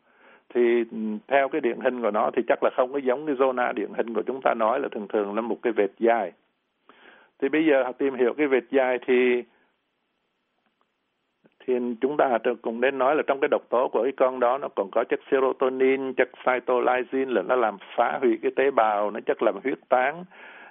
thì 0.53 0.83
ừ, 0.91 0.97
theo 1.27 1.47
cái 1.47 1.61
điện 1.61 1.79
hình 1.79 2.01
của 2.01 2.11
nó 2.11 2.31
thì 2.35 2.41
chắc 2.47 2.63
là 2.63 2.69
không 2.75 2.93
có 2.93 2.97
giống 2.97 3.25
cái 3.25 3.35
zona 3.35 3.73
điện 3.73 3.93
hình 3.97 4.13
của 4.13 4.21
chúng 4.21 4.41
ta 4.41 4.53
nói 4.53 4.79
là 4.79 4.87
thường 4.91 5.07
thường 5.07 5.35
là 5.35 5.41
một 5.41 5.57
cái 5.61 5.73
vệt 5.73 5.89
dài. 5.99 6.31
Thì 7.39 7.49
bây 7.49 7.65
giờ 7.65 7.91
tìm 7.97 8.15
hiểu 8.15 8.33
cái 8.37 8.47
vệt 8.47 8.63
dài 8.71 8.99
thì 9.05 9.43
thì 11.67 11.73
chúng 12.01 12.17
ta 12.17 12.37
cũng 12.61 12.81
nên 12.81 12.97
nói 12.97 13.15
là 13.15 13.23
trong 13.27 13.39
cái 13.39 13.47
độc 13.47 13.61
tố 13.69 13.87
của 13.87 14.03
cái 14.03 14.11
con 14.17 14.39
đó 14.39 14.57
nó 14.57 14.67
còn 14.75 14.89
có 14.91 15.03
chất 15.03 15.19
serotonin, 15.31 16.13
chất 16.13 16.29
cytolysine 16.45 17.31
là 17.31 17.41
nó 17.41 17.55
làm 17.55 17.77
phá 17.95 18.17
hủy 18.21 18.39
cái 18.41 18.51
tế 18.55 18.71
bào, 18.71 19.11
nó 19.11 19.19
chất 19.19 19.43
làm 19.43 19.55
huyết 19.63 19.77
tán, 19.89 20.23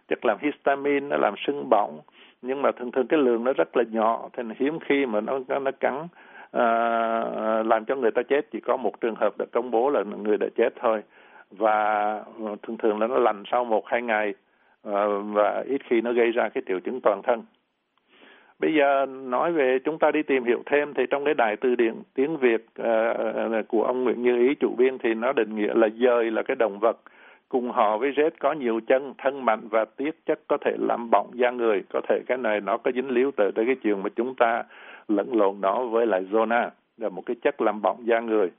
chất 0.08 0.24
làm 0.24 0.38
histamine, 0.40 1.00
nó 1.00 1.16
làm 1.16 1.34
sưng 1.46 1.68
bỏng. 1.70 2.00
Nhưng 2.42 2.62
mà 2.62 2.72
thường 2.72 2.92
thường 2.92 3.06
cái 3.06 3.18
lượng 3.20 3.44
nó 3.44 3.52
rất 3.52 3.76
là 3.76 3.84
nhỏ 3.90 4.28
thì 4.32 4.42
hiếm 4.58 4.78
khi 4.80 5.06
mà 5.06 5.20
nó 5.20 5.38
nó 5.48 5.70
cắn 5.80 6.06
uh, 6.56 7.66
làm 7.66 7.84
cho 7.84 7.96
người 7.96 8.10
ta 8.10 8.22
chết. 8.22 8.46
Chỉ 8.52 8.60
có 8.60 8.76
một 8.76 9.00
trường 9.00 9.14
hợp 9.14 9.38
đã 9.38 9.44
công 9.52 9.70
bố 9.70 9.90
là 9.90 10.02
người 10.22 10.36
đã 10.36 10.46
chết 10.56 10.72
thôi. 10.80 11.02
Và 11.50 12.12
ờ, 12.44 12.56
thường 12.62 12.76
thường 12.78 13.00
là 13.00 13.06
nó 13.06 13.18
lành 13.18 13.42
sau 13.50 13.64
một 13.64 13.86
hai 13.86 14.02
ngày. 14.02 14.34
Uh, 14.88 14.94
và 15.32 15.64
ít 15.66 15.80
khi 15.84 16.00
nó 16.00 16.12
gây 16.12 16.30
ra 16.30 16.48
cái 16.48 16.62
triệu 16.66 16.80
chứng 16.80 17.00
toàn 17.00 17.22
thân. 17.22 17.42
Bây 18.58 18.74
giờ 18.74 19.06
nói 19.06 19.52
về 19.52 19.78
chúng 19.84 19.98
ta 19.98 20.10
đi 20.10 20.22
tìm 20.22 20.44
hiểu 20.44 20.62
thêm 20.66 20.94
thì 20.94 21.02
trong 21.10 21.24
cái 21.24 21.34
đài 21.34 21.56
từ 21.56 21.74
điển 21.74 21.94
tiếng 22.14 22.36
việt 22.36 22.66
uh, 22.80 23.68
của 23.68 23.84
ông 23.84 24.04
nguyễn 24.04 24.22
như 24.22 24.48
ý 24.48 24.54
chủ 24.54 24.74
biên 24.78 24.98
thì 24.98 25.14
nó 25.14 25.32
định 25.32 25.56
nghĩa 25.56 25.74
là 25.74 25.88
dời 25.98 26.30
là 26.30 26.42
cái 26.42 26.56
động 26.56 26.78
vật. 26.78 26.96
Cùng 27.48 27.70
họ 27.70 27.98
với 27.98 28.12
rết 28.16 28.40
có 28.40 28.52
nhiều 28.52 28.80
chân 28.86 29.14
thân 29.18 29.44
mạnh 29.44 29.60
và 29.70 29.84
tiết 29.84 30.14
chất 30.26 30.40
có 30.48 30.56
thể 30.60 30.76
làm 30.78 31.10
bỏng 31.10 31.30
da 31.34 31.50
người. 31.50 31.82
Có 31.92 32.00
thể 32.08 32.20
cái 32.26 32.38
này 32.38 32.60
nó 32.60 32.76
có 32.76 32.90
dính 32.94 33.10
líu 33.10 33.30
tới 33.30 33.52
tới 33.54 33.66
cái 33.66 33.76
chuyện 33.82 34.02
mà 34.02 34.08
chúng 34.16 34.34
ta 34.34 34.62
lẫn 35.16 35.32
lộn 35.32 35.60
nó 35.60 35.84
với 35.84 36.06
lại 36.06 36.26
zona 36.30 36.70
là 36.96 37.08
một 37.08 37.22
cái 37.26 37.36
chất 37.42 37.60
làm 37.60 37.82
bỏng 37.82 38.06
da 38.06 38.20
người. 38.20 38.50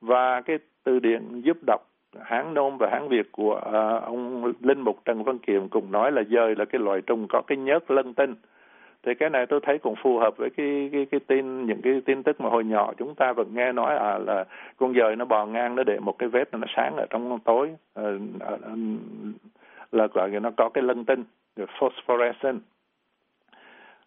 Và 0.00 0.40
cái 0.40 0.58
từ 0.84 0.98
điển 0.98 1.40
giúp 1.40 1.56
đọc 1.66 1.80
hán 2.20 2.54
nôm 2.54 2.76
và 2.78 2.88
hán 2.90 3.08
việt 3.08 3.32
của 3.32 3.56
uh, 3.56 4.02
ông 4.02 4.52
linh 4.60 4.80
mục 4.80 4.98
trần 5.04 5.22
văn 5.22 5.38
kiệm 5.38 5.68
cùng 5.68 5.92
nói 5.92 6.12
là 6.12 6.22
dơi 6.30 6.54
là 6.56 6.64
cái 6.64 6.80
loài 6.80 7.00
trùng 7.00 7.26
có 7.28 7.42
cái 7.46 7.58
nhớt 7.58 7.90
lân 7.90 8.14
tinh. 8.14 8.34
Thì 9.02 9.14
cái 9.14 9.30
này 9.30 9.46
tôi 9.46 9.60
thấy 9.62 9.78
cũng 9.78 9.94
phù 10.02 10.18
hợp 10.18 10.36
với 10.36 10.50
cái 10.56 10.88
cái 10.92 11.06
cái 11.10 11.20
tin 11.20 11.66
những 11.66 11.82
cái 11.82 12.02
tin 12.04 12.22
tức 12.22 12.40
mà 12.40 12.50
hồi 12.50 12.64
nhỏ 12.64 12.92
chúng 12.98 13.14
ta 13.14 13.32
vẫn 13.32 13.54
nghe 13.54 13.72
nói 13.72 13.96
à 13.96 14.18
là 14.18 14.44
con 14.76 14.94
dơi 14.94 15.16
nó 15.16 15.24
bò 15.24 15.46
ngang 15.46 15.76
nó 15.76 15.82
để 15.82 15.98
một 16.00 16.18
cái 16.18 16.28
vết 16.28 16.48
nó 16.52 16.66
sáng 16.76 16.96
ở 16.96 17.06
trong 17.10 17.38
tối 17.44 17.70
uh, 18.00 18.04
uh, 18.36 18.78
là 19.92 20.06
gọi 20.06 20.30
nó 20.30 20.50
có 20.56 20.68
cái 20.68 20.84
lân 20.84 21.04
tinh 21.04 21.24
phosphorescent 21.80 22.60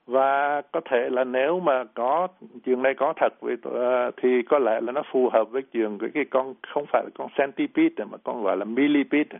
và 0.07 0.61
có 0.71 0.81
thể 0.89 1.09
là 1.09 1.23
nếu 1.23 1.59
mà 1.59 1.83
có 1.93 2.27
chuyện 2.65 2.81
này 2.81 2.93
có 2.93 3.13
thật 3.17 3.33
ờ, 3.63 4.11
thì 4.17 4.41
có 4.41 4.59
lẽ 4.59 4.81
là 4.81 4.91
nó 4.91 5.01
phù 5.11 5.29
hợp 5.29 5.51
với 5.51 5.61
trường 5.61 5.97
cái 5.97 6.09
cái 6.13 6.25
con 6.25 6.53
không 6.67 6.85
phải 6.85 7.03
là 7.03 7.09
con 7.15 7.27
centipede 7.37 8.05
mà 8.11 8.17
con 8.23 8.43
gọi 8.43 8.57
là 8.57 8.65
millipede. 8.65 9.37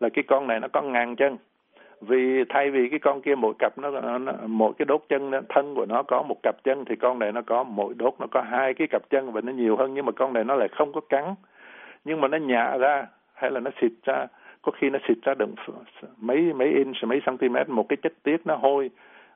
Là 0.00 0.08
cái 0.08 0.24
con 0.28 0.46
này 0.46 0.60
nó 0.60 0.68
có 0.68 0.82
ngàn 0.82 1.16
chân. 1.16 1.36
Vì 2.00 2.44
thay 2.48 2.70
vì 2.70 2.88
cái 2.88 2.98
con 2.98 3.20
kia 3.20 3.34
mỗi 3.34 3.54
cặp 3.58 3.78
nó, 3.78 4.18
nó 4.18 4.32
mỗi 4.46 4.72
cái 4.78 4.86
đốt 4.86 5.04
chân 5.08 5.30
nó, 5.30 5.40
thân 5.48 5.74
của 5.74 5.86
nó 5.86 6.02
có 6.02 6.22
một 6.22 6.36
cặp 6.42 6.54
chân 6.64 6.84
thì 6.84 6.96
con 6.96 7.18
này 7.18 7.32
nó 7.32 7.42
có 7.46 7.64
mỗi 7.64 7.94
đốt 7.96 8.14
nó 8.18 8.26
có 8.30 8.40
hai 8.40 8.74
cái 8.74 8.88
cặp 8.90 9.02
chân 9.10 9.32
và 9.32 9.40
nó 9.40 9.52
nhiều 9.52 9.76
hơn 9.76 9.94
nhưng 9.94 10.06
mà 10.06 10.12
con 10.12 10.32
này 10.32 10.44
nó 10.44 10.54
lại 10.54 10.68
không 10.68 10.92
có 10.92 11.00
cắn. 11.00 11.34
Nhưng 12.04 12.20
mà 12.20 12.28
nó 12.28 12.38
nhả 12.38 12.76
ra 12.76 13.06
hay 13.34 13.50
là 13.50 13.60
nó 13.60 13.70
xịt 13.80 13.92
ra 14.04 14.26
có 14.62 14.72
khi 14.72 14.90
nó 14.90 14.98
xịt 15.08 15.18
ra 15.22 15.34
được 15.34 15.48
mấy 16.16 16.52
mấy 16.52 16.68
inch 16.68 16.96
mấy 17.02 17.20
cm 17.26 17.56
một 17.68 17.88
cái 17.88 17.96
chất 17.96 18.12
tiết 18.22 18.46
nó 18.46 18.56
hôi 18.56 18.90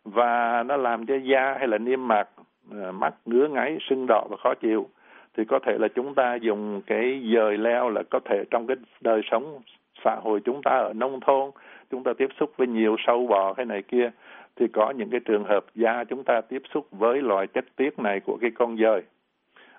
và 0.05 0.63
nó 0.63 0.77
làm 0.77 1.07
cho 1.07 1.15
da 1.15 1.55
hay 1.59 1.69
là 1.69 1.79
niêm 1.79 2.09
mạc 2.09 2.29
ờ, 2.73 2.93
mắt 2.93 3.15
ngứa 3.27 3.49
ngáy 3.49 3.79
sưng 3.91 4.07
đỏ 4.09 4.27
và 4.31 4.37
khó 4.37 4.55
chịu. 4.55 4.89
Thì 5.37 5.45
có 5.45 5.59
thể 5.67 5.79
là 5.79 5.89
chúng 5.89 6.15
ta 6.15 6.35
dùng 6.35 6.83
cái 6.87 7.31
dời 7.35 7.59
leo 7.59 7.91
là 7.91 8.03
có 8.11 8.21
thể 8.25 8.45
trong 8.51 8.67
cái 8.67 8.77
đời 9.01 9.21
sống 9.31 9.61
xã 10.05 10.17
hội 10.23 10.41
chúng 10.45 10.63
ta 10.63 10.71
ở 10.71 10.93
nông 10.93 11.21
thôn 11.21 11.51
chúng 11.91 12.05
ta 12.05 12.13
tiếp 12.19 12.29
xúc 12.41 12.53
với 12.57 12.67
nhiều 12.67 12.97
sâu 13.07 13.27
bò 13.27 13.55
hay 13.57 13.67
này 13.67 13.83
kia 13.83 14.11
thì 14.57 14.69
có 14.69 14.91
những 14.91 15.11
cái 15.11 15.21
trường 15.21 15.45
hợp 15.45 15.65
da 15.75 16.05
chúng 16.05 16.25
ta 16.25 16.41
tiếp 16.41 16.63
xúc 16.75 16.87
với 16.91 17.23
loại 17.23 17.47
chất 17.47 17.65
tiết 17.77 17.99
này 17.99 18.21
của 18.21 18.39
cái 18.41 18.51
con 18.51 18.77
dời. 18.77 19.03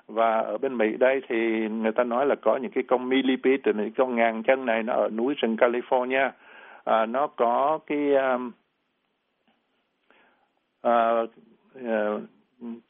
Và 0.07 0.39
ở 0.39 0.57
bên 0.57 0.77
Mỹ 0.77 0.97
đây 0.99 1.21
thì 1.29 1.69
người 1.69 1.91
ta 1.91 2.03
nói 2.03 2.25
là 2.25 2.35
có 2.35 2.57
những 2.57 2.71
cái 2.71 2.83
con 2.87 3.09
millipede 3.09 3.73
những 3.73 3.91
con 3.97 4.15
ngàn 4.15 4.43
chân 4.43 4.65
này 4.65 4.83
nó 4.83 4.93
ở 4.93 5.09
núi 5.09 5.33
rừng 5.37 5.55
California. 5.55 6.29
À, 6.83 7.05
nó 7.05 7.27
có 7.27 7.79
cái 7.87 8.13
um, 8.15 8.51
Ờ, 10.81 11.27
ờ, 11.85 12.21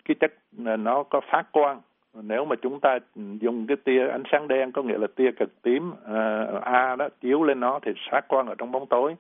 cái 0.06 0.16
chất 0.20 0.34
nó 0.54 1.04
có 1.04 1.22
phát 1.32 1.52
quang. 1.52 1.82
Nếu 2.14 2.46
mà 2.46 2.56
chúng 2.62 2.80
ta 2.80 3.00
dùng 3.14 3.68
cái 3.68 3.78
tia 3.78 4.08
ánh 4.08 4.24
sáng 4.32 4.48
đen 4.48 4.72
có 4.72 4.82
nghĩa 4.82 4.98
là 4.98 5.08
tia 5.16 5.32
cực 5.32 5.62
tím 5.62 5.90
uh, 5.90 6.62
a 6.64 6.96
đó 6.96 7.10
chiếu 7.22 7.44
lên 7.44 7.60
nó 7.60 7.80
thì 7.82 7.92
phát 8.12 8.28
quang 8.28 8.48
ở 8.48 8.56
trong 8.58 8.72
bóng 8.72 8.86
tối. 8.86 9.16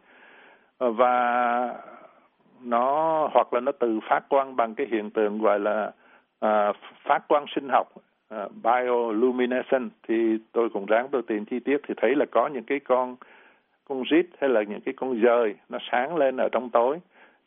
Và 0.77 1.75
nó 2.63 3.27
hoặc 3.33 3.53
là 3.53 3.59
nó 3.59 3.71
từ 3.71 3.99
phát 4.09 4.29
quang 4.29 4.55
bằng 4.55 4.75
cái 4.75 4.87
hiện 4.91 5.09
tượng 5.09 5.41
gọi 5.41 5.59
là 5.59 5.91
uh, 6.45 6.75
phát 7.03 7.27
quang 7.27 7.45
sinh 7.55 7.69
học 7.69 7.87
uh, 8.35 8.51
bioluminescence. 8.63 9.95
Thì 10.07 10.37
tôi 10.51 10.69
cũng 10.69 10.85
ráng 10.85 11.07
tôi 11.11 11.21
tìm 11.21 11.45
chi 11.45 11.59
tiết 11.59 11.77
thì 11.87 11.93
thấy 11.97 12.15
là 12.15 12.25
có 12.31 12.47
những 12.47 12.63
cái 12.63 12.79
con 12.79 13.15
con 13.87 14.03
rít 14.03 14.25
hay 14.39 14.49
là 14.49 14.63
những 14.63 14.81
cái 14.81 14.93
con 14.97 15.21
dời 15.23 15.55
nó 15.69 15.77
sáng 15.91 16.15
lên 16.15 16.37
ở 16.37 16.49
trong 16.49 16.69
tối 16.69 16.99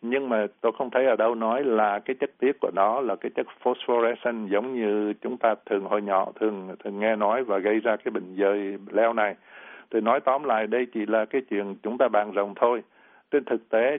nhưng 0.07 0.29
mà 0.29 0.47
tôi 0.61 0.73
không 0.79 0.91
thấy 0.91 1.07
ở 1.07 1.17
đâu 1.17 1.35
nói 1.35 1.65
là 1.65 1.99
cái 1.99 2.17
chất 2.21 2.31
tiết 2.39 2.53
của 2.61 2.71
nó 2.75 3.01
là 3.01 3.17
cái 3.17 3.31
chất 3.35 3.47
phosphorescent 3.61 4.49
giống 4.49 4.75
như 4.75 5.13
chúng 5.13 5.37
ta 5.37 5.55
thường 5.67 5.85
hồi 5.85 6.03
nhỏ 6.03 6.33
thường 6.41 6.77
thường 6.85 7.01
nghe 7.01 7.17
nói 7.17 7.45
và 7.45 7.59
gây 7.59 7.81
ra 7.81 7.97
cái 7.97 8.11
bệnh 8.11 8.37
dời 8.37 8.79
leo 8.93 9.13
này. 9.13 9.35
Thì 9.91 10.01
nói 10.01 10.21
tóm 10.21 10.45
lại 10.45 10.67
đây 10.67 10.87
chỉ 10.95 11.07
là 11.07 11.25
cái 11.25 11.43
chuyện 11.51 11.77
chúng 11.83 11.99
ta 11.99 12.09
bàn 12.09 12.33
rộng 12.33 12.55
thôi. 12.57 12.83
Trên 13.31 13.45
thực 13.45 13.69
tế, 13.69 13.99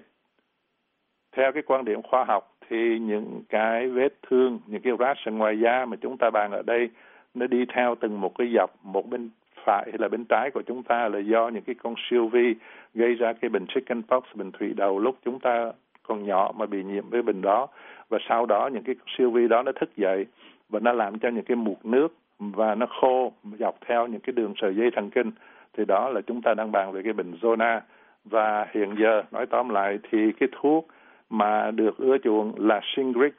theo 1.36 1.52
cái 1.52 1.64
quan 1.64 1.86
điểm 1.86 2.02
khoa 2.02 2.24
học 2.24 2.52
thì 2.70 3.00
những 3.00 3.44
cái 3.50 3.88
vết 3.88 4.14
thương, 4.30 4.60
những 4.68 4.82
cái 4.82 4.94
rash 5.00 5.28
ngoài 5.28 5.60
da 5.60 5.86
mà 5.86 5.98
chúng 6.02 6.18
ta 6.18 6.30
bàn 6.30 6.52
ở 6.52 6.62
đây, 6.62 6.90
nó 7.34 7.48
đi 7.48 7.66
theo 7.74 7.96
từng 7.96 8.22
một 8.22 8.38
cái 8.38 8.54
dọc, 8.56 8.72
một 8.84 9.10
bên 9.10 9.30
phải 9.66 9.84
hay 9.86 9.98
là 10.00 10.08
bên 10.08 10.26
trái 10.30 10.52
của 10.54 10.62
chúng 10.62 10.84
ta 10.84 11.10
là 11.10 11.20
do 11.20 11.48
những 11.50 11.64
cái 11.64 11.76
con 11.84 11.96
siêu 12.10 12.28
vi 12.28 12.56
gây 12.94 13.16
ra 13.16 13.34
cái 13.34 13.50
bệnh 13.50 13.66
chicken 13.68 14.02
pox, 14.04 14.24
bệnh 14.36 14.52
thủy 14.52 14.74
đầu 14.78 15.00
lúc 15.00 15.18
chúng 15.26 15.40
ta 15.40 15.72
con 16.08 16.26
nhỏ 16.26 16.52
mà 16.58 16.66
bị 16.66 16.84
nhiễm 16.84 17.10
với 17.10 17.22
bệnh 17.22 17.42
đó. 17.42 17.68
Và 18.10 18.18
sau 18.30 18.46
đó 18.46 18.70
những 18.74 18.84
cái 18.84 18.96
siêu 19.18 19.32
vi 19.32 19.48
đó 19.48 19.64
nó 19.64 19.72
thức 19.72 19.98
dậy 19.98 20.26
và 20.70 20.80
nó 20.80 20.92
làm 20.92 21.20
cho 21.20 21.30
những 21.30 21.46
cái 21.46 21.56
mụn 21.56 21.76
nước 21.84 22.14
và 22.40 22.76
nó 22.76 22.86
khô 23.02 23.34
dọc 23.60 23.76
theo 23.88 24.08
những 24.08 24.22
cái 24.22 24.34
đường 24.34 24.54
sợi 24.62 24.76
dây 24.76 24.92
thần 24.92 25.10
kinh. 25.10 25.32
Thì 25.78 25.86
đó 25.86 26.10
là 26.10 26.22
chúng 26.22 26.42
ta 26.42 26.54
đang 26.54 26.72
bàn 26.72 26.92
về 26.92 27.02
cái 27.04 27.14
bệnh 27.14 27.32
zona. 27.42 27.80
Và 28.26 28.68
hiện 28.72 28.96
giờ 29.00 29.24
nói 29.32 29.46
tóm 29.46 29.70
lại 29.70 30.00
thì 30.12 30.32
cái 30.40 30.50
thuốc 30.52 30.88
mà 31.30 31.72
được 31.72 31.98
ưa 31.98 32.18
chuộng 32.18 32.54
là 32.58 32.82
Shingrix 32.84 33.34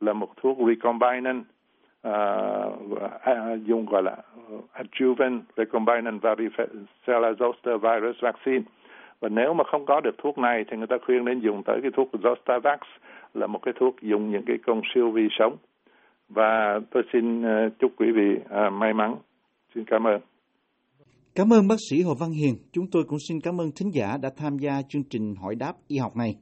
là 0.00 0.12
một 0.12 0.28
thuốc 0.36 0.58
recombinant 0.68 1.44
uh, 2.08 3.66
dùng 3.66 3.86
gọi 3.86 4.02
là 4.02 4.16
à, 4.72 4.82
adjuvant 4.82 5.40
recombinant 5.56 6.22
varicella 6.22 7.32
zoster 7.32 7.78
virus 7.78 8.16
vaccine 8.20 8.62
và 9.20 9.28
nếu 9.28 9.54
mà 9.54 9.64
không 9.70 9.86
có 9.86 10.00
được 10.00 10.14
thuốc 10.22 10.38
này 10.38 10.64
thì 10.70 10.76
người 10.76 10.86
ta 10.86 10.96
khuyên 11.06 11.24
nên 11.24 11.40
dùng 11.40 11.62
tới 11.66 11.78
cái 11.82 11.90
thuốc 11.96 12.08
Zostavax 12.12 12.80
là 13.34 13.46
một 13.46 13.58
cái 13.62 13.74
thuốc 13.80 13.94
dùng 14.02 14.30
những 14.30 14.44
cái 14.46 14.56
con 14.66 14.80
siêu 14.94 15.10
vi 15.10 15.28
sống 15.38 15.56
và 16.28 16.80
tôi 16.90 17.02
xin 17.12 17.42
ờ, 17.42 17.68
chúc 17.78 17.92
quý 17.96 18.06
vị 18.16 18.28
uh, 18.44 18.72
may 18.72 18.92
mắn 18.94 19.16
xin 19.74 19.84
cảm 19.84 20.06
ơn 20.06 20.20
Cảm 21.34 21.52
ơn 21.52 21.68
bác 21.68 21.76
sĩ 21.90 22.02
Hồ 22.02 22.14
Văn 22.20 22.30
Hiền. 22.30 22.54
Chúng 22.72 22.84
tôi 22.92 23.02
cũng 23.08 23.18
xin 23.28 23.40
cảm 23.40 23.60
ơn 23.60 23.70
thính 23.76 23.90
giả 23.94 24.16
đã 24.22 24.30
tham 24.36 24.58
gia 24.58 24.82
chương 24.88 25.02
trình 25.10 25.34
hỏi 25.42 25.54
đáp 25.54 25.72
y 25.88 25.98
học 25.98 26.16
này. 26.16 26.34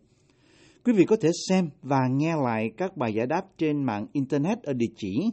Quý 0.84 0.92
vị 0.96 1.04
có 1.08 1.16
thể 1.22 1.28
xem 1.48 1.64
và 1.82 2.00
nghe 2.10 2.34
lại 2.44 2.70
các 2.76 2.96
bài 2.96 3.14
giải 3.14 3.26
đáp 3.26 3.42
trên 3.58 3.84
mạng 3.84 4.06
Internet 4.12 4.62
ở 4.62 4.72
địa 4.72 4.92
chỉ 4.96 5.30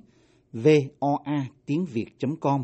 voa 0.53 1.45
tiếng 1.65 1.85
Việt.com 1.93 2.63